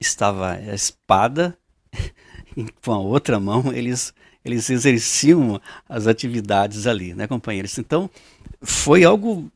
estava 0.00 0.52
a 0.52 0.74
espada 0.74 1.56
e 2.56 2.66
com 2.82 2.92
a 2.92 2.98
outra 2.98 3.38
mão 3.40 3.72
eles 3.72 4.12
eles 4.44 4.68
exerciam 4.68 5.58
as 5.88 6.06
atividades 6.06 6.86
ali, 6.86 7.14
né, 7.14 7.26
companheiros? 7.26 7.78
Então 7.78 8.10
foi 8.60 9.02
algo 9.04 9.50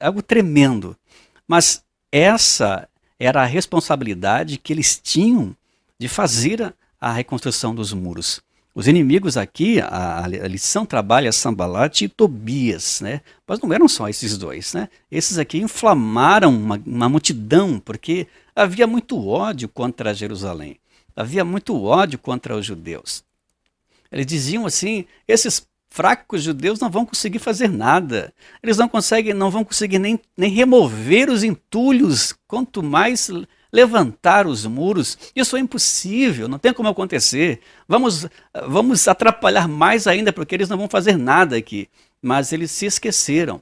algo 0.00 0.22
tremendo. 0.22 0.96
Mas 1.46 1.84
essa 2.10 2.88
era 3.18 3.42
a 3.42 3.46
responsabilidade 3.46 4.56
que 4.58 4.72
eles 4.72 4.98
tinham 4.98 5.54
de 5.98 6.08
fazer 6.08 6.62
a, 6.62 6.74
a 7.00 7.12
reconstrução 7.12 7.74
dos 7.74 7.92
muros. 7.92 8.40
Os 8.74 8.88
inimigos 8.88 9.36
aqui, 9.36 9.80
a, 9.80 10.24
a 10.24 10.48
lição 10.48 10.84
trabalha 10.84 11.30
Sambalat 11.30 12.02
e 12.02 12.08
Tobias, 12.08 13.00
né? 13.00 13.20
Mas 13.46 13.60
não 13.60 13.72
eram 13.72 13.86
só 13.86 14.08
esses 14.08 14.36
dois, 14.36 14.74
né? 14.74 14.88
Esses 15.08 15.38
aqui 15.38 15.58
inflamaram 15.58 16.50
uma, 16.50 16.82
uma 16.84 17.08
multidão, 17.08 17.78
porque 17.78 18.26
havia 18.54 18.84
muito 18.84 19.28
ódio 19.28 19.68
contra 19.68 20.12
Jerusalém. 20.12 20.76
Havia 21.14 21.44
muito 21.44 21.80
ódio 21.80 22.18
contra 22.18 22.56
os 22.56 22.66
judeus. 22.66 23.22
Eles 24.10 24.26
diziam 24.26 24.66
assim: 24.66 25.04
esses 25.28 25.64
fracos 25.88 26.42
judeus 26.42 26.80
não 26.80 26.90
vão 26.90 27.06
conseguir 27.06 27.38
fazer 27.38 27.68
nada. 27.68 28.34
Eles 28.60 28.76
não 28.76 28.88
conseguem, 28.88 29.32
não 29.32 29.52
vão 29.52 29.64
conseguir 29.64 30.00
nem, 30.00 30.18
nem 30.36 30.50
remover 30.50 31.30
os 31.30 31.44
entulhos, 31.44 32.34
quanto 32.48 32.82
mais 32.82 33.30
levantar 33.74 34.46
os 34.46 34.64
muros. 34.64 35.18
Isso 35.34 35.56
é 35.56 35.60
impossível, 35.60 36.46
não 36.46 36.60
tem 36.60 36.72
como 36.72 36.88
acontecer. 36.88 37.58
Vamos, 37.88 38.24
vamos 38.68 39.08
atrapalhar 39.08 39.66
mais 39.66 40.06
ainda, 40.06 40.32
porque 40.32 40.54
eles 40.54 40.68
não 40.68 40.78
vão 40.78 40.88
fazer 40.88 41.18
nada 41.18 41.56
aqui. 41.56 41.88
Mas 42.22 42.52
eles 42.52 42.70
se 42.70 42.86
esqueceram 42.86 43.60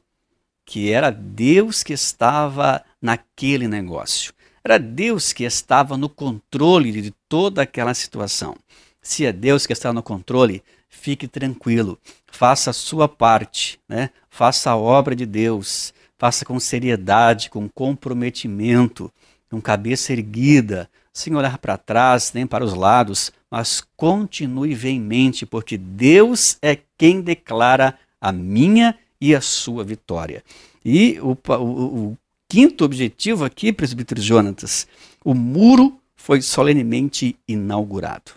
que 0.66 0.92
era 0.92 1.10
Deus 1.10 1.82
que 1.82 1.94
estava 1.94 2.84
naquele 3.00 3.66
negócio. 3.66 4.34
Era 4.62 4.78
Deus 4.78 5.32
que 5.32 5.44
estava 5.44 5.96
no 5.96 6.10
controle 6.10 6.92
de 6.92 7.10
toda 7.26 7.62
aquela 7.62 7.94
situação. 7.94 8.54
Se 9.00 9.24
é 9.24 9.32
Deus 9.32 9.66
que 9.66 9.72
está 9.72 9.94
no 9.94 10.02
controle, 10.02 10.62
fique 10.90 11.26
tranquilo, 11.26 11.98
faça 12.26 12.68
a 12.68 12.74
sua 12.74 13.08
parte, 13.08 13.80
né? 13.88 14.10
faça 14.28 14.70
a 14.70 14.76
obra 14.76 15.16
de 15.16 15.24
Deus, 15.24 15.92
faça 16.18 16.44
com 16.44 16.60
seriedade, 16.60 17.48
com 17.48 17.66
comprometimento, 17.68 19.10
com 19.52 19.60
cabeça 19.60 20.14
erguida, 20.14 20.88
sem 21.12 21.36
olhar 21.36 21.58
para 21.58 21.76
trás 21.76 22.32
nem 22.32 22.46
para 22.46 22.64
os 22.64 22.72
lados, 22.72 23.30
mas 23.50 23.86
continue 23.94 24.74
veemente, 24.74 25.44
porque 25.44 25.76
Deus 25.76 26.56
é 26.62 26.78
quem 26.96 27.20
declara 27.20 27.98
a 28.18 28.32
minha 28.32 28.98
e 29.20 29.34
a 29.34 29.42
sua 29.42 29.84
vitória. 29.84 30.42
E 30.82 31.20
o, 31.20 31.36
o, 31.46 32.08
o 32.12 32.18
quinto 32.48 32.82
objetivo 32.82 33.44
aqui, 33.44 33.74
presbítero 33.74 34.22
Jonatas, 34.22 34.86
o 35.22 35.34
muro 35.34 36.00
foi 36.16 36.40
solenemente 36.40 37.36
inaugurado. 37.46 38.32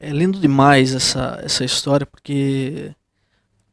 É 0.00 0.10
lindo 0.10 0.40
demais 0.40 0.92
essa, 0.96 1.40
essa 1.44 1.64
história, 1.64 2.04
porque 2.04 2.92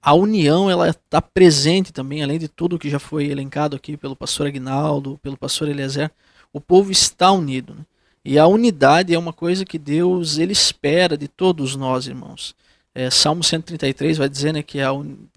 a 0.01 0.13
união 0.13 0.69
ela 0.69 0.89
está 0.89 1.21
presente 1.21 1.91
também, 1.91 2.23
além 2.23 2.39
de 2.39 2.47
tudo 2.47 2.79
que 2.79 2.89
já 2.89 2.99
foi 2.99 3.25
elencado 3.27 3.75
aqui 3.75 3.97
pelo 3.97 4.15
pastor 4.15 4.47
Agnaldo, 4.47 5.19
pelo 5.21 5.37
pastor 5.37 5.67
Eliezer, 5.67 6.09
o 6.53 6.61
povo 6.61 6.91
está 6.91 7.31
unido. 7.31 7.75
Né? 7.75 7.85
E 8.23 8.39
a 8.39 8.47
unidade 8.47 9.13
é 9.13 9.19
uma 9.19 9.33
coisa 9.33 9.65
que 9.65 9.77
Deus 9.77 10.37
ele 10.37 10.53
espera 10.53 11.17
de 11.17 11.27
todos 11.27 11.75
nós, 11.75 12.07
irmãos. 12.07 12.55
É, 12.99 13.09
Salmo 13.09 13.41
133 13.41 14.17
vai 14.17 14.27
dizer 14.27 14.51
né, 14.51 14.61
que, 14.61 14.77
é, 14.77 14.85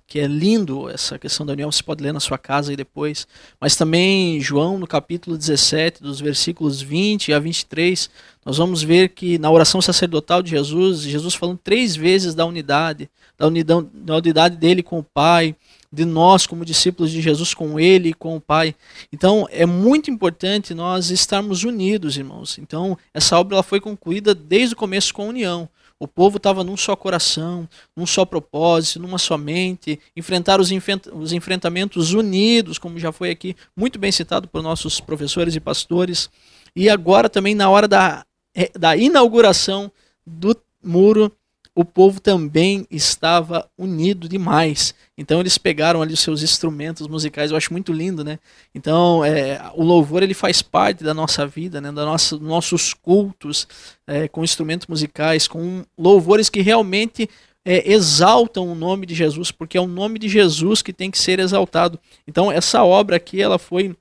que 0.05 0.19
é 0.19 0.27
lindo 0.27 0.91
essa 0.91 1.17
questão 1.17 1.47
da 1.47 1.53
união, 1.53 1.71
você 1.71 1.81
pode 1.81 2.03
ler 2.03 2.13
na 2.13 2.19
sua 2.19 2.37
casa 2.37 2.73
aí 2.73 2.77
depois. 2.77 3.25
Mas 3.61 3.77
também 3.77 4.41
João, 4.41 4.79
no 4.79 4.87
capítulo 4.87 5.39
17, 5.39 6.03
dos 6.03 6.19
versículos 6.19 6.83
20 6.83 7.33
a 7.33 7.39
23, 7.39 8.11
nós 8.45 8.59
vamos 8.59 8.83
ver 8.83 9.11
que 9.11 9.39
na 9.39 9.49
oração 9.49 9.81
sacerdotal 9.81 10.43
de 10.43 10.51
Jesus, 10.51 11.03
Jesus 11.03 11.37
falando 11.37 11.61
três 11.63 11.95
vezes 11.95 12.35
da 12.35 12.45
unidade, 12.45 13.09
da, 13.39 13.47
unidade, 13.47 13.87
da 13.95 14.17
unidade 14.17 14.57
dele 14.57 14.83
com 14.83 14.99
o 14.99 15.05
Pai, 15.05 15.55
de 15.93 16.05
nós 16.05 16.49
como 16.49 16.65
discípulos 16.65 17.13
de 17.13 17.23
Jesus 17.23 17.55
com 17.55 17.79
ele 17.79 18.09
e 18.09 18.15
com 18.15 18.35
o 18.35 18.41
Pai. 18.41 18.75
Então 19.13 19.47
é 19.53 19.65
muito 19.65 20.11
importante 20.11 20.75
nós 20.75 21.11
estarmos 21.11 21.63
unidos, 21.63 22.17
irmãos. 22.17 22.59
Então 22.59 22.99
essa 23.15 23.39
obra 23.39 23.55
ela 23.55 23.63
foi 23.63 23.81
concluída 23.81 24.35
desde 24.35 24.75
o 24.75 24.77
começo 24.77 25.15
com 25.15 25.23
a 25.23 25.27
união. 25.27 25.69
O 26.03 26.09
povo 26.09 26.37
estava 26.37 26.65
num 26.65 26.77
só 26.77 26.97
coração, 26.97 27.69
num 27.97 28.05
só 28.05 28.25
propósito, 28.25 28.99
numa 28.99 29.19
só 29.19 29.39
mente, 29.39 30.01
enfrentar 30.17 30.61
os, 30.61 30.69
os 31.13 31.33
enfrentamentos 31.33 32.13
unidos, 32.13 32.77
como 32.77 32.99
já 32.99 33.13
foi 33.13 33.31
aqui 33.31 33.55
muito 33.77 34.01
bem 34.01 34.11
citado 34.11 34.49
por 34.49 34.65
nossos 34.65 34.99
professores 34.99 35.55
e 35.55 35.61
pastores. 35.61 36.29
E 36.75 36.91
agora 36.91 37.31
também 37.31 37.55
na 37.55 37.71
hora 37.71 37.87
da, 37.87 38.27
eh, 38.53 38.73
da 38.77 38.97
inauguração 38.97 39.93
do 40.27 40.57
muro, 40.83 41.31
o 41.75 41.85
povo 41.85 42.21
também 42.21 42.87
estava 42.91 43.69
unido 43.79 44.29
demais. 44.29 44.95
Então 45.17 45.41
eles 45.41 45.57
pegaram 45.57 46.03
ali 46.03 46.13
os 46.13 46.21
seus 46.21 46.43
instrumentos 46.43 47.07
musicais, 47.09 47.51
eu 47.51 47.57
acho 47.57 47.73
muito 47.73 47.93
lindo, 47.93 48.23
né? 48.23 48.39
Então 48.75 49.25
é, 49.25 49.71
o 49.75 49.83
louvor 49.83 50.23
ele 50.23 50.35
faz 50.35 50.61
parte 50.61 51.03
da 51.03 51.15
nossa 51.15 51.47
vida, 51.47 51.81
né? 51.81 51.91
Da 51.91 52.05
nossa, 52.05 52.37
nossos 52.39 52.93
cultos 52.93 53.67
é, 54.07 54.29
com 54.29 54.45
instrumentos 54.45 54.87
musicais, 54.87 55.49
com 55.49 55.83
louvores 55.97 56.51
que 56.51 56.61
realmente 56.61 57.29
é, 57.65 57.91
exaltam 57.91 58.71
o 58.71 58.75
nome 58.75 59.07
de 59.07 59.15
Jesus, 59.15 59.51
porque 59.51 59.79
é 59.79 59.81
o 59.81 59.87
nome 59.87 60.19
de 60.19 60.29
Jesus 60.29 60.83
que 60.83 60.93
tem 60.93 61.11
que 61.11 61.19
ser 61.19 61.39
exaltado. 61.39 61.99
Então 62.27 62.53
essa 62.53 62.85
obra 62.85 63.17
aqui 63.17 63.41
ela 63.41 63.59
foi 63.59 63.97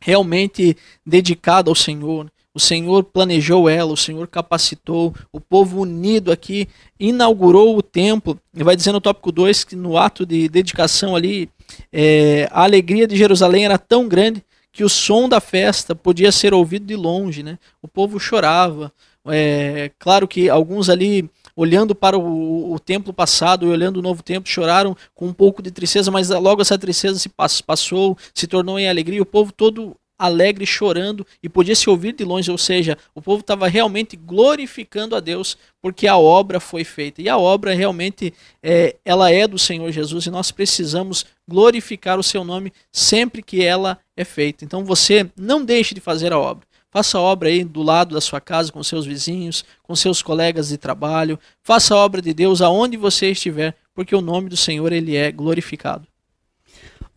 realmente 0.00 0.76
dedicada 1.04 1.70
ao 1.70 1.74
Senhor. 1.74 2.30
O 2.52 2.58
Senhor 2.58 3.04
planejou 3.04 3.68
ela, 3.68 3.92
o 3.92 3.96
Senhor 3.96 4.26
capacitou, 4.26 5.14
o 5.32 5.40
povo 5.40 5.80
unido 5.80 6.32
aqui 6.32 6.68
inaugurou 6.98 7.76
o 7.76 7.82
templo. 7.82 8.38
E 8.54 8.64
vai 8.64 8.74
dizer 8.74 8.92
no 8.92 9.00
tópico 9.00 9.30
2 9.30 9.64
que 9.64 9.76
no 9.76 9.96
ato 9.96 10.26
de 10.26 10.48
dedicação 10.48 11.14
ali, 11.14 11.48
é, 11.92 12.48
a 12.50 12.64
alegria 12.64 13.06
de 13.06 13.16
Jerusalém 13.16 13.64
era 13.64 13.78
tão 13.78 14.08
grande 14.08 14.42
que 14.72 14.82
o 14.82 14.88
som 14.88 15.28
da 15.28 15.40
festa 15.40 15.94
podia 15.94 16.32
ser 16.32 16.52
ouvido 16.52 16.86
de 16.86 16.96
longe. 16.96 17.42
Né? 17.42 17.56
O 17.80 17.86
povo 17.86 18.18
chorava. 18.18 18.92
É, 19.26 19.90
claro 19.98 20.26
que 20.26 20.48
alguns 20.48 20.88
ali 20.88 21.30
olhando 21.54 21.94
para 21.94 22.16
o, 22.18 22.72
o, 22.72 22.78
templo 22.78 23.12
passado 23.12 23.66
e 23.66 23.68
olhando 23.68 23.98
o 23.98 24.02
novo 24.02 24.22
templo, 24.22 24.50
choraram 24.50 24.96
com 25.14 25.26
um 25.26 25.32
pouco 25.32 25.62
de 25.62 25.70
tristeza, 25.70 26.10
mas 26.10 26.30
logo 26.30 26.62
essa 26.62 26.78
tristeza 26.78 27.18
se 27.18 27.28
passou, 27.62 28.16
se 28.34 28.46
tornou 28.46 28.78
em 28.78 28.88
alegria, 28.88 29.20
o 29.20 29.26
povo 29.26 29.52
todo 29.52 29.94
alegre, 30.20 30.66
chorando, 30.66 31.26
e 31.42 31.48
podia 31.48 31.74
se 31.74 31.88
ouvir 31.88 32.12
de 32.12 32.22
longe, 32.22 32.50
ou 32.50 32.58
seja, 32.58 32.98
o 33.14 33.22
povo 33.22 33.40
estava 33.40 33.66
realmente 33.66 34.16
glorificando 34.16 35.16
a 35.16 35.20
Deus, 35.20 35.56
porque 35.80 36.06
a 36.06 36.18
obra 36.18 36.60
foi 36.60 36.84
feita. 36.84 37.22
E 37.22 37.28
a 37.28 37.38
obra 37.38 37.74
realmente 37.74 38.34
é, 38.62 38.96
ela 39.02 39.32
é 39.32 39.48
do 39.48 39.58
Senhor 39.58 39.90
Jesus, 39.90 40.26
e 40.26 40.30
nós 40.30 40.50
precisamos 40.50 41.24
glorificar 41.48 42.18
o 42.18 42.22
seu 42.22 42.44
nome 42.44 42.70
sempre 42.92 43.42
que 43.42 43.64
ela 43.64 43.98
é 44.14 44.24
feita. 44.24 44.62
Então 44.62 44.84
você 44.84 45.30
não 45.34 45.64
deixe 45.64 45.94
de 45.94 46.00
fazer 46.00 46.34
a 46.34 46.38
obra. 46.38 46.68
Faça 46.90 47.16
a 47.16 47.20
obra 47.20 47.48
aí 47.48 47.64
do 47.64 47.82
lado 47.82 48.14
da 48.14 48.20
sua 48.20 48.40
casa, 48.40 48.70
com 48.70 48.82
seus 48.82 49.06
vizinhos, 49.06 49.64
com 49.82 49.96
seus 49.96 50.22
colegas 50.22 50.68
de 50.68 50.76
trabalho. 50.76 51.38
Faça 51.62 51.94
a 51.94 51.96
obra 51.96 52.20
de 52.20 52.34
Deus 52.34 52.60
aonde 52.60 52.96
você 52.96 53.30
estiver, 53.30 53.74
porque 53.94 54.14
o 54.14 54.20
nome 54.20 54.50
do 54.50 54.56
Senhor 54.56 54.92
ele 54.92 55.16
é 55.16 55.32
glorificado. 55.32 56.06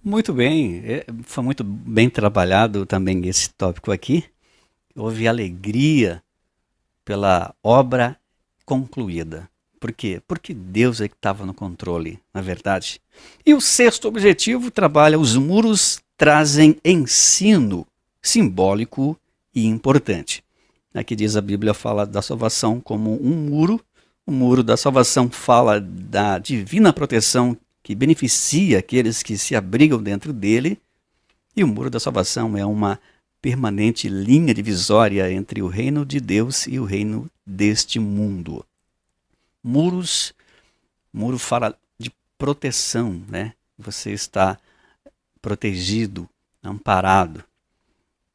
Muito 0.05 0.33
bem, 0.33 0.81
é, 0.85 1.05
foi 1.23 1.41
muito 1.41 1.63
bem 1.63 2.09
trabalhado 2.09 2.85
também 2.85 3.25
esse 3.25 3.49
tópico 3.51 3.89
aqui. 3.89 4.25
Houve 4.93 5.29
alegria 5.29 6.21
pela 7.05 7.55
obra 7.63 8.17
concluída. 8.65 9.49
Por 9.79 9.93
quê? 9.93 10.21
Porque 10.27 10.53
Deus 10.53 10.99
é 10.99 11.07
que 11.07 11.15
estava 11.15 11.45
no 11.45 11.53
controle, 11.53 12.19
na 12.33 12.41
verdade. 12.41 12.99
E 13.45 13.53
o 13.53 13.61
sexto 13.61 14.09
objetivo 14.09 14.69
trabalha 14.69 15.17
os 15.17 15.37
muros 15.37 16.01
trazem 16.17 16.75
ensino 16.83 17.87
simbólico 18.21 19.17
e 19.55 19.65
importante. 19.65 20.43
Aqui 20.93 21.15
diz 21.15 21.37
a 21.37 21.41
Bíblia 21.41 21.73
fala 21.73 22.05
da 22.05 22.21
salvação 22.21 22.81
como 22.81 23.13
um 23.25 23.35
muro. 23.35 23.79
O 24.27 24.31
muro 24.33 24.63
da 24.63 24.75
salvação 24.75 25.29
fala 25.29 25.79
da 25.79 26.39
divina 26.39 26.91
proteção 26.91 27.57
que 27.83 27.93
beneficia 27.93 28.79
aqueles 28.79 29.21
que 29.21 29.37
se 29.37 29.55
abrigam 29.55 30.01
dentro 30.01 30.31
dele, 30.31 30.79
e 31.55 31.63
o 31.63 31.67
muro 31.67 31.89
da 31.89 31.99
salvação 31.99 32.57
é 32.57 32.65
uma 32.65 32.99
permanente 33.41 34.07
linha 34.07 34.53
divisória 34.53 35.29
entre 35.31 35.61
o 35.61 35.67
reino 35.67 36.05
de 36.05 36.21
Deus 36.21 36.65
e 36.65 36.79
o 36.79 36.85
reino 36.85 37.29
deste 37.45 37.99
mundo. 37.99 38.65
Muros, 39.61 40.33
muro 41.13 41.37
fala 41.37 41.77
de 41.99 42.09
proteção, 42.37 43.21
né? 43.27 43.53
Você 43.77 44.11
está 44.11 44.57
protegido, 45.41 46.27
amparado. 46.63 47.43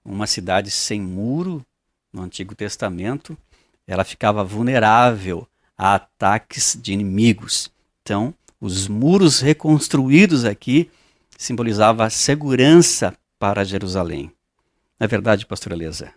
Uma 0.04 0.26
cidade 0.26 0.70
sem 0.70 1.00
muro, 1.00 1.64
no 2.12 2.22
Antigo 2.22 2.54
Testamento, 2.54 3.36
ela 3.86 4.04
ficava 4.04 4.44
vulnerável 4.44 5.48
a 5.76 5.94
ataques 5.94 6.78
de 6.80 6.92
inimigos. 6.92 7.70
Então, 8.02 8.34
os 8.60 8.88
muros 8.88 9.40
reconstruídos 9.40 10.44
aqui 10.44 10.90
simbolizavam 11.36 12.04
a 12.04 12.10
segurança 12.10 13.14
para 13.38 13.64
Jerusalém. 13.64 14.32
Não 14.98 15.04
é 15.04 15.08
verdade, 15.08 15.46
pastor 15.46 15.72
Eleza? 15.72 16.12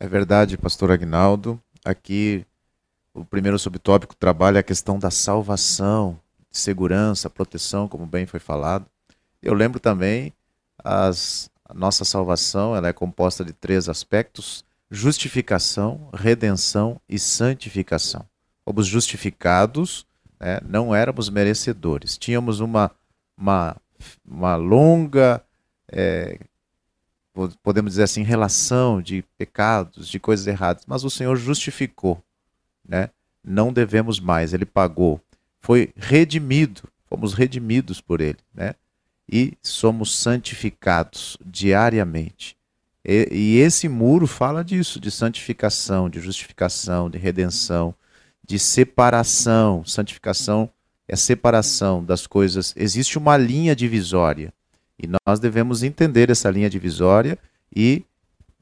É 0.00 0.08
verdade, 0.08 0.58
pastor 0.58 0.90
Agnaldo. 0.90 1.60
Aqui 1.84 2.44
o 3.14 3.24
primeiro 3.24 3.58
subtópico 3.58 4.16
trabalha 4.16 4.58
a 4.58 4.64
questão 4.64 4.98
da 4.98 5.10
salvação, 5.10 6.18
segurança, 6.50 7.30
proteção, 7.30 7.86
como 7.86 8.04
bem 8.04 8.26
foi 8.26 8.40
falado. 8.40 8.86
Eu 9.40 9.54
lembro 9.54 9.78
também 9.78 10.32
as, 10.82 11.48
a 11.64 11.72
nossa 11.72 12.04
salvação, 12.04 12.74
ela 12.74 12.88
é 12.88 12.92
composta 12.92 13.44
de 13.44 13.52
três 13.52 13.88
aspectos: 13.88 14.64
justificação, 14.90 16.08
redenção 16.12 17.00
e 17.08 17.18
santificação. 17.18 18.26
Fomos 18.64 18.86
justificados 18.86 20.04
né? 20.44 20.60
não 20.62 20.94
éramos 20.94 21.30
merecedores. 21.30 22.18
Tínhamos 22.18 22.60
uma, 22.60 22.90
uma, 23.34 23.74
uma 24.22 24.56
longa, 24.56 25.42
é, 25.90 26.38
podemos 27.62 27.92
dizer 27.92 28.02
assim, 28.02 28.22
relação 28.22 29.00
de 29.00 29.24
pecados, 29.38 30.06
de 30.06 30.20
coisas 30.20 30.46
erradas, 30.46 30.84
mas 30.86 31.02
o 31.02 31.08
Senhor 31.08 31.34
justificou. 31.36 32.22
Né? 32.86 33.08
Não 33.42 33.72
devemos 33.72 34.20
mais, 34.20 34.52
Ele 34.52 34.66
pagou. 34.66 35.18
Foi 35.62 35.94
redimido, 35.96 36.82
fomos 37.08 37.32
redimidos 37.32 38.02
por 38.02 38.20
Ele. 38.20 38.38
Né? 38.52 38.74
E 39.26 39.56
somos 39.62 40.14
santificados 40.14 41.38
diariamente. 41.42 42.54
E, 43.02 43.28
e 43.32 43.56
esse 43.60 43.88
muro 43.88 44.26
fala 44.26 44.62
disso, 44.62 45.00
de 45.00 45.10
santificação, 45.10 46.10
de 46.10 46.20
justificação, 46.20 47.08
de 47.08 47.16
redenção 47.16 47.94
de 48.44 48.58
separação. 48.58 49.84
Santificação 49.84 50.68
é 51.08 51.16
separação 51.16 52.04
das 52.04 52.26
coisas. 52.26 52.74
Existe 52.76 53.18
uma 53.18 53.36
linha 53.36 53.74
divisória. 53.74 54.52
E 54.98 55.08
nós 55.26 55.40
devemos 55.40 55.82
entender 55.82 56.30
essa 56.30 56.50
linha 56.50 56.70
divisória 56.70 57.38
e 57.74 58.04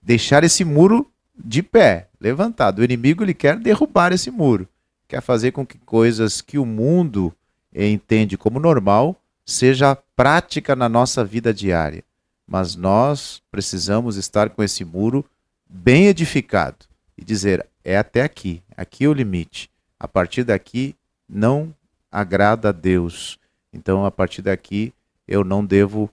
deixar 0.03 0.45
esse 0.45 0.65
muro 0.65 1.11
de 1.37 1.63
pé, 1.63 2.09
levantado. 2.21 2.79
O 2.79 2.85
inimigo 2.85 3.23
ele 3.23 3.35
quer 3.35 3.59
derrubar 3.59 4.13
esse 4.13 4.31
muro, 4.31 4.69
quer 5.07 5.21
fazer 5.21 5.53
com 5.53 5.67
que 5.67 5.79
coisas 5.79 6.41
que 6.41 6.59
o 6.59 6.65
mundo 6.65 7.33
entende 7.75 8.37
como 8.37 8.61
normal 8.61 9.17
seja 9.45 9.97
prática 10.17 10.75
na 10.75 10.89
nossa 10.89 11.25
vida 11.25 11.53
diária. 11.53 12.05
Mas 12.47 12.77
nós 12.77 13.43
precisamos 13.51 14.17
estar 14.17 14.51
com 14.51 14.63
esse 14.63 14.85
muro 14.85 15.25
bem 15.69 16.07
edificado 16.07 16.87
e 17.17 17.25
dizer: 17.25 17.67
é 17.85 17.97
até 17.97 18.23
aqui, 18.23 18.63
aqui 18.77 19.05
é 19.05 19.09
o 19.09 19.13
limite 19.13 19.72
a 20.03 20.09
partir 20.09 20.43
daqui 20.43 20.97
não 21.29 21.73
agrada 22.11 22.71
a 22.71 22.73
Deus. 22.73 23.39
Então, 23.73 24.05
a 24.05 24.11
partir 24.11 24.43
daqui, 24.43 24.93
eu 25.29 25.45
não 25.45 25.65
devo 25.65 26.11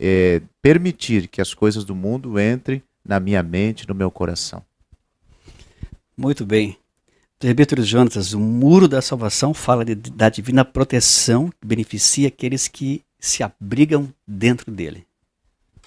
é, 0.00 0.40
permitir 0.62 1.28
que 1.28 1.42
as 1.42 1.52
coisas 1.52 1.84
do 1.84 1.94
mundo 1.94 2.40
entrem 2.40 2.82
na 3.04 3.20
minha 3.20 3.42
mente, 3.42 3.86
no 3.86 3.94
meu 3.94 4.10
coração. 4.10 4.64
Muito 6.16 6.46
bem. 6.46 6.78
Rebetro 7.38 7.82
Jonatas, 7.82 8.32
o 8.32 8.40
muro 8.40 8.88
da 8.88 9.02
salvação 9.02 9.52
fala 9.52 9.84
de, 9.84 9.94
da 9.94 10.30
divina 10.30 10.64
proteção 10.64 11.50
que 11.50 11.66
beneficia 11.66 12.28
aqueles 12.28 12.66
que 12.66 13.02
se 13.20 13.42
abrigam 13.42 14.08
dentro 14.26 14.72
dele. 14.72 15.06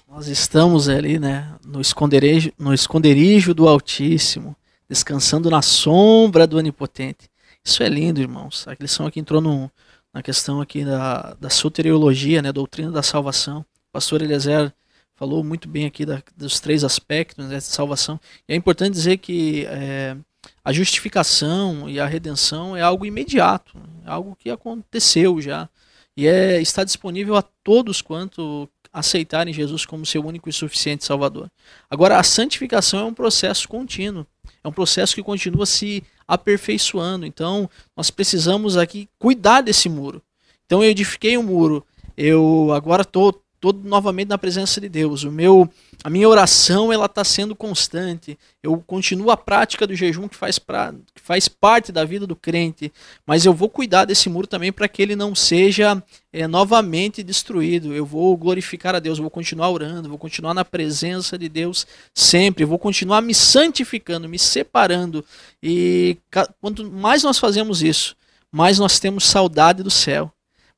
Nós 0.08 0.28
estamos 0.28 0.88
ali, 0.88 1.18
né, 1.18 1.52
no 1.66 1.80
esconderijo, 1.80 2.52
no 2.56 2.72
esconderijo 2.72 3.52
do 3.52 3.66
Altíssimo, 3.66 4.54
descansando 4.88 5.50
na 5.50 5.60
sombra 5.60 6.46
do 6.46 6.56
Onipotente. 6.56 7.31
Isso 7.64 7.82
é 7.82 7.88
lindo, 7.88 8.20
irmãos. 8.20 8.66
A 8.66 8.74
lição 8.78 9.06
aqui 9.06 9.20
entrou 9.20 9.40
no, 9.40 9.70
na 10.12 10.22
questão 10.22 10.60
aqui 10.60 10.84
da, 10.84 11.34
da 11.34 11.48
soteriologia, 11.48 12.42
né, 12.42 12.52
doutrina 12.52 12.90
da 12.90 13.02
salvação. 13.02 13.60
O 13.60 13.92
pastor 13.92 14.20
Eliezer 14.20 14.72
falou 15.14 15.44
muito 15.44 15.68
bem 15.68 15.86
aqui 15.86 16.04
da, 16.04 16.22
dos 16.36 16.58
três 16.58 16.82
aspectos 16.82 17.46
né, 17.46 17.58
de 17.58 17.64
salvação. 17.64 18.20
E 18.48 18.52
é 18.52 18.56
importante 18.56 18.94
dizer 18.94 19.18
que 19.18 19.64
é, 19.66 20.16
a 20.64 20.72
justificação 20.72 21.88
e 21.88 22.00
a 22.00 22.06
redenção 22.06 22.76
é 22.76 22.82
algo 22.82 23.06
imediato, 23.06 23.78
é 24.04 24.10
algo 24.10 24.36
que 24.36 24.50
aconteceu 24.50 25.40
já. 25.40 25.68
E 26.16 26.26
é, 26.26 26.60
está 26.60 26.84
disponível 26.84 27.36
a 27.36 27.42
todos 27.42 28.02
quanto 28.02 28.68
aceitarem 28.92 29.54
Jesus 29.54 29.86
como 29.86 30.04
seu 30.04 30.24
único 30.24 30.50
e 30.50 30.52
suficiente 30.52 31.04
Salvador. 31.04 31.50
Agora, 31.88 32.18
a 32.18 32.22
santificação 32.22 33.00
é 33.00 33.04
um 33.04 33.14
processo 33.14 33.66
contínuo. 33.66 34.26
É 34.62 34.68
um 34.68 34.72
processo 34.72 35.14
que 35.14 35.22
continua 35.22 35.64
se 35.64 36.04
aperfeiçoando. 36.32 37.26
Então, 37.26 37.68
nós 37.94 38.10
precisamos 38.10 38.76
aqui 38.78 39.06
cuidar 39.18 39.60
desse 39.60 39.88
muro. 39.88 40.22
Então, 40.64 40.82
eu 40.82 40.90
edifiquei 40.90 41.36
um 41.36 41.42
muro, 41.42 41.84
eu 42.16 42.72
agora 42.72 43.02
estou 43.02 43.38
todo 43.62 43.88
novamente 43.88 44.28
na 44.28 44.36
presença 44.36 44.80
de 44.80 44.88
Deus. 44.88 45.22
O 45.22 45.30
meu, 45.30 45.70
a 46.02 46.10
minha 46.10 46.28
oração 46.28 46.92
ela 46.92 47.06
está 47.06 47.22
sendo 47.22 47.54
constante. 47.54 48.36
Eu 48.60 48.82
continuo 48.84 49.30
a 49.30 49.36
prática 49.36 49.86
do 49.86 49.94
jejum 49.94 50.26
que 50.26 50.34
faz, 50.34 50.58
pra, 50.58 50.92
que 51.14 51.22
faz 51.22 51.46
parte 51.46 51.92
da 51.92 52.04
vida 52.04 52.26
do 52.26 52.34
crente, 52.34 52.92
mas 53.24 53.46
eu 53.46 53.54
vou 53.54 53.68
cuidar 53.68 54.04
desse 54.04 54.28
muro 54.28 54.48
também 54.48 54.72
para 54.72 54.88
que 54.88 55.00
ele 55.00 55.14
não 55.14 55.32
seja 55.32 56.02
é, 56.32 56.48
novamente 56.48 57.22
destruído. 57.22 57.94
Eu 57.94 58.04
vou 58.04 58.36
glorificar 58.36 58.96
a 58.96 58.98
Deus, 58.98 59.20
vou 59.20 59.30
continuar 59.30 59.70
orando, 59.70 60.08
vou 60.08 60.18
continuar 60.18 60.54
na 60.54 60.64
presença 60.64 61.38
de 61.38 61.48
Deus 61.48 61.86
sempre, 62.12 62.64
vou 62.64 62.80
continuar 62.80 63.22
me 63.22 63.32
santificando, 63.32 64.28
me 64.28 64.40
separando. 64.40 65.24
E 65.62 66.16
quanto 66.60 66.90
mais 66.90 67.22
nós 67.22 67.38
fazemos 67.38 67.80
isso, 67.80 68.16
mais 68.50 68.80
nós 68.80 68.98
temos 68.98 69.24
saudade 69.24 69.84
do 69.84 69.90
céu 69.90 70.32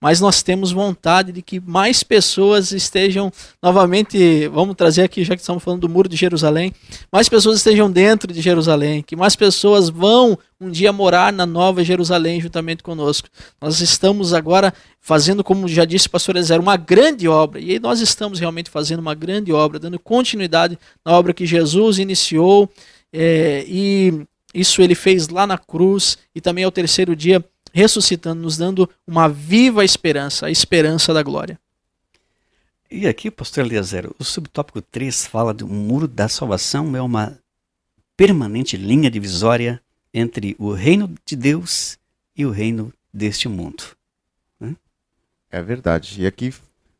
mas 0.05 0.21
nós 0.21 0.43
temos 0.43 0.71
vontade 0.71 1.33
de 1.33 1.41
que 1.41 1.59
mais 1.59 2.03
pessoas 2.03 2.73
estejam 2.73 3.33
novamente, 3.63 4.47
vamos 4.49 4.77
trazer 4.77 5.01
aqui, 5.01 5.25
já 5.25 5.35
que 5.35 5.41
estamos 5.41 5.65
falando 5.65 5.81
do 5.81 5.89
Muro 5.89 6.11
de 6.11 6.15
Jerusalém, 6.15 6.75
mais 7.11 7.27
pessoas 7.27 7.57
estejam 7.57 7.91
dentro 7.91 8.31
de 8.31 8.43
Jerusalém, 8.43 9.03
que 9.03 9.17
mais 9.17 9.35
pessoas 9.35 9.89
vão 9.89 10.39
um 10.61 10.71
dia 10.71 10.93
morar 10.93 11.33
na 11.33 11.47
Nova 11.47 11.83
Jerusalém 11.83 12.39
juntamente 12.39 12.83
conosco. 12.83 13.31
Nós 13.59 13.81
estamos 13.81 14.35
agora 14.35 14.75
fazendo, 15.01 15.43
como 15.43 15.67
já 15.67 15.87
disse 15.87 16.07
o 16.07 16.11
pastor 16.11 16.37
Ezer, 16.37 16.61
uma 16.61 16.77
grande 16.77 17.27
obra, 17.27 17.59
e 17.59 17.81
nós 17.81 17.99
estamos 18.01 18.39
realmente 18.39 18.69
fazendo 18.69 19.01
uma 19.01 19.15
grande 19.15 19.55
obra, 19.55 19.79
dando 19.79 19.99
continuidade 19.99 20.79
na 21.03 21.13
obra 21.13 21.33
que 21.33 21.47
Jesus 21.47 21.99
iniciou, 21.99 22.69
é, 23.11 23.65
e 23.67 24.13
isso 24.53 24.83
ele 24.83 24.95
fez 24.95 25.31
lá 25.31 25.47
na 25.47 25.57
cruz, 25.57 26.19
e 26.35 26.43
também 26.43 26.63
ao 26.63 26.71
terceiro 26.71 27.17
dia 27.17 27.43
ressuscitando, 27.75 28.41
nos 28.41 28.57
dando 28.57 28.89
uma 29.05 29.29
viva 29.29 29.85
esperança, 29.85 30.47
a 30.47 30.51
esperança 30.51 31.13
da 31.13 31.25
glória. 31.25 31.59
E 32.89 33.09
aqui, 33.09 33.33
pastor 33.33 33.67
Eliezer, 33.67 34.09
o 34.17 34.23
subtópico 34.23 34.81
3 34.81 35.27
fala 35.27 35.53
de 35.53 35.65
um 35.65 35.69
muro 35.69 36.07
da 36.07 36.29
salvação, 36.29 36.95
é 36.95 37.03
uma 37.03 37.37
permanente 38.17 38.77
linha 38.77 39.11
divisória 39.11 39.83
entre 40.13 40.55
o 40.57 40.73
reino 40.73 41.13
de 41.27 41.35
Deus 41.35 41.99
e 42.37 42.47
o 42.47 42.51
reino 42.51 42.93
deste 43.13 43.49
mundo. 43.49 43.83
É 45.51 45.63
verdade. 45.63 46.21
E 46.21 46.27
aqui 46.27 46.53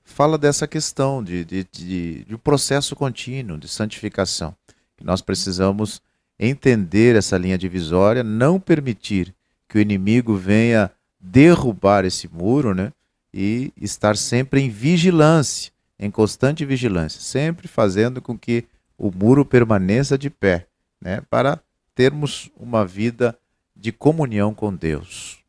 fala 0.05 0.37
dessa 0.37 0.67
questão 0.67 1.23
de, 1.23 1.45
de, 1.45 1.67
de, 1.73 2.25
de 2.25 2.35
um 2.35 2.39
processo 2.39 2.95
contínuo 2.95 3.59
de 3.59 3.69
santificação. 3.69 4.55
Que 4.97 5.05
nós 5.05 5.21
precisamos 5.21 6.01
entender 6.39 7.17
essa 7.17 7.37
linha 7.37 7.59
divisória, 7.59 8.23
não 8.23 8.61
permitir 8.61 9.35
que 9.75 9.79
o 9.79 9.81
inimigo 9.81 10.37
venha 10.37 10.89
derrubar 11.19 12.05
esse 12.05 12.29
muro, 12.29 12.73
né? 12.73 12.93
E 13.33 13.73
estar 13.77 14.17
sempre 14.17 14.61
em 14.61 14.71
vigilância, 14.71 15.73
em 15.99 16.13
constante 16.13 16.65
vigilância, 16.65 17.21
sempre 17.21 17.67
fazendo 17.67 18.23
com 18.23 18.39
que 18.39 18.67
o 18.97 19.11
muro 19.11 19.45
permaneça 19.45 20.17
de 20.17 20.31
pé, 20.31 20.69
né? 21.01 21.23
Para 21.29 21.61
termos 21.93 22.49
uma 22.57 22.87
vida 22.87 23.37
de 23.75 23.91
comunhão 23.91 24.55
com 24.55 24.73
Deus. 24.73 25.41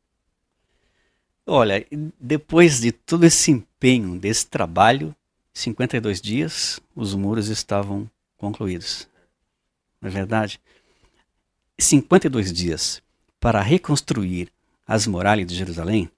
Olha, 1.45 1.86
depois 2.19 2.80
de 2.80 2.91
todo 2.91 3.26
esse 3.26 3.51
empenho, 3.51 4.17
desse 4.17 4.47
trabalho, 4.47 5.15
52 5.53 6.19
dias, 6.19 6.80
os 6.95 7.13
muros 7.13 7.47
estavam 7.47 8.09
concluídos. 8.38 9.07
Não 10.01 10.09
é 10.09 10.11
verdade? 10.11 10.59
52 11.78 12.51
dias 12.51 13.05
para 13.40 13.62
reconstruir 13.62 14.50
as 14.88 15.08
muralhas 15.08 15.48
de 15.48 15.56
Jerusalém 15.56 16.10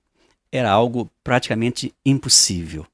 era 0.52 0.72
algo 0.72 1.10
praticamente 1.24 1.94
impossível. 2.06 2.86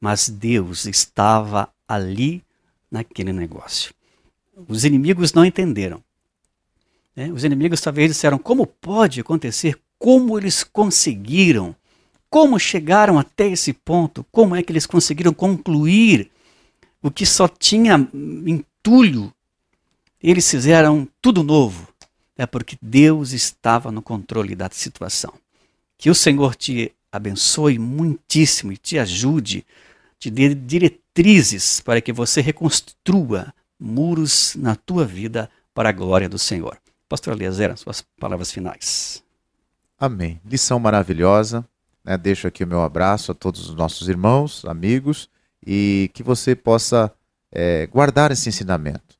Mas 0.00 0.28
Deus 0.28 0.86
estava 0.86 1.68
ali 1.86 2.42
naquele 2.90 3.32
negócio. 3.32 3.92
Os 4.68 4.84
inimigos 4.84 5.32
não 5.32 5.44
entenderam. 5.44 6.02
Né? 7.14 7.30
Os 7.32 7.44
inimigos 7.44 7.80
talvez 7.80 8.10
disseram: 8.10 8.38
como 8.38 8.66
pode 8.66 9.20
acontecer? 9.20 9.78
Como 9.98 10.38
eles 10.38 10.62
conseguiram? 10.62 11.74
Como 12.30 12.58
chegaram 12.58 13.18
até 13.18 13.48
esse 13.48 13.72
ponto? 13.72 14.24
Como 14.30 14.54
é 14.54 14.62
que 14.62 14.70
eles 14.70 14.86
conseguiram 14.86 15.32
concluir 15.32 16.30
o 17.02 17.10
que 17.10 17.24
só 17.24 17.48
tinha 17.48 17.94
entulho? 18.46 19.32
Eles 20.22 20.48
fizeram 20.48 21.08
tudo 21.22 21.42
novo 21.42 21.88
é 22.38 22.46
porque 22.46 22.78
Deus 22.80 23.32
estava 23.32 23.90
no 23.90 24.00
controle 24.00 24.54
da 24.54 24.70
situação. 24.70 25.34
Que 25.98 26.08
o 26.08 26.14
Senhor 26.14 26.54
te 26.54 26.92
abençoe 27.10 27.78
muitíssimo 27.78 28.72
e 28.72 28.76
te 28.76 28.96
ajude, 28.96 29.66
te 30.20 30.30
dê 30.30 30.54
diretrizes 30.54 31.80
para 31.80 32.00
que 32.00 32.12
você 32.12 32.40
reconstrua 32.40 33.52
muros 33.78 34.54
na 34.54 34.76
tua 34.76 35.04
vida 35.04 35.50
para 35.74 35.88
a 35.88 35.92
glória 35.92 36.28
do 36.28 36.38
Senhor. 36.38 36.78
Pastor 37.08 37.34
Eliezer, 37.34 37.76
suas 37.76 38.04
palavras 38.20 38.52
finais. 38.52 39.22
Amém. 39.98 40.40
Lição 40.44 40.78
maravilhosa. 40.78 41.66
Né? 42.04 42.16
Deixo 42.16 42.46
aqui 42.46 42.62
o 42.62 42.68
meu 42.68 42.82
abraço 42.82 43.32
a 43.32 43.34
todos 43.34 43.68
os 43.68 43.74
nossos 43.74 44.08
irmãos, 44.08 44.64
amigos, 44.64 45.28
e 45.66 46.08
que 46.14 46.22
você 46.22 46.54
possa 46.54 47.12
é, 47.50 47.86
guardar 47.86 48.30
esse 48.30 48.48
ensinamento 48.48 49.17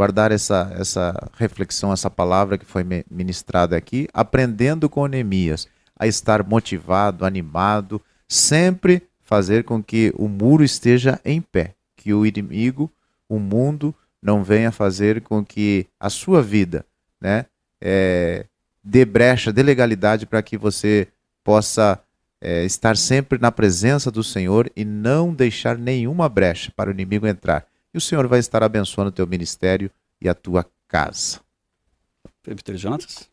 guardar 0.00 0.32
essa, 0.32 0.72
essa 0.78 1.14
reflexão, 1.36 1.92
essa 1.92 2.08
palavra 2.08 2.56
que 2.56 2.64
foi 2.64 2.82
ministrada 3.10 3.76
aqui, 3.76 4.08
aprendendo 4.14 4.88
com 4.88 5.06
Neemias 5.06 5.68
a 5.94 6.06
estar 6.06 6.42
motivado, 6.42 7.26
animado, 7.26 8.00
sempre 8.26 9.02
fazer 9.20 9.62
com 9.62 9.82
que 9.82 10.10
o 10.16 10.26
muro 10.26 10.64
esteja 10.64 11.20
em 11.22 11.42
pé, 11.42 11.74
que 11.94 12.14
o 12.14 12.24
inimigo, 12.24 12.90
o 13.28 13.38
mundo, 13.38 13.94
não 14.22 14.42
venha 14.42 14.72
fazer 14.72 15.20
com 15.20 15.44
que 15.44 15.86
a 16.00 16.08
sua 16.08 16.40
vida 16.40 16.82
né, 17.20 17.44
é, 17.78 18.46
dê 18.82 19.04
brecha, 19.04 19.52
dê 19.52 19.62
legalidade 19.62 20.24
para 20.24 20.40
que 20.40 20.56
você 20.56 21.08
possa 21.44 22.00
é, 22.40 22.64
estar 22.64 22.96
sempre 22.96 23.38
na 23.38 23.52
presença 23.52 24.10
do 24.10 24.24
Senhor 24.24 24.72
e 24.74 24.82
não 24.82 25.34
deixar 25.34 25.76
nenhuma 25.76 26.26
brecha 26.26 26.72
para 26.74 26.88
o 26.88 26.92
inimigo 26.94 27.26
entrar 27.26 27.66
e 27.92 27.98
o 27.98 28.00
Senhor 28.00 28.26
vai 28.26 28.38
estar 28.38 28.62
abençoando 28.62 29.10
o 29.10 29.12
teu 29.12 29.26
ministério 29.26 29.90
e 30.20 30.28
a 30.28 30.34
tua 30.34 30.64
casa. 30.86 31.40
Presbítero 32.42 32.78
Jonas? 32.78 33.28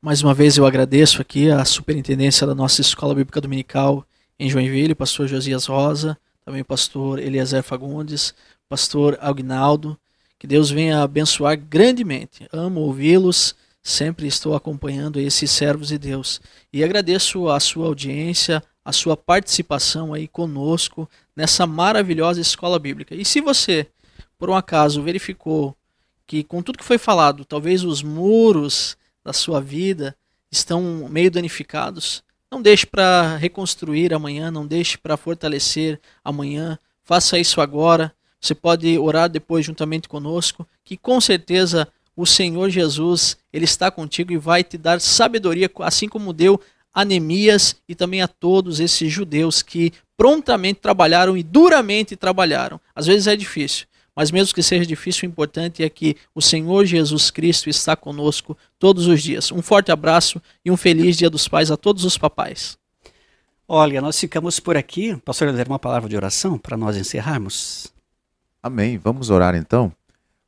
Mais 0.00 0.22
uma 0.22 0.32
vez 0.32 0.56
eu 0.56 0.64
agradeço 0.64 1.20
aqui 1.20 1.50
a 1.50 1.64
superintendência 1.64 2.46
da 2.46 2.54
nossa 2.54 2.80
Escola 2.80 3.14
Bíblica 3.14 3.40
Dominical 3.40 4.06
em 4.38 4.48
Joinville, 4.48 4.94
pastor 4.94 5.28
Josias 5.28 5.66
Rosa, 5.66 6.16
também 6.44 6.62
o 6.62 6.64
pastor 6.64 7.18
Eliezer 7.18 7.62
Fagundes, 7.62 8.34
pastor 8.68 9.18
Agnaldo, 9.20 9.98
que 10.38 10.46
Deus 10.46 10.70
venha 10.70 11.02
abençoar 11.02 11.58
grandemente. 11.58 12.48
Amo 12.50 12.80
ouvi-los, 12.80 13.54
sempre 13.82 14.26
estou 14.26 14.54
acompanhando 14.54 15.20
esses 15.20 15.50
servos 15.50 15.88
de 15.88 15.98
Deus. 15.98 16.40
E 16.72 16.82
agradeço 16.82 17.48
a 17.50 17.60
sua 17.60 17.86
audiência, 17.86 18.62
a 18.82 18.92
sua 18.92 19.16
participação 19.16 20.14
aí 20.14 20.26
conosco 20.26 21.08
nessa 21.40 21.66
maravilhosa 21.66 22.38
escola 22.38 22.78
bíblica. 22.78 23.14
E 23.14 23.24
se 23.24 23.40
você, 23.40 23.86
por 24.38 24.50
um 24.50 24.54
acaso, 24.54 25.02
verificou 25.02 25.74
que 26.26 26.44
com 26.44 26.62
tudo 26.62 26.76
que 26.76 26.84
foi 26.84 26.98
falado, 26.98 27.46
talvez 27.46 27.82
os 27.82 28.02
muros 28.02 28.94
da 29.24 29.32
sua 29.32 29.58
vida 29.58 30.14
estão 30.52 31.08
meio 31.08 31.30
danificados, 31.30 32.22
não 32.50 32.60
deixe 32.60 32.84
para 32.84 33.36
reconstruir 33.36 34.12
amanhã, 34.12 34.50
não 34.50 34.66
deixe 34.66 34.98
para 34.98 35.16
fortalecer 35.16 35.98
amanhã. 36.22 36.78
Faça 37.02 37.38
isso 37.38 37.62
agora. 37.62 38.12
Você 38.38 38.54
pode 38.54 38.98
orar 38.98 39.30
depois 39.30 39.64
juntamente 39.64 40.10
conosco, 40.10 40.68
que 40.84 40.96
com 40.96 41.20
certeza 41.22 41.88
o 42.14 42.26
Senhor 42.26 42.68
Jesus, 42.68 43.38
ele 43.50 43.64
está 43.64 43.90
contigo 43.90 44.30
e 44.30 44.36
vai 44.36 44.62
te 44.62 44.76
dar 44.76 45.00
sabedoria, 45.00 45.70
assim 45.78 46.06
como 46.06 46.34
deu 46.34 46.60
a 46.92 47.02
Neemias 47.04 47.76
e 47.88 47.94
também 47.94 48.20
a 48.20 48.28
todos 48.28 48.78
esses 48.80 49.10
judeus 49.10 49.62
que 49.62 49.92
prontamente 50.20 50.80
trabalharam 50.80 51.34
e 51.34 51.42
duramente 51.42 52.14
trabalharam. 52.14 52.78
Às 52.94 53.06
vezes 53.06 53.26
é 53.26 53.34
difícil, 53.34 53.86
mas 54.14 54.30
mesmo 54.30 54.54
que 54.54 54.62
seja 54.62 54.84
difícil, 54.84 55.26
o 55.26 55.32
importante 55.32 55.82
é 55.82 55.88
que 55.88 56.14
o 56.34 56.42
Senhor 56.42 56.84
Jesus 56.84 57.30
Cristo 57.30 57.70
está 57.70 57.96
conosco 57.96 58.54
todos 58.78 59.06
os 59.06 59.22
dias. 59.22 59.50
Um 59.50 59.62
forte 59.62 59.90
abraço 59.90 60.38
e 60.62 60.70
um 60.70 60.76
feliz 60.76 61.16
Dia 61.16 61.30
dos 61.30 61.48
Pais 61.48 61.70
a 61.70 61.76
todos 61.76 62.04
os 62.04 62.18
papais. 62.18 62.76
Olha, 63.66 64.02
nós 64.02 64.20
ficamos 64.20 64.60
por 64.60 64.76
aqui. 64.76 65.16
Pastor, 65.24 65.48
ler 65.54 65.66
uma 65.66 65.78
palavra 65.78 66.06
de 66.06 66.16
oração 66.16 66.58
para 66.58 66.76
nós 66.76 66.98
encerrarmos. 66.98 67.90
Amém. 68.62 68.98
Vamos 68.98 69.30
orar 69.30 69.54
então. 69.54 69.90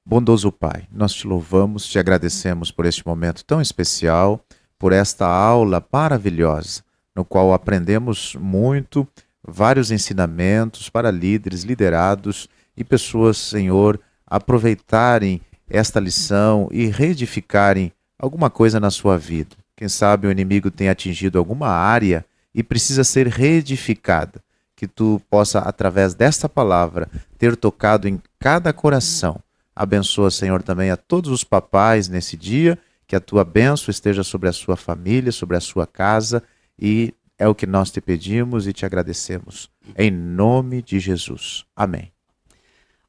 Bondoso 0.05 0.53
Pai, 0.53 0.87
nós 0.93 1.15
te 1.15 1.27
louvamos, 1.27 1.87
te 1.87 1.99
agradecemos 1.99 2.71
por 2.71 2.85
este 2.85 3.07
momento 3.07 3.43
tão 3.43 3.59
especial 3.59 4.45
por 4.79 4.93
esta 4.93 5.27
aula 5.27 5.83
maravilhosa, 5.91 6.83
no 7.17 7.25
qual 7.25 7.55
aprendemos 7.55 8.35
muito, 8.35 9.09
vários 9.47 9.91
ensinamentos 9.91 10.89
para 10.89 11.11
líderes, 11.11 11.63
liderados 11.63 12.49
e 12.77 12.85
pessoas, 12.85 13.37
Senhor, 13.39 14.01
aproveitarem 14.27 15.41
esta 15.69 15.99
lição 15.99 16.69
e 16.71 16.87
reedificarem 16.87 17.93
alguma 18.19 18.49
coisa 18.49 18.79
na 18.79 18.91
sua 18.91 19.19
vida. 19.19 19.57
Quem 19.77 19.89
sabe 19.89 20.27
o 20.27 20.31
inimigo 20.31 20.71
tem 20.71 20.89
atingido 20.89 21.39
alguma 21.39 21.69
área 21.69 22.25
e 22.55 22.63
precisa 22.63 23.03
ser 23.05 23.27
reedificada. 23.27 24.41
Que 24.77 24.87
tu 24.87 25.21
possa, 25.31 25.61
através 25.61 26.15
desta 26.15 26.49
palavra, 26.49 27.09
ter 27.39 27.57
tocado 27.57 28.09
em 28.09 28.21
cada 28.39 28.73
coração. 28.73 29.41
Abençoa, 29.75 30.31
Senhor, 30.31 30.63
também 30.63 30.91
a 30.91 30.97
todos 30.97 31.31
os 31.31 31.45
papais 31.45 32.09
nesse 32.09 32.37
dia, 32.37 32.79
que 33.07 33.17
a 33.17 33.21
tua 33.21 33.45
bênção 33.45 33.91
esteja 33.91 34.23
sobre 34.23 34.49
a 34.49 34.53
sua 34.53 34.77
família, 34.77 35.33
sobre 35.33 35.57
a 35.57 35.61
sua 35.61 35.87
casa, 35.87 36.43
e 36.79 37.15
é 37.43 37.49
o 37.49 37.57
que 37.57 37.67
nós 37.67 37.91
te 37.91 38.01
pedimos 38.01 38.69
e 38.69 38.73
te 38.73 38.87
agradecemos. 38.87 39.69
Em 39.99 40.13
nome 40.13 40.81
de 40.81 41.01
Jesus. 41.01 41.65
Amém. 41.75 42.13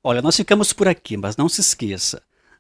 Olha, 0.04 0.24
nós 0.24 0.36
ficamos 0.36 0.74
por 0.74 0.88
aqui, 0.88 1.16
mas 1.16 1.38
não 1.38 1.48
se 1.48 1.62
esqueça. 1.62 2.20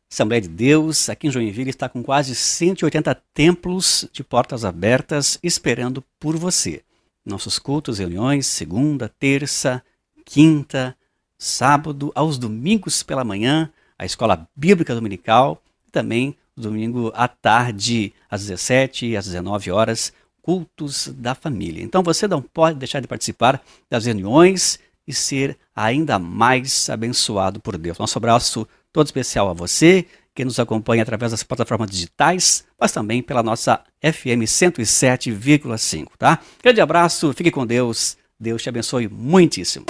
Assembleia 0.09 0.43
de 0.43 0.49
Deus, 0.49 1.09
aqui 1.09 1.25
em 1.25 1.31
Joinville, 1.31 1.71
está 1.71 1.89
com 1.89 2.03
quase 2.03 2.35
180 2.35 3.15
templos 3.33 4.07
de 4.13 4.23
portas 4.23 4.63
abertas 4.63 5.39
esperando 5.41 6.03
por 6.19 6.37
você. 6.37 6.83
Nossos 7.25 7.57
cultos, 7.57 7.97
reuniões, 7.97 8.45
segunda, 8.45 9.09
terça, 9.09 9.83
quinta, 10.23 10.95
sábado, 11.39 12.11
aos 12.13 12.37
domingos 12.37 13.01
pela 13.01 13.23
manhã, 13.23 13.73
a 13.97 14.05
escola 14.05 14.47
bíblica 14.55 14.93
dominical, 14.93 15.59
e 15.87 15.89
também 15.89 16.37
domingo 16.55 17.11
à 17.15 17.27
tarde, 17.27 18.13
às 18.29 18.41
17 18.41 19.07
e 19.07 19.17
às 19.17 19.25
19 19.25 19.71
horas, 19.71 20.13
cultos 20.43 21.07
da 21.07 21.33
família. 21.33 21.81
Então 21.81 22.03
você 22.03 22.27
não 22.27 22.41
pode 22.41 22.77
deixar 22.77 22.99
de 22.99 23.07
participar 23.07 23.59
das 23.89 24.05
reuniões 24.05 24.77
e 25.07 25.13
ser 25.13 25.57
ainda 25.75 26.19
mais 26.19 26.89
abençoado 26.89 27.59
por 27.59 27.77
Deus. 27.77 27.97
Nosso 27.97 28.17
abraço 28.17 28.67
todo 28.91 29.07
especial 29.07 29.49
a 29.49 29.53
você 29.53 30.05
que 30.35 30.45
nos 30.45 30.59
acompanha 30.59 31.03
através 31.03 31.31
das 31.31 31.43
plataformas 31.43 31.89
digitais, 31.89 32.65
mas 32.79 32.91
também 32.91 33.21
pela 33.21 33.43
nossa 33.43 33.81
FM 34.01 34.45
107,5, 34.45 36.07
tá? 36.17 36.39
Grande 36.61 36.81
abraço, 36.81 37.33
fique 37.33 37.51
com 37.51 37.65
Deus. 37.65 38.17
Deus 38.39 38.61
te 38.61 38.69
abençoe 38.69 39.07
muitíssimo. 39.07 39.85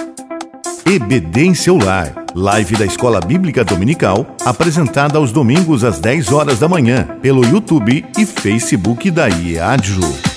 EBD 0.85 1.45
em 1.45 1.55
seu 1.55 1.77
lar, 1.77 2.13
live 2.35 2.75
da 2.75 2.85
Escola 2.85 3.21
Bíblica 3.21 3.63
Dominical, 3.63 4.35
apresentada 4.45 5.17
aos 5.17 5.31
domingos 5.31 5.83
às 5.83 5.99
10 5.99 6.31
horas 6.33 6.59
da 6.59 6.67
manhã, 6.67 7.17
pelo 7.21 7.45
YouTube 7.45 8.05
e 8.17 8.25
Facebook 8.25 9.09
da 9.09 9.29
IEADJU. 9.29 10.32